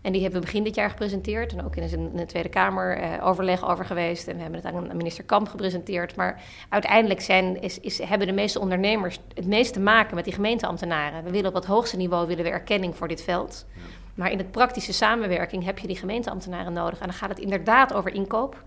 En 0.02 0.12
die 0.12 0.21
hebben 0.21 0.39
we 0.39 0.45
begin 0.45 0.63
dit 0.63 0.76
jaar 0.76 0.89
gepresenteerd. 0.89 1.54
En 1.54 1.65
ook 1.65 1.76
in 1.76 2.12
de 2.15 2.26
Tweede 2.26 2.50
Kamer 2.50 2.98
eh, 2.98 3.28
overleg 3.28 3.69
over 3.69 3.86
geweest. 3.86 4.28
En 4.28 4.36
we 4.36 4.41
hebben 4.41 4.62
het 4.63 4.74
aan 4.74 4.98
minister 4.98 5.24
Kamp 5.24 5.48
gepresenteerd. 5.48 6.15
Maar 6.15 6.43
uiteindelijk 6.69 7.21
zijn, 7.21 7.62
is, 7.62 7.80
is, 7.80 7.98
hebben 7.98 8.28
de 8.28 8.34
meeste 8.34 8.60
ondernemers 8.60 9.19
het 9.34 9.48
meest 9.48 9.74
te 9.74 9.80
maken 9.80 10.15
met 10.15 10.24
die 10.24 10.34
gemeenteambtenaren. 10.34 11.24
We 11.24 11.32
willen 11.32 11.50
op 11.50 11.56
het 11.56 11.65
hoogste 11.65 11.98
niveau 11.98 12.28
willen 12.28 12.43
we 12.43 12.50
erkenning 12.50 12.95
voor 12.95 13.08
dit 13.08 13.21
veld. 13.21 13.65
Maar 14.13 14.32
in 14.32 14.38
het 14.38 14.52
praktische 14.52 14.93
samenwerking 14.93 15.63
heb 15.63 15.80
je 15.80 15.88
die 15.88 15.98
gemeenteambtenaren 15.98 16.74
nodig. 16.74 17.00
En 17.00 17.06
dan 17.06 17.15
gaat 17.15 17.30
het 17.30 17.39
inderdaad 17.39 17.93
over 17.93 18.13
inkoop. 18.13 18.63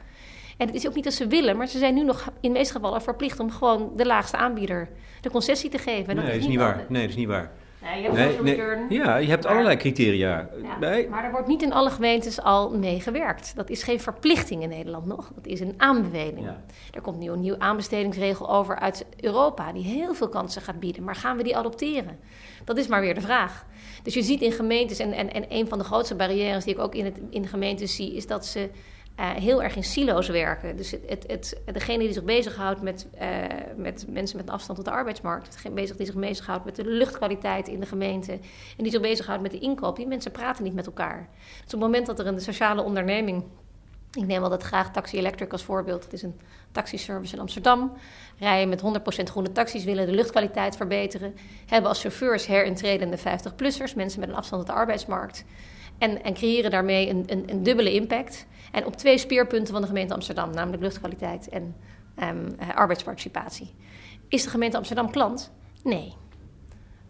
En 0.59 0.67
het 0.67 0.75
is 0.75 0.87
ook 0.87 0.95
niet 0.95 1.05
dat 1.05 1.13
ze 1.13 1.27
willen, 1.27 1.57
maar 1.57 1.67
ze 1.67 1.79
zijn 1.79 1.95
nu 1.95 2.05
nog 2.05 2.25
in 2.41 2.53
de 2.53 2.59
meeste 2.59 2.73
gevallen 2.75 3.03
verplicht 3.03 3.41
om 3.41 3.51
gewoon 3.51 3.91
de 3.97 4.07
laagste 4.07 4.37
aanbieder 4.37 4.89
de 5.21 5.31
concessie 5.31 5.71
te 5.71 5.79
geven. 5.79 6.09
En 6.09 6.17
nee, 6.17 6.27
dat 6.27 6.35
is 6.35 6.47
niet 6.47 6.59
waar. 6.59 6.85
Nee, 6.89 7.01
dat 7.01 7.11
is 7.11 7.17
niet 7.17 7.27
waar. 7.29 7.51
Nee, 7.83 8.03
je 8.03 8.11
hebt 8.11 8.43
Nee, 8.43 8.57
nee. 8.57 8.99
Ja, 8.99 9.17
je 9.17 9.29
hebt 9.29 9.43
Maar- 9.45 9.53
allerlei 9.53 9.77
criteria. 9.77 10.49
Ja, 10.63 10.79
Nee. 10.79 11.09
Maar 11.09 11.25
er 11.25 11.31
wordt 11.31 11.47
niet 11.47 11.63
in 11.63 11.73
alle 11.73 11.91
gemeentes 11.91 12.41
al 12.43 12.71
mee 12.79 13.01
gewerkt. 13.01 13.53
Dat 13.57 13.71
is 13.71 13.83
geen 13.83 14.01
verplichting 14.01 14.63
in 14.63 14.69
Nederland 14.69 15.07
nog. 15.07 15.31
Dat 15.35 15.47
is 15.47 15.61
een 15.61 15.75
aanbeveling. 15.77 16.47
Ja. 16.47 16.63
Er 16.93 17.01
komt 17.01 17.19
nu 17.19 17.31
een 17.31 17.41
nieuw 17.41 17.59
aanbestedingsregel 17.59 18.51
over 18.51 18.79
uit 18.79 19.07
Europa... 19.21 19.73
die 19.73 19.85
heel 19.85 20.15
veel 20.15 20.29
kansen 20.29 20.63
gaat 20.63 20.81
bieden. 20.81 21.05
Maar 21.05 21.15
gaan 21.17 21.37
we 21.37 21.43
die 21.43 21.57
adopteren? 21.57 22.19
Dat 22.65 22.77
is 22.79 22.87
maar 22.87 23.01
weer 23.01 23.15
de 23.15 23.21
vraag. 23.21 23.67
Dus 24.03 24.15
je 24.15 24.23
ziet 24.23 24.43
in 24.43 24.53
gemeentes... 24.53 24.99
en, 24.99 25.13
en, 25.13 25.33
en 25.33 25.45
een 25.49 25.69
van 25.69 25.79
de 25.79 25.85
grootste 25.85 26.15
barrières 26.15 26.65
die 26.65 26.75
ik 26.75 26.81
ook 26.81 26.95
in, 26.95 27.05
het, 27.05 27.21
in 27.31 27.43
de 27.43 27.49
gemeentes 27.49 27.95
zie... 27.97 28.15
is 28.15 28.27
dat 28.27 28.47
ze 28.47 28.69
eh, 29.19 29.31
heel 29.31 29.63
erg 29.63 29.77
in 29.77 29.85
silo's 29.85 30.29
werken. 30.29 30.77
Dus 30.77 30.91
het, 30.91 31.25
het, 31.27 31.61
degene 31.73 31.99
die 31.99 32.13
zich 32.13 32.25
bezighoudt 32.25 32.83
met, 32.83 33.07
eh, 33.19 33.29
met 33.77 34.05
mensen 34.09 34.37
met 34.37 34.47
een 34.49 34.55
afstand 34.55 34.79
tot 34.79 34.87
de 34.87 34.93
arbeidsmarkt. 34.95 35.63
Bezig, 35.73 35.97
die 35.97 36.07
zich 36.07 36.15
bezighoudt 36.15 36.65
met 36.65 36.77
de 36.77 36.85
luchtkwaliteit 36.85 37.69
in 37.69 37.81
de 37.81 37.87
gemeente. 37.87 38.33
En 38.33 38.83
die 38.83 38.91
zich 38.91 39.01
bezighoudt 39.01 39.43
met 39.43 39.51
de 39.51 39.59
inkoop. 39.59 39.97
Die 39.97 40.07
mensen 40.07 40.33
praten 40.33 40.65
niet 40.65 40.75
met 40.75 40.87
elkaar. 40.87 41.29
Dus 41.65 41.65
op 41.65 41.71
het 41.71 41.81
moment 41.81 42.07
dat 42.07 42.19
er 42.19 42.27
een 42.27 42.41
sociale 42.41 42.83
onderneming 42.83 43.45
ik 44.13 44.27
neem 44.27 44.43
altijd 44.43 44.63
graag 44.63 44.91
Taxi 44.91 45.17
Electric 45.17 45.53
als 45.53 45.63
voorbeeld. 45.63 46.05
Het 46.05 46.13
is 46.13 46.23
een 46.23 46.41
taxiservice 46.73 47.35
in 47.35 47.41
Amsterdam. 47.41 47.93
Rijden 48.39 48.69
met 48.69 48.81
100% 48.81 49.23
groene 49.31 49.53
taxis, 49.53 49.85
willen 49.85 50.07
de 50.07 50.13
luchtkwaliteit 50.13 50.77
verbeteren. 50.77 51.35
Hebben 51.67 51.89
als 51.89 52.01
chauffeurs 52.01 52.47
herintredende 52.47 53.19
50-plussers, 53.19 53.95
mensen 53.97 54.21
met 54.21 54.29
een 54.29 54.35
afstand 54.35 54.67
tot 54.67 54.75
de 54.75 54.81
arbeidsmarkt. 54.81 55.45
En, 55.99 56.23
en 56.23 56.35
creëren 56.35 56.71
daarmee 56.71 57.09
een, 57.09 57.25
een, 57.27 57.43
een, 57.47 57.63
dubbele 57.63 57.93
impact. 57.93 58.47
En 58.73 58.87
op 58.87 58.97
twee 58.97 59.19
speerpunten 59.19 59.73
van 59.73 59.81
de 59.81 59.89
gemeente 59.89 60.15
Amsterdam, 60.15 60.51
namelijk 60.51 60.83
luchtkwaliteit 60.83 61.49
en 61.49 61.77
um, 62.23 62.57
arbeidsparticipatie. 62.75 63.75
Is 64.29 64.43
de 64.43 64.51
gemeente 64.51 64.77
Amsterdam 64.77 65.11
klant? 65.11 65.53
Nee. 65.83 66.15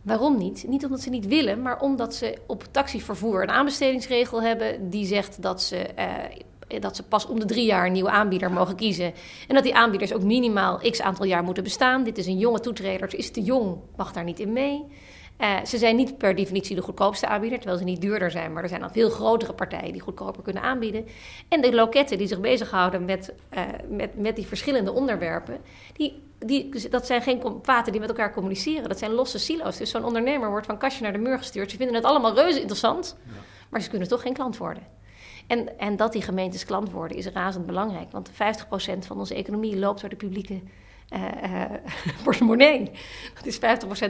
Waarom 0.03 0.39
niet? 0.39 0.65
Niet 0.69 0.85
omdat 0.85 1.01
ze 1.01 1.11
niet 1.11 1.27
willen, 1.27 1.63
maar 1.63 1.81
omdat 1.81 2.15
ze 2.15 2.39
op 2.47 2.65
taxivervoer 2.71 3.43
een 3.43 3.51
aanbestedingsregel 3.51 4.43
hebben 4.43 4.91
die 4.91 5.07
zegt 5.07 5.43
dat 5.43 5.63
ze 5.63 5.87
uh, 5.99 6.41
dat 6.81 6.97
ze 6.97 7.03
pas 7.03 7.27
om 7.27 7.41
de 7.41 7.45
drie 7.45 7.65
jaar 7.65 7.87
een 7.87 7.93
nieuwe 7.93 8.11
aanbieder 8.11 8.51
mogen 8.51 8.77
kiezen. 8.77 9.13
En 9.49 9.55
dat 9.55 9.65
die 9.65 9.75
aanbieders 9.75 10.13
ook 10.13 10.23
minimaal 10.23 10.79
x 10.91 11.01
aantal 11.01 11.25
jaar 11.25 11.43
moeten 11.43 11.63
bestaan. 11.63 12.05
Dit 12.05 12.19
is 12.19 12.27
een 12.27 12.39
jonge 12.39 12.61
toetreder, 12.61 13.15
is 13.15 13.31
te 13.31 13.43
jong, 13.43 13.77
mag 13.97 14.13
daar 14.13 14.25
niet 14.25 14.41
in 14.41 14.53
mee. 14.53 14.85
Uh, 15.39 15.65
ze 15.65 15.79
zijn 15.79 15.97
niet 15.97 16.19
per 16.19 16.35
definitie 16.35 16.77
de 16.77 16.83
goedkoopste 16.83 17.27
aanbieder, 17.27 17.59
terwijl 17.59 17.79
ze 17.79 17.85
niet 17.85 18.01
duurder 18.01 18.31
zijn. 18.31 18.53
Maar 18.53 18.63
er 18.63 18.69
zijn 18.69 18.83
al 18.83 18.91
veel 18.91 19.11
grotere 19.11 19.53
partijen 19.53 19.93
die 19.93 20.01
goedkoper 20.01 20.43
kunnen 20.43 20.63
aanbieden. 20.63 21.07
En 21.49 21.61
de 21.61 21.75
loketten 21.75 22.19
die 22.19 22.27
zich 22.27 22.41
bezighouden 22.41 23.05
met, 23.05 23.35
uh, 23.55 23.63
met, 23.89 24.19
met 24.19 24.37
die 24.37 24.47
verschillende 24.47 24.93
onderwerpen, 24.93 25.61
die, 25.93 26.23
die, 26.39 26.89
dat 26.91 27.07
zijn 27.07 27.23
geen 27.23 27.43
vaten 27.63 27.93
die 27.93 28.01
met 28.01 28.11
elkaar 28.11 28.33
communiceren. 28.33 28.89
Dat 28.89 28.99
zijn 28.99 29.13
losse 29.13 29.39
silo's. 29.39 29.77
Dus 29.77 29.91
zo'n 29.91 30.05
ondernemer 30.05 30.51
wordt 30.51 30.67
van 30.67 30.79
kastje 30.79 31.03
naar 31.03 31.13
de 31.13 31.19
muur 31.19 31.39
gestuurd. 31.39 31.71
Ze 31.71 31.77
vinden 31.77 31.95
het 31.95 32.05
allemaal 32.05 32.35
reuze 32.35 32.59
interessant, 32.59 33.17
ja. 33.27 33.33
maar 33.69 33.81
ze 33.81 33.89
kunnen 33.89 34.09
toch 34.09 34.23
geen 34.23 34.35
klant 34.35 34.57
worden. 34.57 34.83
En, 35.47 35.79
en 35.79 35.97
dat 35.97 36.13
die 36.13 36.23
gemeentes 36.23 36.65
klant 36.65 36.91
worden 36.91 37.17
is 37.17 37.27
razend 37.27 37.67
belangrijk. 37.67 38.13
Want 38.13 38.31
50% 38.31 38.35
van 38.99 39.19
onze 39.19 39.35
economie 39.35 39.79
loopt 39.79 40.01
door 40.01 40.11
de 40.11 40.17
publieke 40.17 40.61
uh, 41.15 41.21
uh, 41.21 41.63
portemonnee. 42.25 42.91
Dat 43.35 43.47
is 43.47 43.57
50% 43.57 43.61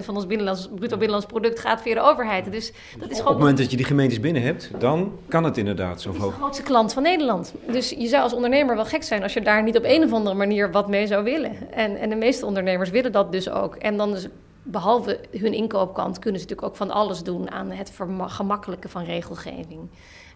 van 0.05 0.17
ons 0.17 0.27
binnenlands, 0.27 0.69
bruto 0.75 0.97
binnenlands 0.97 1.27
product 1.27 1.61
gaat 1.61 1.83
via 1.83 1.95
de 1.95 2.01
overheid. 2.01 2.53
Dus 2.53 2.73
dat 2.99 3.11
is 3.11 3.17
gewoon... 3.17 3.21
Op 3.21 3.27
het 3.27 3.39
moment 3.39 3.59
dat 3.59 3.71
je 3.71 3.77
die 3.77 3.87
gemeentes 3.87 4.21
binnen 4.21 4.43
hebt, 4.43 4.71
dan 4.79 5.13
kan 5.29 5.45
het 5.45 5.57
inderdaad 5.57 6.01
zo 6.01 6.09
hoog. 6.09 6.19
Het 6.19 6.27
is 6.29 6.35
de 6.35 6.41
grootste 6.41 6.63
klant 6.63 6.93
van 6.93 7.03
Nederland. 7.03 7.55
Dus 7.67 7.91
je 7.91 8.07
zou 8.07 8.23
als 8.23 8.33
ondernemer 8.33 8.75
wel 8.75 8.85
gek 8.85 9.03
zijn 9.03 9.23
als 9.23 9.33
je 9.33 9.41
daar 9.41 9.63
niet 9.63 9.77
op 9.77 9.85
een 9.85 10.05
of 10.05 10.13
andere 10.13 10.37
manier 10.37 10.71
wat 10.73 10.89
mee 10.89 11.07
zou 11.07 11.25
willen. 11.25 11.73
En, 11.73 11.97
en 11.97 12.09
de 12.09 12.17
meeste 12.17 12.47
ondernemers 12.47 12.91
willen 12.91 13.13
dat 13.13 13.33
dus 13.33 13.51
ook. 13.51 13.75
En 13.75 13.97
dan 13.97 14.13
dus 14.13 14.29
behalve 14.63 15.21
hun 15.31 15.53
inkoopkant 15.53 16.19
kunnen 16.19 16.41
ze 16.41 16.47
natuurlijk 16.47 16.73
ook 16.73 16.77
van 16.77 16.91
alles 16.91 17.23
doen 17.23 17.51
aan 17.51 17.71
het 17.71 17.93
gemakkelijken 18.27 18.91
van 18.91 19.05
regelgeving. 19.05 19.89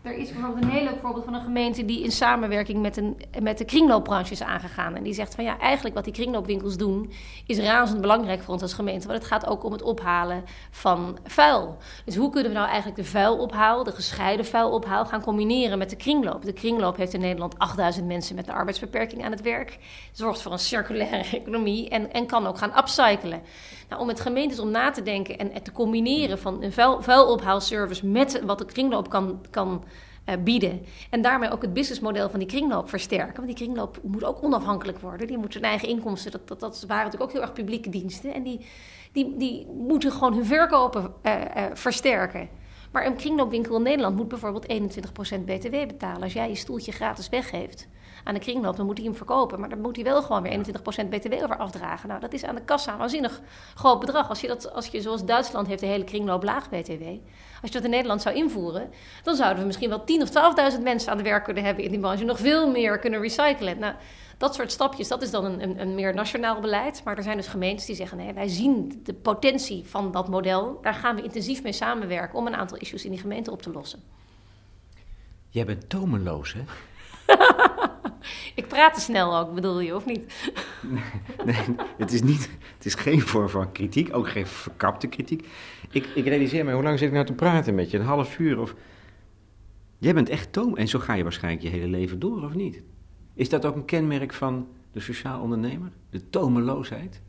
Er 0.03 0.17
is 0.17 0.33
bijvoorbeeld 0.33 0.65
een 0.65 0.71
heel 0.71 0.85
leuk 0.85 0.99
voorbeeld 1.01 1.25
van 1.25 1.35
een 1.35 1.43
gemeente 1.43 1.85
die 1.85 2.03
in 2.03 2.13
samenwerking 2.13 2.83
met, 2.83 2.97
een, 2.97 3.17
met 3.41 3.59
de 3.59 3.65
kringloopbranche 3.65 4.33
is 4.33 4.43
aangegaan. 4.43 4.97
En 4.97 5.03
die 5.03 5.15
zegt 5.15 5.35
van 5.35 5.45
ja, 5.45 5.59
eigenlijk 5.59 5.95
wat 5.95 6.05
die 6.05 6.13
kringloopwinkels 6.13 6.77
doen 6.77 7.13
is 7.47 7.59
razend 7.59 8.01
belangrijk 8.01 8.43
voor 8.43 8.53
ons 8.53 8.63
als 8.63 8.73
gemeente. 8.73 9.07
Want 9.07 9.19
het 9.19 9.29
gaat 9.29 9.47
ook 9.47 9.65
om 9.65 9.73
het 9.73 9.83
ophalen 9.83 10.45
van 10.71 11.19
vuil. 11.25 11.77
Dus 12.05 12.17
hoe 12.17 12.31
kunnen 12.31 12.51
we 12.51 12.57
nou 12.57 12.69
eigenlijk 12.69 12.97
de 12.97 13.05
vuilophaal, 13.05 13.85
de 13.85 13.93
gescheiden 13.93 14.47
vuilophaal, 14.47 15.05
gaan 15.07 15.23
combineren 15.23 15.79
met 15.79 15.91
de 15.91 15.97
kringloop? 15.97 16.45
De 16.45 16.53
kringloop 16.53 16.97
heeft 16.97 17.15
in 17.15 17.21
Nederland 17.21 17.59
8000 17.59 18.07
mensen 18.07 18.35
met 18.35 18.49
een 18.49 18.55
arbeidsbeperking 18.55 19.25
aan 19.25 19.31
het 19.31 19.43
werk. 19.43 19.79
Zorgt 20.13 20.43
voor 20.43 20.53
een 20.53 20.59
circulaire 20.59 21.37
economie 21.39 21.89
en, 21.89 22.13
en 22.13 22.27
kan 22.27 22.47
ook 22.47 22.59
gaan 22.59 22.79
upcyclen. 22.79 23.43
Nou, 23.93 24.05
om 24.05 24.11
met 24.11 24.21
gemeentes 24.21 24.59
om 24.59 24.71
na 24.71 24.91
te 24.91 25.03
denken 25.03 25.39
en, 25.39 25.63
te 25.63 25.73
combineren 25.73 26.39
van 26.39 26.63
een 26.63 26.73
vuil, 26.73 27.03
vuilophaalservice 27.03 28.07
met 28.07 28.43
wat 28.45 28.59
de 28.59 28.65
kringloop 28.65 29.11
kan, 29.11 29.41
kan 29.51 29.85
uh, 30.29 30.35
bieden. 30.45 30.85
En 31.11 31.23
daarmee 31.23 31.51
ook 31.51 31.63
het 31.63 31.73
businessmodel 31.73 32.31
van 32.31 32.39
die 32.39 32.49
kringloop 32.49 32.89
versterken. 32.89 33.35
Want 33.35 33.47
die 33.47 33.57
kringloop 33.57 33.99
moet 34.03 34.25
ook 34.25 34.43
onafhankelijk 34.43 34.99
worden. 34.99 35.27
Die 35.27 35.39
moeten 35.39 35.61
hun 35.61 35.71
eigen 35.71 35.89
inkomsten, 35.89 36.31
dat, 36.31 36.49
dat, 36.49 36.61
dat 36.61 36.85
waren 36.89 37.05
natuurlijk 37.05 37.23
ook 37.23 37.33
heel 37.33 37.41
erg 37.41 37.53
publieke 37.53 37.89
diensten. 37.89 38.35
En 38.35 38.43
die, 38.43 38.67
die, 39.13 39.37
die 39.37 39.67
moeten 39.67 40.13
gewoon 40.13 40.35
hun 40.35 40.47
verkopen 40.47 41.15
uh, 41.23 41.33
uh, 41.33 41.65
versterken. 41.73 42.49
Maar 42.93 43.07
een 43.07 43.17
kringloopwinkel 43.17 43.77
in 43.77 43.83
Nederland 43.83 44.17
moet 44.17 44.29
bijvoorbeeld 44.29 44.67
21% 44.67 45.45
BTW 45.45 45.71
betalen. 45.71 46.23
Als 46.23 46.33
jij 46.33 46.49
je 46.49 46.55
stoeltje 46.55 46.93
gratis 46.93 47.29
weggeeft 47.29 47.89
aan 48.25 48.35
de 48.35 48.41
kringloop, 48.41 48.77
dan 48.77 48.87
moet 48.87 48.97
hij 48.97 49.07
hem 49.07 49.17
verkopen. 49.17 49.61
Maar 49.61 49.69
dan 49.69 49.81
moet 49.81 49.97
hij 49.97 50.05
wel 50.05 50.23
gewoon 50.23 50.43
weer 50.43 50.59
21% 51.05 51.09
BTW 51.09 51.33
over 51.33 51.57
afdragen. 51.57 52.09
Nou, 52.09 52.21
dat 52.21 52.33
is 52.33 52.45
aan 52.45 52.55
de 52.55 52.65
kassa 52.65 52.93
een 52.93 52.99
waanzinnig 52.99 53.41
groot 53.75 54.01
bedrag. 54.01 54.29
Als 54.29 54.41
je, 54.41 54.47
dat, 54.47 54.73
als 54.73 54.87
je 54.87 55.01
zoals 55.01 55.25
Duitsland 55.25 55.67
heeft 55.67 55.81
de 55.81 55.87
hele 55.87 56.05
kringloop 56.05 56.43
laag 56.43 56.69
BTW. 56.69 57.05
Als 57.63 57.71
je 57.71 57.77
dat 57.77 57.85
in 57.85 57.91
Nederland 57.91 58.23
zou 58.23 58.37
invoeren, 58.37 58.91
dan 59.23 59.37
zouden 59.37 59.59
we 59.59 59.67
misschien 59.67 59.89
wel 59.89 60.01
10.000 60.01 60.23
of 60.23 60.73
12.000 60.77 60.83
mensen 60.83 61.11
aan 61.11 61.17
de 61.17 61.23
werk 61.23 61.45
kunnen 61.45 61.65
hebben 61.65 61.85
in 61.85 61.91
die 61.91 62.01
branche. 62.01 62.25
Nog 62.25 62.39
veel 62.39 62.71
meer 62.71 62.99
kunnen 62.99 63.21
recyclen. 63.21 63.79
Nou, 63.79 63.95
dat 64.43 64.55
soort 64.55 64.73
stapjes, 64.73 65.09
dat 65.09 65.23
is 65.23 65.31
dan 65.31 65.45
een, 65.45 65.63
een, 65.63 65.81
een, 65.81 65.95
meer 65.95 66.15
nationaal 66.15 66.61
beleid. 66.61 67.03
Maar 67.05 67.17
er 67.17 67.23
zijn 67.23 67.37
dus 67.37 67.47
gemeentes 67.47 67.87
die 67.87 67.97
zeggen: 67.97 68.19
nee, 68.19 68.33
wij 68.33 68.49
zien 68.49 69.01
de 69.03 69.15
potentie 69.15 69.85
van 69.85 70.13
dat 70.13 70.29
model. 70.29 70.79
Daar 70.83 70.95
gaan 70.95 71.17
we 71.17 71.23
intensief 71.23 71.63
mee 71.63 71.73
samenwerken 71.73 72.39
om 72.39 72.47
een 72.47 72.55
aantal 72.55 72.79
issues 72.79 73.05
in 73.05 73.11
die 73.11 73.21
gemeente 73.21 73.51
op 73.51 73.63
te 73.63 73.71
lossen. 73.71 74.03
Jij 75.49 75.65
bent 75.65 75.89
tomeloos, 75.89 76.55
hè? 76.55 76.61
ik 78.61 78.69
praat 78.69 78.95
te 78.95 79.01
snel 79.01 79.39
ook, 79.39 79.55
bedoel 79.55 79.81
je, 79.81 79.95
of 79.95 80.07
niet? 80.07 80.51
nee, 80.83 81.03
nee, 81.45 81.77
het, 81.99 82.13
is 82.13 82.23
niet, 82.23 82.51
het 82.77 82.87
is 82.87 82.95
geen 82.95 83.21
vorm 83.21 83.49
van 83.49 83.73
kritiek, 83.73 84.17
ook 84.17 84.29
geen 84.29 84.47
verkapte 84.47 85.07
kritiek. 85.07 85.49
Ik, 85.91 86.07
ik 86.15 86.27
realiseer 86.27 86.65
me, 86.65 86.73
hoe 86.73 86.83
lang 86.83 86.99
zit 86.99 87.09
ik 87.09 87.15
nou 87.15 87.27
te 87.27 87.33
praten 87.33 87.75
met 87.75 87.91
je? 87.91 87.99
Een 87.99 88.05
half 88.05 88.39
uur 88.39 88.61
of... 88.61 88.75
Jij 89.99 90.15
bent 90.15 90.29
echt 90.29 90.53
toom 90.53 90.77
en 90.77 90.89
zo 90.89 90.99
ga 90.99 91.15
je 91.15 91.23
waarschijnlijk 91.23 91.63
je 91.63 91.69
hele 91.69 91.89
leven 91.89 92.19
door, 92.19 92.45
of 92.45 92.55
niet? 92.55 92.83
Is 93.35 93.49
dat 93.49 93.65
ook 93.65 93.75
een 93.75 93.85
kenmerk 93.85 94.33
van 94.33 94.67
de 94.93 95.01
sociaal 95.01 95.41
ondernemer? 95.41 95.91
De 96.11 96.31
tomeloosheid? 96.31 97.21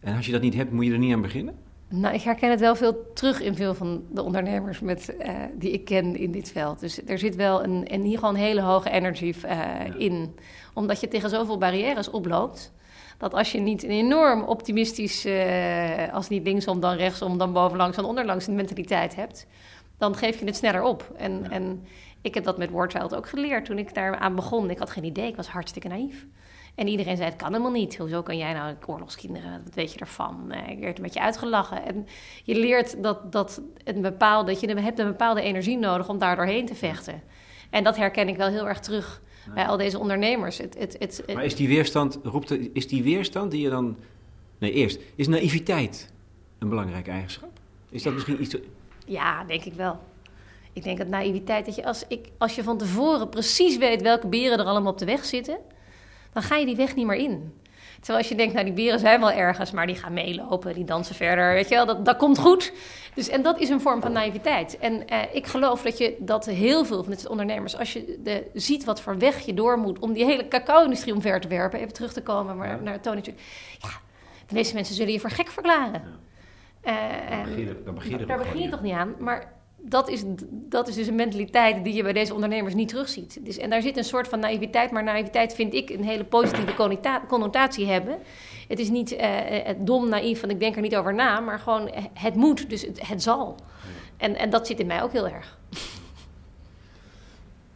En 0.00 0.16
als 0.16 0.26
je 0.26 0.32
dat 0.32 0.40
niet 0.40 0.54
hebt, 0.54 0.72
moet 0.72 0.86
je 0.86 0.92
er 0.92 0.98
niet 0.98 1.14
aan 1.14 1.20
beginnen? 1.20 1.54
Nou, 1.88 2.14
ik 2.14 2.22
herken 2.22 2.50
het 2.50 2.60
wel 2.60 2.76
veel 2.76 3.12
terug 3.14 3.40
in 3.40 3.54
veel 3.54 3.74
van 3.74 4.04
de 4.10 4.22
ondernemers 4.22 4.80
met, 4.80 5.14
uh, 5.18 5.32
die 5.54 5.70
ik 5.72 5.84
ken 5.84 6.16
in 6.16 6.32
dit 6.32 6.50
veld. 6.52 6.80
Dus 6.80 7.06
er 7.06 7.18
zit 7.18 7.36
wel 7.36 7.64
een, 7.64 7.86
en 7.88 8.02
hier 8.02 8.18
gewoon 8.18 8.34
een 8.34 8.40
hele 8.40 8.60
hoge 8.60 8.90
energy 8.90 9.34
uh, 9.44 9.60
in. 9.96 10.34
Omdat 10.74 11.00
je 11.00 11.08
tegen 11.08 11.30
zoveel 11.30 11.58
barrières 11.58 12.10
oploopt. 12.10 12.72
Dat 13.18 13.34
als 13.34 13.52
je 13.52 13.60
niet 13.60 13.82
een 13.82 13.90
enorm 13.90 14.42
optimistisch, 14.42 15.26
uh, 15.26 16.12
als 16.12 16.28
niet 16.28 16.44
linksom, 16.44 16.80
dan 16.80 16.96
rechtsom, 16.96 17.38
dan 17.38 17.52
bovenlangs, 17.52 17.96
dan 17.96 18.04
onderlangs 18.04 18.46
een 18.46 18.54
mentaliteit 18.54 19.16
hebt. 19.16 19.46
Dan 19.98 20.14
geef 20.14 20.38
je 20.38 20.44
het 20.44 20.56
sneller 20.56 20.82
op. 20.82 21.12
En, 21.16 21.40
ja. 21.42 21.50
en 21.50 21.84
ik 22.22 22.34
heb 22.34 22.44
dat 22.44 22.58
met 22.58 22.70
Wordchild 22.70 23.14
ook 23.14 23.28
geleerd 23.28 23.64
toen 23.64 23.78
ik 23.78 23.94
daar 23.94 24.16
aan 24.16 24.34
begon. 24.34 24.70
Ik 24.70 24.78
had 24.78 24.90
geen 24.90 25.04
idee, 25.04 25.28
ik 25.28 25.36
was 25.36 25.48
hartstikke 25.48 25.88
naïef. 25.88 26.26
En 26.74 26.88
iedereen 26.88 27.16
zei, 27.16 27.28
het 27.28 27.38
kan 27.38 27.52
helemaal 27.52 27.70
niet. 27.70 27.96
Hoezo 27.96 28.22
kan 28.22 28.38
jij 28.38 28.52
nou 28.52 28.74
oorlogskinderen? 28.86 29.62
Wat 29.64 29.74
weet 29.74 29.92
je 29.92 29.98
ervan? 29.98 30.52
Ik 30.52 30.78
werd 30.78 30.96
een 30.96 31.02
beetje 31.02 31.20
uitgelachen. 31.20 31.84
En 31.84 32.06
je 32.44 32.54
leert 32.54 33.02
dat, 33.02 33.32
dat, 33.32 33.62
een 33.84 34.02
bepaalde, 34.02 34.52
dat 34.52 34.60
je 34.60 34.74
hebt 34.74 34.98
een 34.98 35.06
bepaalde 35.06 35.42
energie 35.42 35.78
nodig 35.78 36.08
om 36.08 36.18
daar 36.18 36.36
doorheen 36.36 36.66
te 36.66 36.74
vechten. 36.74 37.22
En 37.70 37.84
dat 37.84 37.96
herken 37.96 38.28
ik 38.28 38.36
wel 38.36 38.48
heel 38.48 38.68
erg 38.68 38.80
terug 38.80 39.22
bij 39.54 39.66
al 39.66 39.76
deze 39.76 39.98
ondernemers. 39.98 40.58
Het, 40.58 40.78
het, 40.78 40.96
het, 40.98 41.34
maar 41.34 41.44
is 41.44 41.56
die 41.56 41.68
weerstand, 41.68 42.18
roept 42.22 42.50
is 42.72 42.88
die 42.88 43.02
weerstand 43.02 43.50
die 43.50 43.60
je 43.60 43.70
dan... 43.70 43.96
Nee, 44.58 44.72
eerst, 44.72 45.00
is 45.14 45.28
naïviteit 45.28 46.12
een 46.58 46.68
belangrijke 46.68 47.10
eigenschap? 47.10 47.50
Is 47.90 48.02
dat 48.02 48.12
misschien 48.12 48.42
iets... 48.42 48.56
Ja, 49.06 49.44
denk 49.44 49.64
ik 49.64 49.72
wel. 49.72 50.00
Ik 50.72 50.82
denk 50.82 50.98
dat 50.98 51.06
naïviteit, 51.06 51.66
dat 51.66 51.74
je 51.74 51.84
als, 51.84 52.04
ik, 52.08 52.28
als 52.38 52.54
je 52.54 52.62
van 52.62 52.78
tevoren 52.78 53.28
precies 53.28 53.76
weet 53.76 54.02
welke 54.02 54.26
beren 54.26 54.58
er 54.58 54.64
allemaal 54.64 54.92
op 54.92 54.98
de 54.98 55.04
weg 55.04 55.24
zitten 55.24 55.58
dan 56.32 56.42
ga 56.42 56.56
je 56.56 56.66
die 56.66 56.76
weg 56.76 56.94
niet 56.94 57.06
meer 57.06 57.16
in. 57.16 57.54
Terwijl 57.96 58.18
als 58.18 58.28
je 58.28 58.34
denkt, 58.34 58.52
nou 58.52 58.64
die 58.64 58.74
beren 58.74 58.98
zijn 58.98 59.20
wel 59.20 59.32
ergens, 59.32 59.70
maar 59.70 59.86
die 59.86 59.96
gaan 59.96 60.12
meelopen, 60.12 60.74
die 60.74 60.84
dansen 60.84 61.14
verder, 61.14 61.52
weet 61.52 61.68
je 61.68 61.74
wel, 61.74 61.86
dat, 61.86 62.04
dat 62.04 62.16
komt 62.16 62.38
goed. 62.38 62.72
Dus, 63.14 63.28
en 63.28 63.42
dat 63.42 63.58
is 63.58 63.68
een 63.68 63.80
vorm 63.80 64.00
van 64.00 64.12
naïviteit. 64.12 64.78
En 64.78 65.06
eh, 65.06 65.18
ik 65.32 65.46
geloof 65.46 65.82
dat 65.82 65.98
je 65.98 66.16
dat 66.18 66.46
heel 66.46 66.84
veel 66.84 67.02
van 67.02 67.12
dit 67.12 67.28
ondernemers, 67.28 67.76
als 67.76 67.92
je 67.92 68.18
de, 68.22 68.46
ziet 68.54 68.84
wat 68.84 69.00
voor 69.00 69.18
weg 69.18 69.38
je 69.38 69.54
door 69.54 69.78
moet 69.78 69.98
om 69.98 70.12
die 70.12 70.24
hele 70.24 70.48
cacao-industrie 70.48 71.14
omver 71.14 71.40
te 71.40 71.48
werpen, 71.48 71.78
even 71.78 71.92
terug 71.92 72.12
te 72.12 72.22
komen 72.22 72.56
maar, 72.56 72.68
ja. 72.68 72.76
naar 72.76 73.00
Tony. 73.00 73.22
Ja, 73.78 73.88
de 74.46 74.54
meeste 74.54 74.74
mensen 74.74 74.94
zullen 74.94 75.12
je 75.12 75.20
voor 75.20 75.30
gek 75.30 75.48
verklaren. 75.48 76.02
Ja. 76.02 76.18
Uh, 76.84 77.30
daar 77.30 77.44
begin 77.44 77.66
je, 77.66 77.82
daar 77.84 77.94
begin 77.94 78.18
je, 78.18 78.26
daar 78.26 78.38
begin 78.38 78.60
je 78.60 78.68
toch 78.68 78.82
niet 78.82 78.92
aan, 78.92 79.14
maar 79.18 79.52
dat 79.82 80.08
is, 80.08 80.22
dat 80.50 80.88
is 80.88 80.94
dus 80.94 81.06
een 81.06 81.14
mentaliteit 81.14 81.84
die 81.84 81.94
je 81.94 82.02
bij 82.02 82.12
deze 82.12 82.34
ondernemers 82.34 82.74
niet 82.74 82.88
terugziet. 82.88 83.38
Dus, 83.44 83.58
en 83.58 83.70
daar 83.70 83.82
zit 83.82 83.96
een 83.96 84.04
soort 84.04 84.28
van 84.28 84.40
naïviteit, 84.40 84.90
maar 84.90 85.02
naïviteit 85.02 85.54
vind 85.54 85.74
ik 85.74 85.90
een 85.90 86.04
hele 86.04 86.24
positieve 86.24 86.74
connotatie 87.28 87.86
hebben. 87.86 88.18
Het 88.68 88.78
is 88.78 88.90
niet 88.90 89.12
uh, 89.12 89.28
dom, 89.78 90.08
naïef, 90.08 90.40
want 90.40 90.52
ik 90.52 90.60
denk 90.60 90.76
er 90.76 90.82
niet 90.82 90.96
over 90.96 91.14
na, 91.14 91.40
maar 91.40 91.58
gewoon 91.58 91.90
het 92.14 92.34
moet, 92.34 92.70
dus 92.70 92.82
het, 92.82 93.08
het 93.08 93.22
zal. 93.22 93.56
En, 94.16 94.36
en 94.36 94.50
dat 94.50 94.66
zit 94.66 94.80
in 94.80 94.86
mij 94.86 95.02
ook 95.02 95.12
heel 95.12 95.28
erg. 95.28 95.58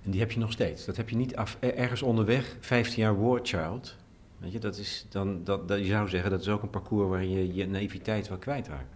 En 0.05 0.11
die 0.11 0.21
heb 0.21 0.31
je 0.31 0.39
nog 0.39 0.53
steeds. 0.53 0.85
Dat 0.85 0.97
heb 0.97 1.09
je 1.09 1.17
niet 1.17 1.37
af, 1.37 1.57
ergens 1.61 2.03
onderweg, 2.03 2.57
15 2.61 3.03
jaar 3.03 3.23
War 3.23 3.41
Child. 3.43 3.97
Weet 4.39 4.53
je, 4.53 4.59
dat 4.59 4.77
is 4.77 5.07
dan, 5.09 5.45
dat, 5.45 5.69
dat, 5.69 5.79
je 5.79 5.85
zou 5.85 6.09
zeggen 6.09 6.31
dat 6.31 6.41
is 6.41 6.49
ook 6.49 6.63
een 6.63 6.71
parcours 6.71 7.09
waarin 7.09 7.31
je 7.31 7.55
je 7.55 7.67
naïviteit 7.67 8.29
wel 8.29 8.39
kwijtraakt. 8.39 8.94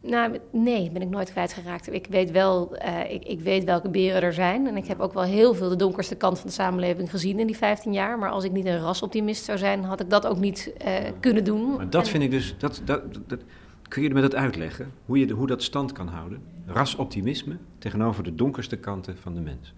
Nou, 0.00 0.38
nee, 0.52 0.90
ben 0.90 1.02
ik 1.02 1.08
nooit 1.08 1.30
kwijtgeraakt. 1.30 1.92
Ik 1.92 2.06
weet 2.06 2.30
wel, 2.30 2.76
uh, 2.76 3.12
ik, 3.12 3.24
ik, 3.24 3.40
weet 3.40 3.64
welke 3.64 3.88
beren 3.88 4.22
er 4.22 4.32
zijn. 4.32 4.66
En 4.66 4.76
ik 4.76 4.86
heb 4.86 5.00
ook 5.00 5.12
wel 5.12 5.22
heel 5.22 5.54
veel 5.54 5.68
de 5.68 5.76
donkerste 5.76 6.14
kant 6.14 6.38
van 6.38 6.46
de 6.46 6.52
samenleving 6.52 7.10
gezien 7.10 7.38
in 7.38 7.46
die 7.46 7.56
15 7.56 7.92
jaar. 7.92 8.18
Maar 8.18 8.30
als 8.30 8.44
ik 8.44 8.52
niet 8.52 8.66
een 8.66 8.80
rasoptimist 8.80 9.44
zou 9.44 9.58
zijn, 9.58 9.84
had 9.84 10.00
ik 10.00 10.10
dat 10.10 10.26
ook 10.26 10.38
niet 10.38 10.72
uh, 10.86 10.94
kunnen 11.20 11.44
doen. 11.44 11.76
Maar 11.76 11.90
dat 11.90 12.08
vind 12.08 12.22
ik 12.22 12.30
dus, 12.30 12.54
dat, 12.58 12.82
dat, 12.84 13.02
dat, 13.26 13.40
kun 13.88 14.02
je 14.02 14.10
me 14.10 14.20
dat 14.20 14.34
uitleggen? 14.34 14.92
Hoe, 15.06 15.18
je, 15.18 15.32
hoe 15.32 15.46
dat 15.46 15.62
stand 15.62 15.92
kan 15.92 16.08
houden? 16.08 16.42
Rasoptimisme 16.66 17.56
tegenover 17.78 18.24
de 18.24 18.34
donkerste 18.34 18.76
kanten 18.76 19.18
van 19.18 19.34
de 19.34 19.40
mens. 19.40 19.74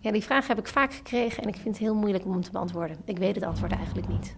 Ja, 0.00 0.10
die 0.12 0.22
vraag 0.22 0.46
heb 0.46 0.58
ik 0.58 0.66
vaak 0.66 0.92
gekregen 0.92 1.42
en 1.42 1.48
ik 1.48 1.54
vind 1.54 1.66
het 1.66 1.78
heel 1.78 1.94
moeilijk 1.94 2.24
om 2.24 2.32
hem 2.32 2.42
te 2.42 2.50
beantwoorden. 2.50 2.96
Ik 3.04 3.18
weet 3.18 3.34
het 3.34 3.44
antwoord 3.44 3.72
eigenlijk 3.72 4.08
niet. 4.08 4.36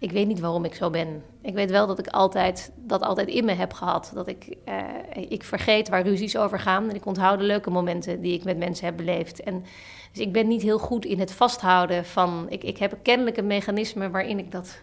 Ik 0.00 0.12
weet 0.12 0.26
niet 0.26 0.40
waarom 0.40 0.64
ik 0.64 0.74
zo 0.74 0.90
ben. 0.90 1.22
Ik 1.42 1.54
weet 1.54 1.70
wel 1.70 1.86
dat 1.86 1.98
ik 1.98 2.06
altijd, 2.06 2.72
dat 2.76 3.02
altijd 3.02 3.28
in 3.28 3.44
me 3.44 3.52
heb 3.52 3.72
gehad. 3.72 4.10
Dat 4.14 4.28
ik, 4.28 4.56
uh, 4.68 4.84
ik 5.28 5.44
vergeet 5.44 5.88
waar 5.88 6.02
ruzies 6.02 6.36
over 6.36 6.58
gaan. 6.58 6.88
En 6.88 6.94
ik 6.94 7.06
onthoud 7.06 7.38
de 7.38 7.44
leuke 7.44 7.70
momenten 7.70 8.20
die 8.20 8.32
ik 8.32 8.44
met 8.44 8.58
mensen 8.58 8.84
heb 8.84 8.96
beleefd. 8.96 9.42
En, 9.42 9.64
dus 10.12 10.20
ik 10.20 10.32
ben 10.32 10.48
niet 10.48 10.62
heel 10.62 10.78
goed 10.78 11.04
in 11.04 11.20
het 11.20 11.32
vasthouden 11.32 12.04
van... 12.04 12.46
Ik, 12.48 12.64
ik 12.64 12.78
heb 12.78 12.98
kennelijk 13.02 13.36
een 13.36 13.46
mechanisme 13.46 14.10
waarin 14.10 14.38
ik 14.38 14.52
dat 14.52 14.80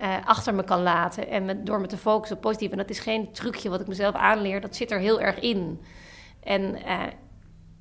uh, 0.00 0.14
achter 0.24 0.54
me 0.54 0.64
kan 0.64 0.82
laten. 0.82 1.28
En 1.28 1.44
met, 1.44 1.66
door 1.66 1.80
me 1.80 1.86
te 1.86 1.96
focussen 1.96 2.36
op 2.36 2.42
positief. 2.42 2.70
En 2.70 2.76
dat 2.76 2.90
is 2.90 2.98
geen 2.98 3.32
trucje 3.32 3.68
wat 3.68 3.80
ik 3.80 3.86
mezelf 3.86 4.14
aanleer. 4.14 4.60
Dat 4.60 4.76
zit 4.76 4.90
er 4.90 4.98
heel 4.98 5.20
erg 5.20 5.40
in. 5.40 5.80
En 6.40 6.62
uh, 6.62 7.02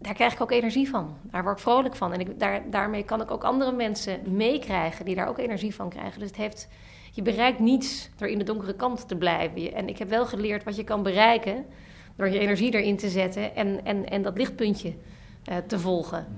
daar 0.06 0.14
krijg 0.14 0.34
ik 0.34 0.42
ook 0.42 0.52
energie 0.52 0.90
van. 0.90 1.18
Daar 1.22 1.44
word 1.44 1.56
ik 1.56 1.64
vrolijk 1.64 1.96
van. 1.96 2.14
En 2.14 2.20
ik, 2.20 2.40
daar, 2.40 2.70
daarmee 2.70 3.04
kan 3.04 3.22
ik 3.22 3.32
ook 3.32 3.44
andere 3.44 3.72
mensen 3.72 4.20
meekrijgen 4.36 5.06
die 5.06 5.16
daar 5.16 5.28
ook 5.28 5.38
energie 5.38 5.76
van 5.76 5.90
krijgen. 5.90 6.20
Dus 6.20 6.28
het 6.28 6.38
heeft, 6.38 6.68
je 7.12 7.22
bereikt 7.22 7.60
niets 7.60 8.10
door 8.16 8.28
in 8.28 8.38
de 8.38 8.44
donkere 8.44 8.76
kant 8.76 9.08
te 9.08 9.16
blijven. 9.16 9.74
En 9.74 9.90
ik 9.90 9.98
heb 9.98 10.10
wel 10.10 10.26
geleerd 10.26 10.64
wat 10.64 10.76
je 10.76 10.84
kan 10.84 11.04
bereiken 11.04 11.66
door 12.16 12.30
je 12.30 12.40
energie 12.40 12.74
erin 12.74 12.98
te 12.98 13.10
zetten 13.10 13.56
en, 13.56 13.86
en, 13.86 14.10
en 14.10 14.22
dat 14.22 14.38
lichtpuntje 14.38 14.94
uh, 15.50 15.58
te 15.68 15.80
volgen. 15.80 16.36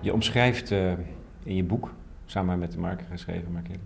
Je 0.00 0.12
omschrijft 0.12 0.70
uh, 0.70 0.92
in 1.48 1.54
je 1.54 1.64
boek, 1.64 1.92
samen 2.26 2.58
met 2.58 2.72
de 2.72 2.78
marker 2.78 3.06
geschreven, 3.10 3.52
Markele. 3.52 3.78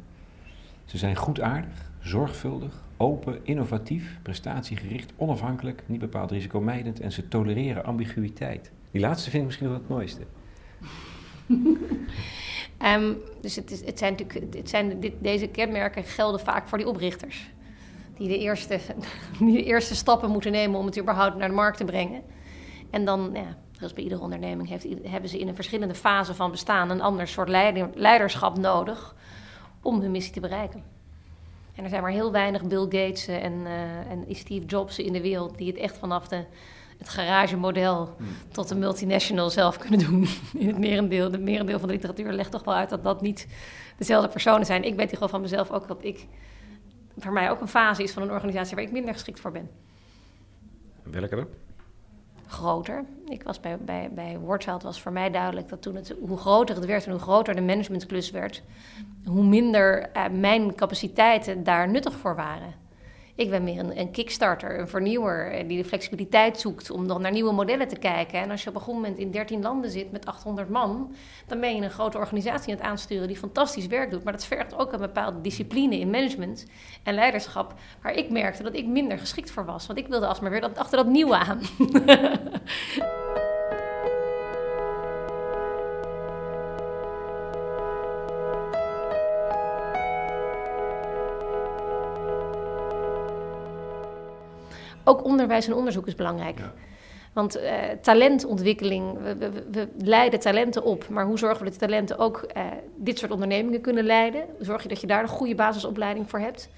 Ze 0.85 0.99
zijn 0.99 1.17
goedaardig, 1.17 1.91
zorgvuldig, 2.01 2.83
open, 2.97 3.41
innovatief, 3.43 4.19
prestatiegericht, 4.23 5.13
onafhankelijk, 5.17 5.83
niet 5.87 6.01
bepaald 6.01 6.31
risicomijdend 6.31 7.01
en 7.01 7.13
ze 7.13 7.29
tolereren 7.29 7.85
ambiguïteit. 7.85 8.71
Die 8.91 9.01
laatste 9.01 9.31
vind 9.31 9.43
ik 9.43 9.49
misschien 9.49 9.69
wel 9.69 9.79
het 9.79 9.89
mooiste. 9.89 10.21
um, 12.85 13.17
dus 13.43 13.57
het 13.57 13.99
zijn 13.99 14.15
natuurlijk, 14.17 14.55
het 14.57 14.69
zijn, 14.69 15.01
dit, 15.01 15.13
deze 15.19 15.47
kenmerken 15.47 16.05
gelden 16.05 16.41
vaak 16.41 16.69
voor 16.69 16.79
die 16.79 16.89
oprichters. 16.89 17.51
Die 18.17 18.29
de, 18.29 18.39
eerste, 18.39 18.79
die 19.39 19.53
de 19.53 19.65
eerste 19.65 19.95
stappen 19.95 20.31
moeten 20.31 20.53
nemen 20.53 20.79
om 20.79 20.87
het 20.87 20.99
überhaupt 20.99 21.37
naar 21.37 21.49
de 21.49 21.55
markt 21.55 21.77
te 21.77 21.85
brengen. 21.85 22.23
En 22.91 23.05
dan, 23.05 23.31
ja, 23.33 23.57
zoals 23.83 23.93
bij 23.93 24.03
iedere 24.03 24.23
onderneming, 24.23 24.69
heeft, 24.69 24.87
hebben 25.03 25.31
ze 25.31 25.39
in 25.39 25.49
een 25.49 25.55
verschillende 25.55 25.95
fase 25.95 26.35
van 26.35 26.51
bestaan 26.51 26.91
een 26.91 27.01
ander 27.01 27.29
soort 27.29 27.49
leiderschap 27.95 28.59
nodig 28.59 29.15
om 29.83 30.01
hun 30.01 30.11
missie 30.11 30.33
te 30.33 30.41
bereiken. 30.41 30.83
En 31.75 31.85
er 31.85 31.91
zijn 31.91 32.03
maar 32.03 32.11
heel 32.11 32.33
weinig 32.33 32.65
Bill 32.65 32.83
Gates 32.83 33.27
en, 33.27 33.53
uh, 33.53 34.11
en 34.11 34.25
Steve 34.29 34.67
Jobs 34.67 34.99
in 34.99 35.13
de 35.13 35.21
wereld 35.21 35.59
die 35.59 35.67
het 35.67 35.77
echt 35.77 35.99
vanaf 35.99 36.29
de, 36.29 36.45
het 36.99 37.09
garagemodel 37.09 38.15
hmm. 38.17 38.27
tot 38.53 38.69
de 38.69 38.75
multinational 38.75 39.51
zelf 39.51 39.79
kunnen 39.79 39.99
doen. 39.99 40.27
In 40.59 40.67
het 40.67 40.79
merendeel, 40.79 41.31
de 41.31 41.39
merendeel 41.39 41.79
van 41.79 41.89
de 41.89 41.95
literatuur 41.95 42.33
legt 42.33 42.51
toch 42.51 42.65
wel 42.65 42.75
uit 42.75 42.91
dat 42.91 43.05
dat 43.05 43.21
niet 43.21 43.47
dezelfde 43.97 44.29
personen 44.29 44.67
zijn. 44.67 44.85
Ik 44.85 44.95
weet 44.95 45.13
gewoon 45.13 45.29
van 45.29 45.41
mezelf 45.41 45.71
ook 45.71 45.89
dat 45.89 46.05
ik, 46.05 46.27
voor 47.19 47.33
mij 47.33 47.51
ook 47.51 47.61
een 47.61 47.69
fase 47.69 48.03
is 48.03 48.13
van 48.13 48.23
een 48.23 48.31
organisatie 48.31 48.75
waar 48.75 48.85
ik 48.85 48.93
minder 48.93 49.13
geschikt 49.13 49.41
voor 49.41 49.53
ben. 49.53 49.71
Welke 51.03 51.37
dan? 51.37 51.47
Groter. 52.53 53.05
Ik 53.29 53.43
was 53.43 53.61
bij, 53.61 53.79
bij, 53.79 54.11
bij 54.13 54.39
Wordchild 54.39 54.83
was 54.83 55.01
voor 55.01 55.13
mij 55.13 55.31
duidelijk 55.31 55.69
dat 55.69 55.83
toen 55.83 55.97
het, 55.97 56.15
hoe 56.21 56.39
groter 56.39 56.75
het 56.77 56.85
werd 56.85 57.05
en 57.05 57.11
hoe 57.11 57.21
groter 57.21 57.55
de 57.55 57.61
managementklus 57.61 58.31
werd, 58.31 58.63
hoe 59.25 59.45
minder 59.45 60.11
uh, 60.17 60.25
mijn 60.29 60.75
capaciteiten 60.75 61.65
daar 61.65 61.89
nuttig 61.89 62.15
voor 62.15 62.37
waren. 62.37 62.82
Ik 63.35 63.51
ben 63.51 63.65
meer 63.65 63.79
een, 63.79 63.99
een 63.99 64.11
kickstarter, 64.11 64.79
een 64.79 64.89
vernieuwer 64.89 65.53
eh, 65.53 65.69
die 65.69 65.83
de 65.83 65.89
flexibiliteit 65.89 66.61
zoekt 66.61 66.91
om 66.91 67.07
dan 67.07 67.23
naar 67.23 67.33
nieuwe 67.33 67.53
modellen 67.53 67.89
te 67.89 67.97
kijken. 67.97 68.41
En 68.41 68.51
als 68.51 68.63
je 68.63 68.69
op 68.69 68.75
een 68.75 68.81
goed 68.81 68.95
moment 68.95 69.19
in 69.19 69.31
13 69.31 69.63
landen 69.63 69.91
zit 69.91 70.13
met 70.13 70.27
800 70.27 70.69
man, 70.69 71.15
dan 71.47 71.61
ben 71.61 71.77
je 71.77 71.83
een 71.83 71.91
grote 71.91 72.19
organisatie 72.19 72.73
aan 72.73 72.79
het 72.79 72.89
aansturen 72.89 73.29
die 73.29 73.37
fantastisch 73.37 73.87
werk 73.87 74.11
doet. 74.11 74.25
Maar 74.25 74.33
dat 74.33 74.45
vergt 74.45 74.79
ook 74.79 74.93
een 74.93 75.01
bepaalde 75.01 75.41
discipline 75.41 75.99
in 75.99 76.11
management 76.11 76.67
en 77.03 77.15
leiderschap, 77.15 77.75
waar 78.03 78.15
ik 78.15 78.31
merkte 78.31 78.63
dat 78.63 78.75
ik 78.75 78.87
minder 78.87 79.19
geschikt 79.19 79.51
voor 79.51 79.65
was. 79.65 79.87
Want 79.87 79.99
ik 79.99 80.07
wilde 80.07 80.27
alsmaar 80.27 80.51
weer 80.51 80.61
dat, 80.61 80.79
achter 80.79 80.97
dat 80.97 81.07
nieuwe 81.07 81.37
aan. 81.37 81.61
ook 95.05 95.25
onderwijs 95.25 95.67
en 95.67 95.75
onderzoek 95.75 96.07
is 96.07 96.15
belangrijk. 96.15 96.59
Ja. 96.59 96.73
Want 97.33 97.57
uh, 97.57 97.73
talentontwikkeling, 98.03 99.19
we, 99.23 99.37
we, 99.37 99.51
we, 99.71 99.89
leiden 99.99 100.41
talenten 100.41 100.85
op, 100.85 101.09
maar 101.09 101.25
hoe 101.25 101.39
zorgen 101.39 101.59
we 101.59 101.65
dat 101.65 101.79
die 101.79 101.89
talenten 101.89 102.19
ook 102.19 102.47
uh, 102.57 102.63
dit 102.97 103.19
soort 103.19 103.31
ondernemingen 103.31 103.81
kunnen 103.81 104.05
leiden? 104.05 104.45
Zorg 104.61 104.83
je 104.83 104.89
dat 104.89 105.01
je 105.01 105.07
daar 105.07 105.23
een 105.23 105.29
goede 105.29 105.55
basisopleiding 105.55 106.31
voor 106.31 106.39
hebt? 106.39 106.69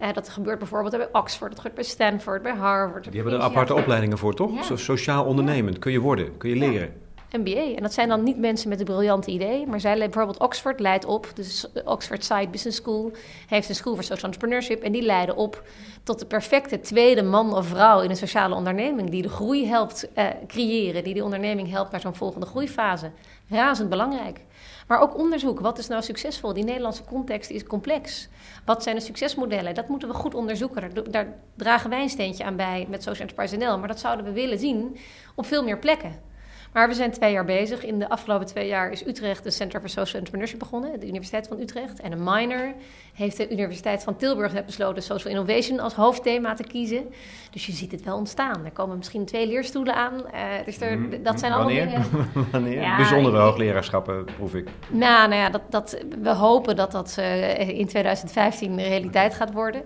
Uh, 0.00 0.12
dat 0.12 0.28
gebeurt 0.28 0.58
bijvoorbeeld 0.58 0.96
bij 0.96 1.08
Oxford, 1.12 1.50
dat 1.50 1.60
gebeurt 1.60 1.74
bij 1.74 1.84
Stanford, 1.84 2.42
bij 2.42 2.54
Harvard. 2.54 3.04
Die 3.04 3.20
hebben 3.20 3.32
er 3.32 3.44
aparte 3.44 3.74
opleidingen 3.74 4.18
voor, 4.18 4.34
toch? 4.34 4.68
Ja. 4.68 4.76
sociaal 4.76 5.24
ondernemend, 5.24 5.78
kun 5.78 5.92
je 5.92 6.00
worden, 6.00 6.36
kun 6.36 6.50
je 6.50 6.56
leren. 6.56 6.92
MBA. 7.38 7.74
En 7.74 7.82
dat 7.82 7.92
zijn 7.92 8.08
dan 8.08 8.22
niet 8.22 8.38
mensen 8.38 8.68
met 8.68 8.78
een 8.78 8.84
briljante 8.84 9.30
idee, 9.30 9.66
maar 9.66 9.80
zij 9.80 9.98
bijvoorbeeld 9.98 10.38
Oxford 10.38 10.80
leidt 10.80 11.04
op, 11.04 11.30
dus 11.34 11.66
Oxford 11.84 12.24
Side 12.24 12.48
Business 12.48 12.78
School 12.78 13.12
heeft 13.46 13.68
een 13.68 13.74
school 13.74 13.94
voor 13.94 14.02
social 14.02 14.32
entrepreneurship 14.32 14.82
en 14.82 14.92
die 14.92 15.02
leiden 15.02 15.36
op 15.36 15.62
tot 16.02 16.18
de 16.18 16.26
perfecte 16.26 16.80
tweede 16.80 17.22
man 17.22 17.54
of 17.54 17.66
vrouw 17.66 18.00
in 18.00 18.10
een 18.10 18.16
sociale 18.16 18.54
onderneming 18.54 19.10
die 19.10 19.22
de 19.22 19.28
groei 19.28 19.66
helpt 19.66 20.08
uh, 20.16 20.26
creëren, 20.46 21.04
die 21.04 21.14
de 21.14 21.24
onderneming 21.24 21.70
helpt 21.70 21.90
naar 21.90 22.00
zo'n 22.00 22.14
volgende 22.14 22.46
groeifase. 22.46 23.10
Razend 23.48 23.88
belangrijk. 23.88 24.40
Maar 24.86 25.00
ook 25.00 25.18
onderzoek. 25.18 25.60
Wat 25.60 25.78
is 25.78 25.88
nou 25.88 26.02
succesvol? 26.02 26.52
Die 26.52 26.64
Nederlandse 26.64 27.04
context 27.04 27.50
is 27.50 27.64
complex. 27.64 28.28
Wat 28.64 28.82
zijn 28.82 28.96
de 28.96 29.02
succesmodellen? 29.02 29.74
Dat 29.74 29.88
moeten 29.88 30.08
we 30.08 30.14
goed 30.14 30.34
onderzoeken. 30.34 31.10
Daar, 31.10 31.26
dragen 31.56 31.90
wij 31.90 32.02
een 32.02 32.08
steentje 32.08 32.44
aan 32.44 32.56
bij 32.56 32.86
met 32.88 33.02
Social 33.02 33.28
Enterprise 33.28 33.56
NL. 33.56 33.78
Maar 33.78 33.88
dat 33.88 34.00
zouden 34.00 34.24
we 34.24 34.32
willen 34.32 34.58
zien 34.58 34.96
op 35.34 35.46
veel 35.46 35.64
meer 35.64 35.78
plekken. 35.78 36.32
Maar 36.74 36.88
we 36.88 36.94
zijn 36.94 37.10
twee 37.10 37.32
jaar 37.32 37.44
bezig. 37.44 37.84
In 37.84 37.98
de 37.98 38.08
afgelopen 38.08 38.46
twee 38.46 38.66
jaar 38.66 38.90
is 38.90 39.06
Utrecht 39.06 39.44
de 39.44 39.50
Center 39.50 39.80
for 39.80 39.88
Social 39.88 40.14
Entrepreneurship 40.14 40.58
begonnen, 40.58 41.00
de 41.00 41.06
Universiteit 41.06 41.48
van 41.48 41.60
Utrecht. 41.60 42.00
En 42.00 42.12
een 42.12 42.24
minor 42.24 42.74
heeft 43.14 43.36
de 43.36 43.50
Universiteit 43.50 44.02
van 44.02 44.16
Tilburg 44.16 44.52
net 44.52 44.66
besloten 44.66 45.02
Social 45.02 45.34
Innovation 45.34 45.80
als 45.80 45.94
hoofdthema 45.94 46.54
te 46.54 46.62
kiezen. 46.62 47.04
Dus 47.50 47.66
je 47.66 47.72
ziet 47.72 47.92
het 47.92 48.04
wel 48.04 48.16
ontstaan. 48.16 48.64
Er 48.64 48.70
komen 48.70 48.96
misschien 48.96 49.24
twee 49.24 49.46
leerstoelen 49.46 49.94
aan. 49.94 50.12
Uh, 50.14 50.40
dus 50.64 50.80
er, 50.80 50.98
mm, 50.98 51.22
dat 51.22 51.40
zijn 51.40 51.52
allemaal 51.52 51.74
dingen... 51.74 52.02
Wanneer? 52.52 52.80
Ja, 52.80 52.96
Bijzondere 52.96 53.38
hoogleraarschappen, 53.38 54.24
proef 54.36 54.54
ik. 54.54 54.68
Nou, 54.88 55.28
nou 55.28 55.40
ja, 55.40 55.50
dat, 55.50 55.62
dat, 55.70 56.04
we 56.22 56.30
hopen 56.30 56.76
dat 56.76 56.92
dat 56.92 57.16
uh, 57.18 57.68
in 57.78 57.86
2015 57.86 58.76
realiteit 58.76 59.34
gaat 59.34 59.52
worden. 59.52 59.82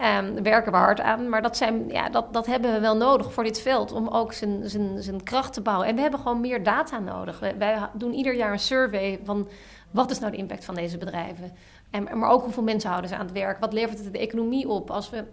Um, 0.00 0.42
werken 0.42 0.72
we 0.72 0.78
hard 0.78 1.00
aan. 1.00 1.28
Maar 1.28 1.42
dat, 1.42 1.56
zijn, 1.56 1.88
ja, 1.88 2.08
dat, 2.08 2.32
dat 2.32 2.46
hebben 2.46 2.72
we 2.72 2.80
wel 2.80 2.96
nodig 2.96 3.32
voor 3.32 3.44
dit 3.44 3.60
veld 3.60 3.92
om 3.92 4.08
ook 4.08 4.32
zijn, 4.32 4.68
zijn, 4.68 5.02
zijn 5.02 5.22
kracht 5.22 5.52
te 5.52 5.60
bouwen. 5.60 5.86
En 5.86 5.94
we 5.94 6.00
hebben 6.00 6.20
gewoon 6.20 6.40
meer 6.40 6.62
data 6.62 6.98
nodig. 6.98 7.40
Wij, 7.58 7.78
doen 7.94 8.12
ieder 8.12 8.34
jaar 8.34 8.52
een 8.52 8.58
survey 8.58 9.20
van 9.24 9.48
wat 9.90 10.10
is 10.10 10.18
nou 10.18 10.32
de 10.32 10.38
impact 10.38 10.64
van 10.64 10.74
deze 10.74 10.98
bedrijven. 10.98 11.52
En, 11.90 12.18
maar 12.18 12.30
ook 12.30 12.42
hoeveel 12.42 12.62
mensen 12.62 12.90
houden 12.90 13.10
ze 13.10 13.16
aan 13.16 13.26
het 13.26 13.34
werk. 13.34 13.58
Wat 13.58 13.72
levert 13.72 14.04
het 14.04 14.12
de 14.12 14.18
economie 14.18 14.68
op? 14.68 14.90
Als 14.90 15.10
we 15.10 15.24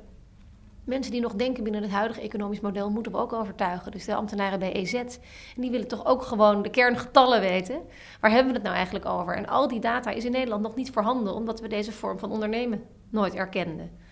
mensen 0.83 1.11
die 1.11 1.21
nog 1.21 1.33
denken 1.33 1.63
binnen 1.63 1.81
het 1.81 1.91
huidige 1.91 2.21
economisch 2.21 2.59
model 2.59 2.89
moeten 2.89 3.11
we 3.11 3.17
ook 3.17 3.33
overtuigen. 3.33 3.91
Dus 3.91 4.05
de 4.05 4.15
ambtenaren 4.15 4.59
bij 4.59 4.73
EZ. 4.73 4.93
En 4.93 5.07
die 5.55 5.71
willen 5.71 5.87
toch 5.87 6.05
ook 6.05 6.21
gewoon 6.21 6.61
de 6.61 6.69
kerngetallen 6.69 7.39
weten. 7.39 7.81
Waar 8.19 8.31
hebben 8.31 8.47
we 8.47 8.53
het 8.53 8.63
nou 8.63 8.75
eigenlijk 8.75 9.05
over? 9.05 9.35
En 9.35 9.47
al 9.47 9.67
die 9.67 9.79
data 9.79 10.11
is 10.11 10.25
in 10.25 10.31
Nederland 10.31 10.61
nog 10.61 10.75
niet 10.75 10.91
voorhanden, 10.91 11.33
omdat 11.33 11.61
we 11.61 11.67
deze 11.67 11.91
vorm 11.91 12.19
van 12.19 12.31
ondernemen 12.31 12.83
nooit 13.09 13.33
erkenden. 13.33 14.03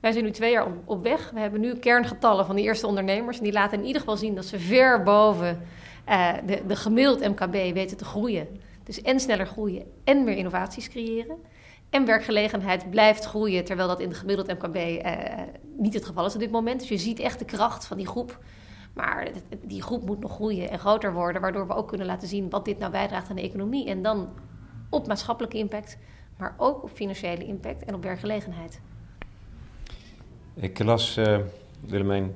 Wij 0.00 0.12
zijn 0.12 0.24
nu 0.24 0.30
twee 0.30 0.50
jaar 0.50 0.66
op, 0.84 1.02
weg. 1.02 1.30
We 1.30 1.40
hebben 1.40 1.60
nu 1.60 1.74
kerngetallen 1.74 2.46
van 2.46 2.56
die 2.56 2.64
eerste 2.64 2.86
ondernemers. 2.86 3.38
En 3.38 3.44
die 3.44 3.52
laten 3.52 3.78
in 3.78 3.84
ieder 3.84 4.00
geval 4.00 4.16
zien 4.16 4.34
dat 4.34 4.44
ze 4.44 4.58
ver 4.58 5.02
boven 5.02 5.62
uh, 6.08 6.32
de, 6.46 6.62
de 6.66 6.76
gemiddeld 6.76 7.20
MKB 7.20 7.52
weten 7.52 7.96
te 7.96 8.04
groeien. 8.04 8.48
Dus 8.84 9.02
en 9.02 9.20
sneller 9.20 9.46
groeien 9.46 9.84
en 10.04 10.24
meer 10.24 10.36
innovaties 10.36 10.88
creëren. 10.88 11.36
En 11.90 12.04
werkgelegenheid 12.04 12.90
blijft 12.90 13.24
groeien, 13.24 13.64
terwijl 13.64 13.88
dat 13.88 14.00
in 14.00 14.08
het 14.08 14.16
gemiddeld 14.16 14.48
MKB 14.48 14.76
uh, 14.76 15.12
niet 15.76 15.94
het 15.94 16.04
geval 16.04 16.26
is 16.26 16.34
op 16.34 16.40
dit 16.40 16.50
moment. 16.50 16.80
Dus 16.80 16.88
je 16.88 16.98
ziet 16.98 17.18
echt 17.18 17.38
de 17.38 17.44
kracht 17.44 17.86
van 17.86 17.96
die 17.96 18.06
groep. 18.06 18.38
Maar 18.94 19.28
die 19.64 19.82
groep 19.82 20.06
moet 20.06 20.20
nog 20.20 20.32
groeien 20.32 20.70
en 20.70 20.78
groter 20.78 21.12
worden, 21.12 21.40
waardoor 21.40 21.66
we 21.66 21.74
ook 21.74 21.88
kunnen 21.88 22.06
laten 22.06 22.28
zien 22.28 22.50
wat 22.50 22.64
dit 22.64 22.78
nou 22.78 22.92
bijdraagt 22.92 23.30
aan 23.30 23.36
de 23.36 23.42
economie. 23.42 23.88
En 23.88 24.02
dan 24.02 24.28
op 24.90 25.06
maatschappelijke 25.06 25.58
impact, 25.58 25.98
maar 26.36 26.54
ook 26.56 26.82
op 26.82 26.90
financiële 26.90 27.44
impact 27.44 27.84
en 27.84 27.94
op 27.94 28.02
werkgelegenheid. 28.02 28.80
Ik 30.60 30.78
las, 30.78 31.18
uh, 31.18 31.38
Willemijn, 31.80 32.32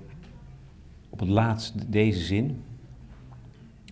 op 1.09 1.19
het 1.21 1.29
laatst 1.29 1.93
deze 1.93 2.21
zin. 2.21 2.63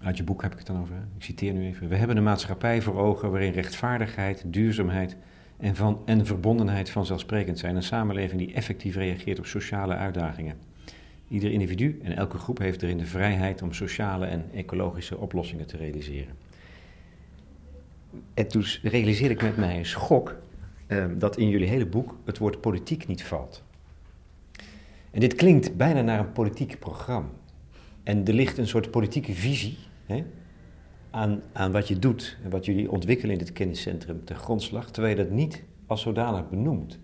Uit 0.03 0.17
je 0.17 0.23
boek 0.23 0.43
heb 0.43 0.53
ik 0.53 0.59
het 0.59 0.67
dan 0.67 0.81
over. 0.81 0.95
Ik 1.17 1.23
citeer 1.23 1.53
nu 1.53 1.67
even. 1.67 1.89
We 1.89 1.97
hebben 1.97 2.17
een 2.17 2.23
maatschappij 2.23 2.83
voor 2.83 2.99
ogen 2.99 3.31
waarin 3.31 3.53
rechtvaardigheid, 3.53 4.45
duurzaamheid 4.47 5.17
en, 5.57 5.77
van, 5.77 6.03
en 6.05 6.27
verbondenheid 6.27 6.91
vanzelfsprekend 6.91 7.59
zijn. 7.59 7.77
Een 7.77 7.83
samenleving 7.83 8.41
die 8.41 8.55
effectief 8.55 8.97
reageert 8.97 9.39
op 9.39 9.47
sociale 9.47 9.95
uitdagingen. 9.95 10.57
Ieder 11.29 11.53
individu 11.53 12.01
en 12.03 12.17
elke 12.17 12.39
groep 12.39 12.59
heeft 12.59 12.83
erin 12.83 12.99
de 12.99 13.07
vrijheid 13.07 13.63
om 13.63 13.73
sociale 13.73 14.27
en 14.27 14.45
ecologische 14.55 15.19
oplossingen 15.19 15.67
te 15.67 15.77
realiseren. 15.77 16.35
En 18.35 18.49
toen 18.49 18.65
realiseerde 18.83 19.35
ik 19.35 19.43
met 19.43 19.57
mij 19.57 19.79
een 19.79 19.87
schok 19.87 20.37
eh, 20.87 21.05
dat 21.19 21.37
in 21.37 21.49
jullie 21.49 21.69
hele 21.69 21.87
boek 21.87 22.17
het 22.25 22.39
woord 22.39 22.61
politiek 22.61 23.07
niet 23.07 23.25
valt. 23.25 23.63
En 25.13 25.21
dit 25.21 25.35
klinkt 25.35 25.77
bijna 25.77 26.03
naar 26.03 26.19
een 26.19 26.33
politiek 26.33 26.79
programma. 26.79 27.31
En 28.03 28.27
er 28.27 28.33
ligt 28.33 28.59
een 28.59 28.67
soort 28.67 28.91
politieke 28.91 29.33
visie 29.33 29.79
hè, 30.07 30.25
aan, 31.11 31.43
aan 31.53 31.73
wat 31.73 31.89
je 31.89 31.99
doet 31.99 32.37
en 32.43 32.51
wat 32.51 32.65
jullie 32.65 32.91
ontwikkelen 32.91 33.33
in 33.33 33.39
dit 33.39 33.53
kenniscentrum 33.53 34.25
ten 34.25 34.37
grondslag, 34.37 34.91
terwijl 34.91 35.17
je 35.17 35.23
dat 35.23 35.33
niet 35.33 35.63
als 35.87 36.03
zodanig 36.03 36.49
benoemt. 36.49 36.99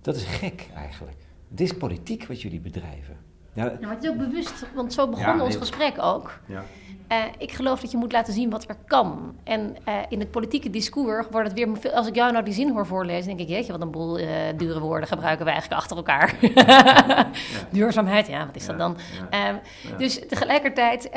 Dat 0.00 0.16
is 0.16 0.24
gek 0.24 0.68
eigenlijk. 0.74 1.16
Het 1.50 1.60
is 1.60 1.76
politiek 1.76 2.26
wat 2.26 2.42
jullie 2.42 2.60
bedrijven. 2.60 3.16
Ja, 3.52 3.64
ja 3.64 3.76
maar 3.80 3.94
het 3.94 4.04
is 4.04 4.10
ook 4.10 4.16
bewust, 4.16 4.66
want 4.74 4.92
zo 4.92 5.08
begon 5.08 5.40
ons 5.40 5.56
gesprek 5.56 6.02
ook. 6.02 6.38
Ja. 6.46 6.64
Uh, 7.12 7.24
ik 7.38 7.52
geloof 7.52 7.80
dat 7.80 7.90
je 7.90 7.96
moet 7.96 8.12
laten 8.12 8.32
zien 8.32 8.50
wat 8.50 8.68
er 8.68 8.76
kan. 8.86 9.36
En 9.44 9.76
uh, 9.88 9.94
in 10.08 10.18
het 10.18 10.30
politieke 10.30 10.70
discours 10.70 11.26
wordt 11.30 11.48
het 11.48 11.58
weer... 11.58 11.92
Als 11.94 12.06
ik 12.06 12.14
jou 12.14 12.32
nou 12.32 12.44
die 12.44 12.54
zin 12.54 12.70
hoor 12.70 12.86
voorlezen, 12.86 13.26
denk 13.26 13.40
ik... 13.40 13.48
jeetje, 13.48 13.72
wat 13.72 13.80
een 13.80 13.90
boel 13.90 14.20
uh, 14.20 14.28
dure 14.56 14.80
woorden 14.80 15.08
gebruiken 15.08 15.44
we 15.44 15.50
eigenlijk 15.50 15.80
achter 15.80 15.96
elkaar. 15.96 16.36
ja. 16.54 17.30
Duurzaamheid, 17.72 18.26
ja, 18.26 18.46
wat 18.46 18.56
is 18.56 18.66
dat 18.66 18.78
dan? 18.78 18.96
Ehm, 19.30 19.56
dus 19.98 20.26
tegelijkertijd 20.28 21.10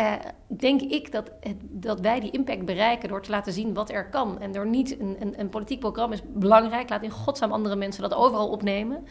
denk 0.48 0.82
ik 0.82 1.12
dat, 1.12 1.32
dat 1.60 2.00
wij 2.00 2.20
die 2.20 2.32
impact 2.32 2.66
bereiken... 2.66 3.10
door 3.10 3.22
te 3.22 3.32
laten 3.32 3.54
zien 3.54 3.74
wat 3.74 3.92
er 3.92 4.10
kan. 4.10 4.40
En 4.40 4.52
door 4.52 4.68
niet... 4.68 5.00
Een, 5.00 5.18
een, 5.20 5.40
een 5.40 5.50
politiek 5.50 5.80
programma 5.80 6.16
is 6.16 6.22
belangrijk. 6.26 6.90
Laat 6.90 7.04
in 7.04 7.10
godsnaam 7.10 7.52
andere 7.52 7.76
mensen 7.76 8.02
dat 8.02 8.14
overal 8.14 8.50
opnemen... 8.50 9.08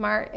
Maar 0.00 0.30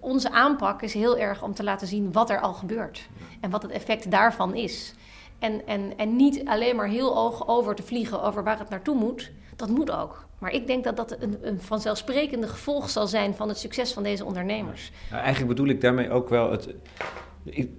onze 0.00 0.30
aanpak 0.30 0.82
is 0.82 0.94
heel 0.94 1.18
erg 1.18 1.42
om 1.42 1.54
te 1.54 1.64
laten 1.64 1.86
zien 1.86 2.12
wat 2.12 2.30
er 2.30 2.40
al 2.40 2.52
gebeurt. 2.52 3.08
En 3.40 3.50
wat 3.50 3.62
het 3.62 3.70
effect 3.70 4.10
daarvan 4.10 4.54
is. 4.54 4.94
En, 5.38 5.66
en, 5.66 5.92
en 5.96 6.16
niet 6.16 6.44
alleen 6.44 6.76
maar 6.76 6.88
heel 6.88 7.16
oog 7.16 7.48
over 7.48 7.74
te 7.74 7.82
vliegen 7.82 8.22
over 8.22 8.44
waar 8.44 8.58
het 8.58 8.68
naartoe 8.68 8.94
moet. 8.94 9.32
Dat 9.56 9.68
moet 9.68 9.90
ook. 9.90 10.26
Maar 10.38 10.52
ik 10.52 10.66
denk 10.66 10.84
dat 10.84 10.96
dat 10.96 11.16
een, 11.20 11.38
een 11.42 11.60
vanzelfsprekende 11.60 12.48
gevolg 12.48 12.90
zal 12.90 13.06
zijn 13.06 13.34
van 13.34 13.48
het 13.48 13.58
succes 13.58 13.92
van 13.92 14.02
deze 14.02 14.24
ondernemers. 14.24 14.92
Nou, 15.10 15.22
eigenlijk 15.22 15.56
bedoel 15.56 15.74
ik 15.74 15.80
daarmee 15.80 16.10
ook 16.10 16.28
wel 16.28 16.50
het. 16.50 16.74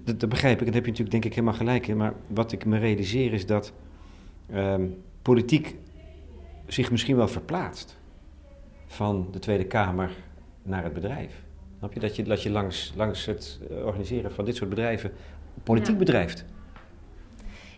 dat, 0.04 0.20
dat, 0.20 0.30
begrijp 0.30 0.60
ik, 0.60 0.66
daar 0.66 0.76
heb 0.76 0.86
je 0.86 0.92
natuurlijk 0.92 1.12
denk 1.12 1.26
ik 1.26 1.34
helemaal 1.34 1.58
gelijk 1.58 1.88
in. 1.88 1.98
Maar 1.98 2.14
wat 2.28 2.52
ik 2.52 2.66
me 2.66 2.78
realiseer 2.78 3.34
is 3.34 3.46
dat 3.46 3.72
ehm, 4.50 4.86
politiek 5.22 5.76
zich 6.68 6.92
misschien 6.92 7.16
wel 7.16 7.28
verplaatst 7.28 7.98
van 8.88 9.28
de 9.32 9.40
Tweede 9.40 9.66
Kamer 9.66 10.12
naar 10.64 10.84
het 10.84 10.94
bedrijf. 10.94 11.44
Snap 11.78 11.94
je? 11.94 12.00
Dat 12.00 12.16
je, 12.16 12.24
dat 12.24 12.44
je 12.44 12.50
langs, 12.50 12.94
langs 12.96 13.26
het 13.26 13.60
organiseren 13.84 14.32
van 14.32 14.46
dit 14.46 14.56
soort 14.56 14.70
bedrijven 14.70 15.12
politiek 15.64 15.98
bedrijft. 15.98 16.46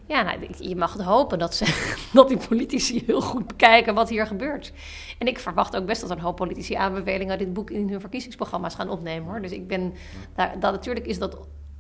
Ja, 0.05 0.21
nou, 0.21 0.47
je 0.57 0.75
mag 0.75 0.93
het 0.93 1.01
hopen 1.01 1.39
dat, 1.39 1.55
ze, 1.55 1.65
dat 2.13 2.27
die 2.27 2.37
politici 2.47 3.03
heel 3.05 3.21
goed 3.21 3.47
bekijken 3.47 3.93
wat 3.93 4.09
hier 4.09 4.27
gebeurt. 4.27 4.71
En 5.17 5.27
ik 5.27 5.39
verwacht 5.39 5.75
ook 5.75 5.85
best 5.85 6.01
dat 6.01 6.09
een 6.09 6.19
hoop 6.19 6.35
politici 6.35 6.73
aanbevelingen 6.73 7.29
uit 7.29 7.39
dit 7.39 7.53
boek 7.53 7.69
in 7.69 7.89
hun 7.89 7.99
verkiezingsprogramma's 7.99 8.75
gaan 8.75 8.89
opnemen 8.89 9.29
hoor. 9.29 9.41
Dus 9.41 9.51
ik 9.51 9.67
ben, 9.67 9.93
daar, 10.35 10.59
dat, 10.59 10.71
natuurlijk 10.71 11.05
is 11.05 11.19
dat 11.19 11.37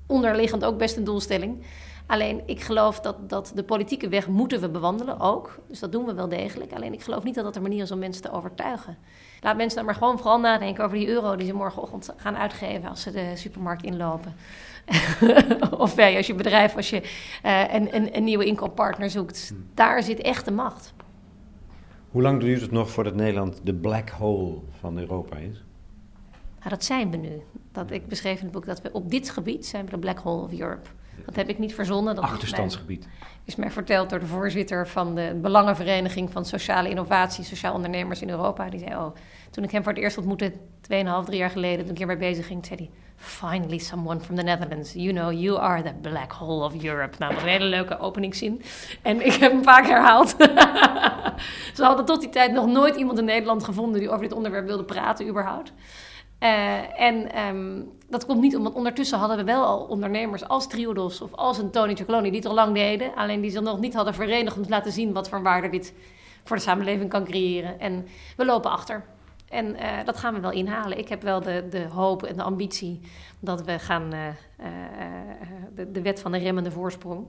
onderliggend 0.07 0.65
ook 0.65 0.77
best 0.77 0.97
een 0.97 1.03
doelstelling. 1.03 1.63
Alleen 2.05 2.41
ik 2.45 2.61
geloof 2.61 2.99
dat, 2.99 3.29
dat 3.29 3.51
de 3.55 3.63
politieke 3.63 4.09
weg 4.09 4.27
moeten 4.27 4.61
we 4.61 4.69
bewandelen 4.69 5.19
ook. 5.19 5.59
Dus 5.67 5.79
dat 5.79 5.91
doen 5.91 6.05
we 6.05 6.13
wel 6.13 6.29
degelijk. 6.29 6.73
Alleen 6.73 6.93
ik 6.93 7.01
geloof 7.01 7.23
niet 7.23 7.35
dat 7.35 7.43
dat 7.43 7.53
de 7.53 7.59
manier 7.59 7.81
is 7.81 7.91
om 7.91 7.99
mensen 7.99 8.21
te 8.21 8.31
overtuigen. 8.31 8.97
Laat 9.41 9.57
mensen 9.57 9.77
dan 9.77 9.85
maar 9.85 9.95
gewoon 9.95 10.17
vooral 10.17 10.39
nadenken 10.39 10.83
over 10.83 10.97
die 10.97 11.07
euro 11.07 11.35
die 11.35 11.47
ze 11.47 11.53
morgenochtend 11.53 12.09
gaan 12.15 12.35
uitgeven 12.35 12.89
als 12.89 13.01
ze 13.01 13.11
de 13.11 13.31
supermarkt 13.35 13.83
inlopen. 13.83 14.35
of 15.77 15.95
ja, 15.95 16.17
als 16.17 16.27
je 16.27 16.35
bedrijf, 16.35 16.75
als 16.75 16.89
je 16.89 17.01
uh, 17.45 17.73
een, 17.73 17.95
een, 17.95 18.15
een, 18.15 18.23
nieuwe 18.23 18.45
inkooppartner 18.45 19.09
zoekt. 19.09 19.49
Hmm. 19.49 19.65
Daar 19.73 20.03
zit 20.03 20.19
echt 20.19 20.45
de 20.45 20.51
macht. 20.51 20.93
Hoe 22.11 22.21
lang 22.21 22.39
duurt 22.39 22.61
het 22.61 22.71
nog 22.71 22.89
voordat 22.91 23.15
Nederland 23.15 23.59
de 23.63 23.73
black 23.73 24.09
hole 24.09 24.59
van 24.79 24.97
Europa 24.97 25.37
is? 25.37 25.63
Nou, 26.59 26.69
dat 26.69 26.83
zijn 26.83 27.11
we 27.11 27.17
nu. 27.17 27.41
Dat, 27.71 27.91
ik 27.91 28.07
beschreef 28.07 28.37
in 28.37 28.43
het 28.43 28.53
boek 28.53 28.65
dat 28.65 28.81
we 28.81 28.91
op 28.91 29.11
dit 29.11 29.29
gebied 29.29 29.65
zijn 29.65 29.85
we 29.85 29.91
de 29.91 29.97
black 29.97 30.19
hole 30.19 30.41
of 30.41 30.59
Europe. 30.59 30.89
Dat 31.25 31.35
heb 31.35 31.49
ik 31.49 31.59
niet 31.59 31.75
verzonnen. 31.75 32.15
Dat 32.15 32.23
Achterstandsgebied. 32.23 32.99
Is 32.99 33.07
mij, 33.19 33.29
is 33.45 33.55
mij 33.55 33.71
verteld 33.71 34.09
door 34.09 34.19
de 34.19 34.25
voorzitter 34.25 34.87
van 34.87 35.15
de 35.15 35.39
Belangenvereniging 35.41 36.31
van 36.31 36.45
Sociale 36.45 36.89
Innovatie, 36.89 37.43
Sociaal 37.43 37.73
Ondernemers 37.73 38.21
in 38.21 38.29
Europa. 38.29 38.69
Die 38.69 38.79
zei, 38.79 38.95
oh, 38.95 39.15
toen 39.51 39.63
ik 39.63 39.71
hem 39.71 39.83
voor 39.83 39.93
het 39.93 40.01
eerst 40.01 40.17
ontmoette, 40.17 40.51
2,5, 40.51 40.57
3 41.25 41.37
jaar 41.37 41.49
geleden, 41.49 41.79
toen 41.79 41.91
ik 41.91 41.97
hierbij 41.97 42.17
bezig 42.17 42.47
ging, 42.47 42.65
zei 42.65 42.79
hij, 42.79 42.89
finally 43.15 43.77
someone 43.77 44.19
from 44.19 44.35
the 44.35 44.43
Netherlands. 44.43 44.93
You 44.93 45.13
know, 45.13 45.31
you 45.31 45.59
are 45.59 45.81
the 45.81 45.93
black 46.01 46.31
hole 46.31 46.63
of 46.63 46.83
Europe. 46.83 47.15
Nou, 47.19 47.33
dat 47.33 47.43
een 47.43 47.49
hele 47.49 47.65
leuke 47.65 47.99
openingszin. 47.99 48.61
En 49.01 49.25
ik 49.25 49.33
heb 49.33 49.51
hem 49.51 49.63
vaak 49.63 49.85
herhaald. 49.85 50.29
Ze 51.75 51.83
hadden 51.83 52.05
tot 52.05 52.21
die 52.21 52.29
tijd 52.29 52.51
nog 52.51 52.65
nooit 52.65 52.95
iemand 52.95 53.19
in 53.19 53.25
Nederland 53.25 53.63
gevonden 53.63 53.99
die 53.99 54.09
over 54.09 54.21
dit 54.21 54.33
onderwerp 54.33 54.65
wilde 54.65 54.83
praten, 54.83 55.27
überhaupt. 55.27 55.73
Uh, 56.43 56.99
en 57.01 57.39
um, 57.39 57.91
dat 58.09 58.25
komt 58.25 58.41
niet 58.41 58.55
omdat 58.55 58.73
ondertussen 58.73 59.17
hadden 59.17 59.37
we 59.37 59.43
wel 59.43 59.63
al 59.65 59.79
ondernemers 59.79 60.47
als 60.47 60.67
Triodos 60.67 61.21
of 61.21 61.33
als 61.33 61.57
een 61.57 61.71
Tony 61.71 61.95
Chocoloni 61.95 62.29
die 62.29 62.39
het 62.39 62.47
al 62.47 62.53
lang 62.53 62.73
deden. 62.73 63.15
Alleen 63.15 63.41
die 63.41 63.51
ze 63.51 63.59
nog 63.59 63.79
niet 63.79 63.93
hadden 63.93 64.13
verenigd 64.13 64.57
om 64.57 64.63
te 64.63 64.69
laten 64.69 64.91
zien 64.91 65.13
wat 65.13 65.29
voor 65.29 65.43
waarde 65.43 65.69
dit 65.69 65.93
voor 66.43 66.55
de 66.55 66.61
samenleving 66.61 67.09
kan 67.09 67.23
creëren. 67.23 67.79
En 67.79 68.07
we 68.37 68.45
lopen 68.45 68.71
achter. 68.71 69.05
En 69.49 69.65
uh, 69.65 70.05
dat 70.05 70.17
gaan 70.17 70.33
we 70.33 70.39
wel 70.39 70.51
inhalen. 70.51 70.97
Ik 70.97 71.09
heb 71.09 71.21
wel 71.21 71.41
de, 71.41 71.67
de 71.69 71.87
hoop 71.87 72.23
en 72.23 72.35
de 72.35 72.43
ambitie 72.43 72.99
dat 73.39 73.63
we 73.63 73.79
gaan 73.79 74.13
uh, 74.13 74.27
de, 75.75 75.91
de 75.91 76.01
wet 76.01 76.19
van 76.19 76.31
de 76.31 76.37
remmende 76.37 76.71
voorsprong 76.71 77.25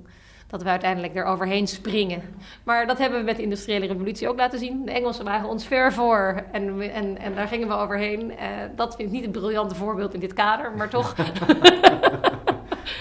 dat 0.46 0.62
we 0.62 0.68
uiteindelijk 0.68 1.16
er 1.16 1.24
overheen 1.24 1.66
springen. 1.66 2.22
Maar 2.64 2.86
dat 2.86 2.98
hebben 2.98 3.18
we 3.18 3.24
met 3.24 3.36
de 3.36 3.42
industriële 3.42 3.86
revolutie 3.86 4.28
ook 4.28 4.36
laten 4.36 4.58
zien. 4.58 4.84
De 4.84 4.92
Engelsen 4.92 5.24
waren 5.24 5.48
ons 5.48 5.66
ver 5.66 5.92
voor 5.92 6.44
en, 6.52 6.80
en, 6.92 7.18
en 7.18 7.34
daar 7.34 7.48
gingen 7.48 7.68
we 7.68 7.74
overheen. 7.74 8.30
Uh, 8.30 8.36
dat 8.76 8.96
vind 8.96 9.08
ik 9.08 9.14
niet 9.14 9.24
een 9.24 9.30
briljante 9.30 9.74
voorbeeld 9.74 10.14
in 10.14 10.20
dit 10.20 10.32
kader, 10.32 10.72
maar 10.76 10.88
toch. 10.88 11.14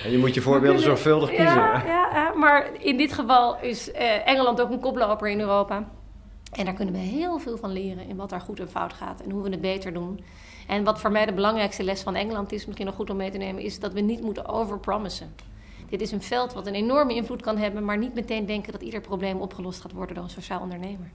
en 0.03 0.11
je 0.11 0.17
moet 0.17 0.33
je 0.33 0.41
voorbeelden 0.41 0.81
zorgvuldig 0.81 1.29
kiezen. 1.29 1.45
Ja, 1.45 1.83
ja, 1.85 2.33
maar 2.35 2.69
in 2.79 2.97
dit 2.97 3.13
geval 3.13 3.57
is 3.61 3.89
uh, 3.89 4.27
Engeland 4.27 4.61
ook 4.61 4.71
een 4.71 4.79
koploper 4.79 5.29
in 5.29 5.39
Europa. 5.39 5.83
En 6.51 6.65
daar 6.65 6.73
kunnen 6.73 6.93
we 6.93 6.99
heel 6.99 7.39
veel 7.39 7.57
van 7.57 7.71
leren 7.71 8.07
in 8.07 8.15
wat 8.15 8.29
daar 8.29 8.41
goed 8.41 8.59
en 8.59 8.69
fout 8.69 8.93
gaat 8.93 9.21
en 9.21 9.31
hoe 9.31 9.43
we 9.43 9.49
het 9.49 9.61
beter 9.61 9.93
doen. 9.93 10.23
En 10.67 10.83
wat 10.83 10.99
voor 10.99 11.11
mij 11.11 11.25
de 11.25 11.33
belangrijkste 11.33 11.83
les 11.83 12.01
van 12.01 12.15
Engeland 12.15 12.51
is, 12.51 12.65
misschien 12.65 12.85
nog 12.85 12.95
goed 12.95 13.09
om 13.09 13.17
mee 13.17 13.31
te 13.31 13.37
nemen, 13.37 13.61
is 13.61 13.79
dat 13.79 13.93
we 13.93 13.99
niet 13.99 14.21
moeten 14.21 14.47
overpromissen. 14.47 15.35
Dit 15.93 16.01
is 16.01 16.11
een 16.11 16.21
veld 16.21 16.53
wat 16.53 16.67
een 16.67 16.75
enorme 16.75 17.13
invloed 17.15 17.41
kan 17.41 17.57
hebben, 17.57 17.85
maar 17.85 17.97
niet 17.97 18.13
meteen 18.13 18.45
denken 18.45 18.71
dat 18.71 18.81
ieder 18.81 19.01
probleem 19.01 19.41
opgelost 19.41 19.81
gaat 19.81 19.91
worden 19.91 20.15
door 20.15 20.23
een 20.23 20.29
sociaal 20.29 20.61
ondernemer. 20.61 21.11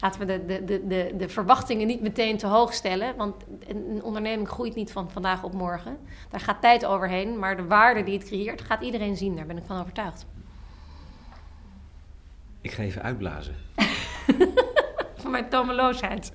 Laten 0.00 0.20
we 0.20 0.26
de, 0.26 0.44
de, 0.46 0.64
de, 0.64 0.86
de, 0.86 1.14
de 1.16 1.28
verwachtingen 1.28 1.86
niet 1.86 2.00
meteen 2.00 2.36
te 2.36 2.46
hoog 2.46 2.74
stellen, 2.74 3.16
want 3.16 3.34
een 3.66 4.00
onderneming 4.02 4.48
groeit 4.48 4.74
niet 4.74 4.92
van 4.92 5.10
vandaag 5.10 5.42
op 5.42 5.52
morgen. 5.52 5.98
Daar 6.30 6.40
gaat 6.40 6.60
tijd 6.60 6.84
overheen, 6.84 7.38
maar 7.38 7.56
de 7.56 7.66
waarde 7.66 8.02
die 8.02 8.18
het 8.18 8.26
creëert 8.26 8.60
gaat 8.60 8.82
iedereen 8.82 9.16
zien, 9.16 9.36
daar 9.36 9.46
ben 9.46 9.56
ik 9.56 9.64
van 9.66 9.80
overtuigd. 9.80 10.26
Ik 12.60 12.70
ga 12.70 12.82
even 12.82 13.02
uitblazen. 13.02 13.54
van 15.22 15.30
mijn 15.30 15.48
tomeloosheid. 15.48 16.32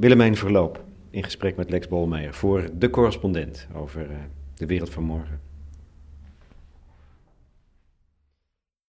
Willemijn 0.00 0.36
Verloop 0.36 0.84
in 1.10 1.22
gesprek 1.22 1.56
met 1.56 1.70
Lex 1.70 1.88
Bolmeijer 1.88 2.34
voor 2.34 2.68
De 2.78 2.90
Correspondent 2.90 3.66
over 3.74 4.10
uh, 4.10 4.16
de 4.54 4.66
wereld 4.66 4.90
van 4.90 5.02
morgen. 5.02 5.45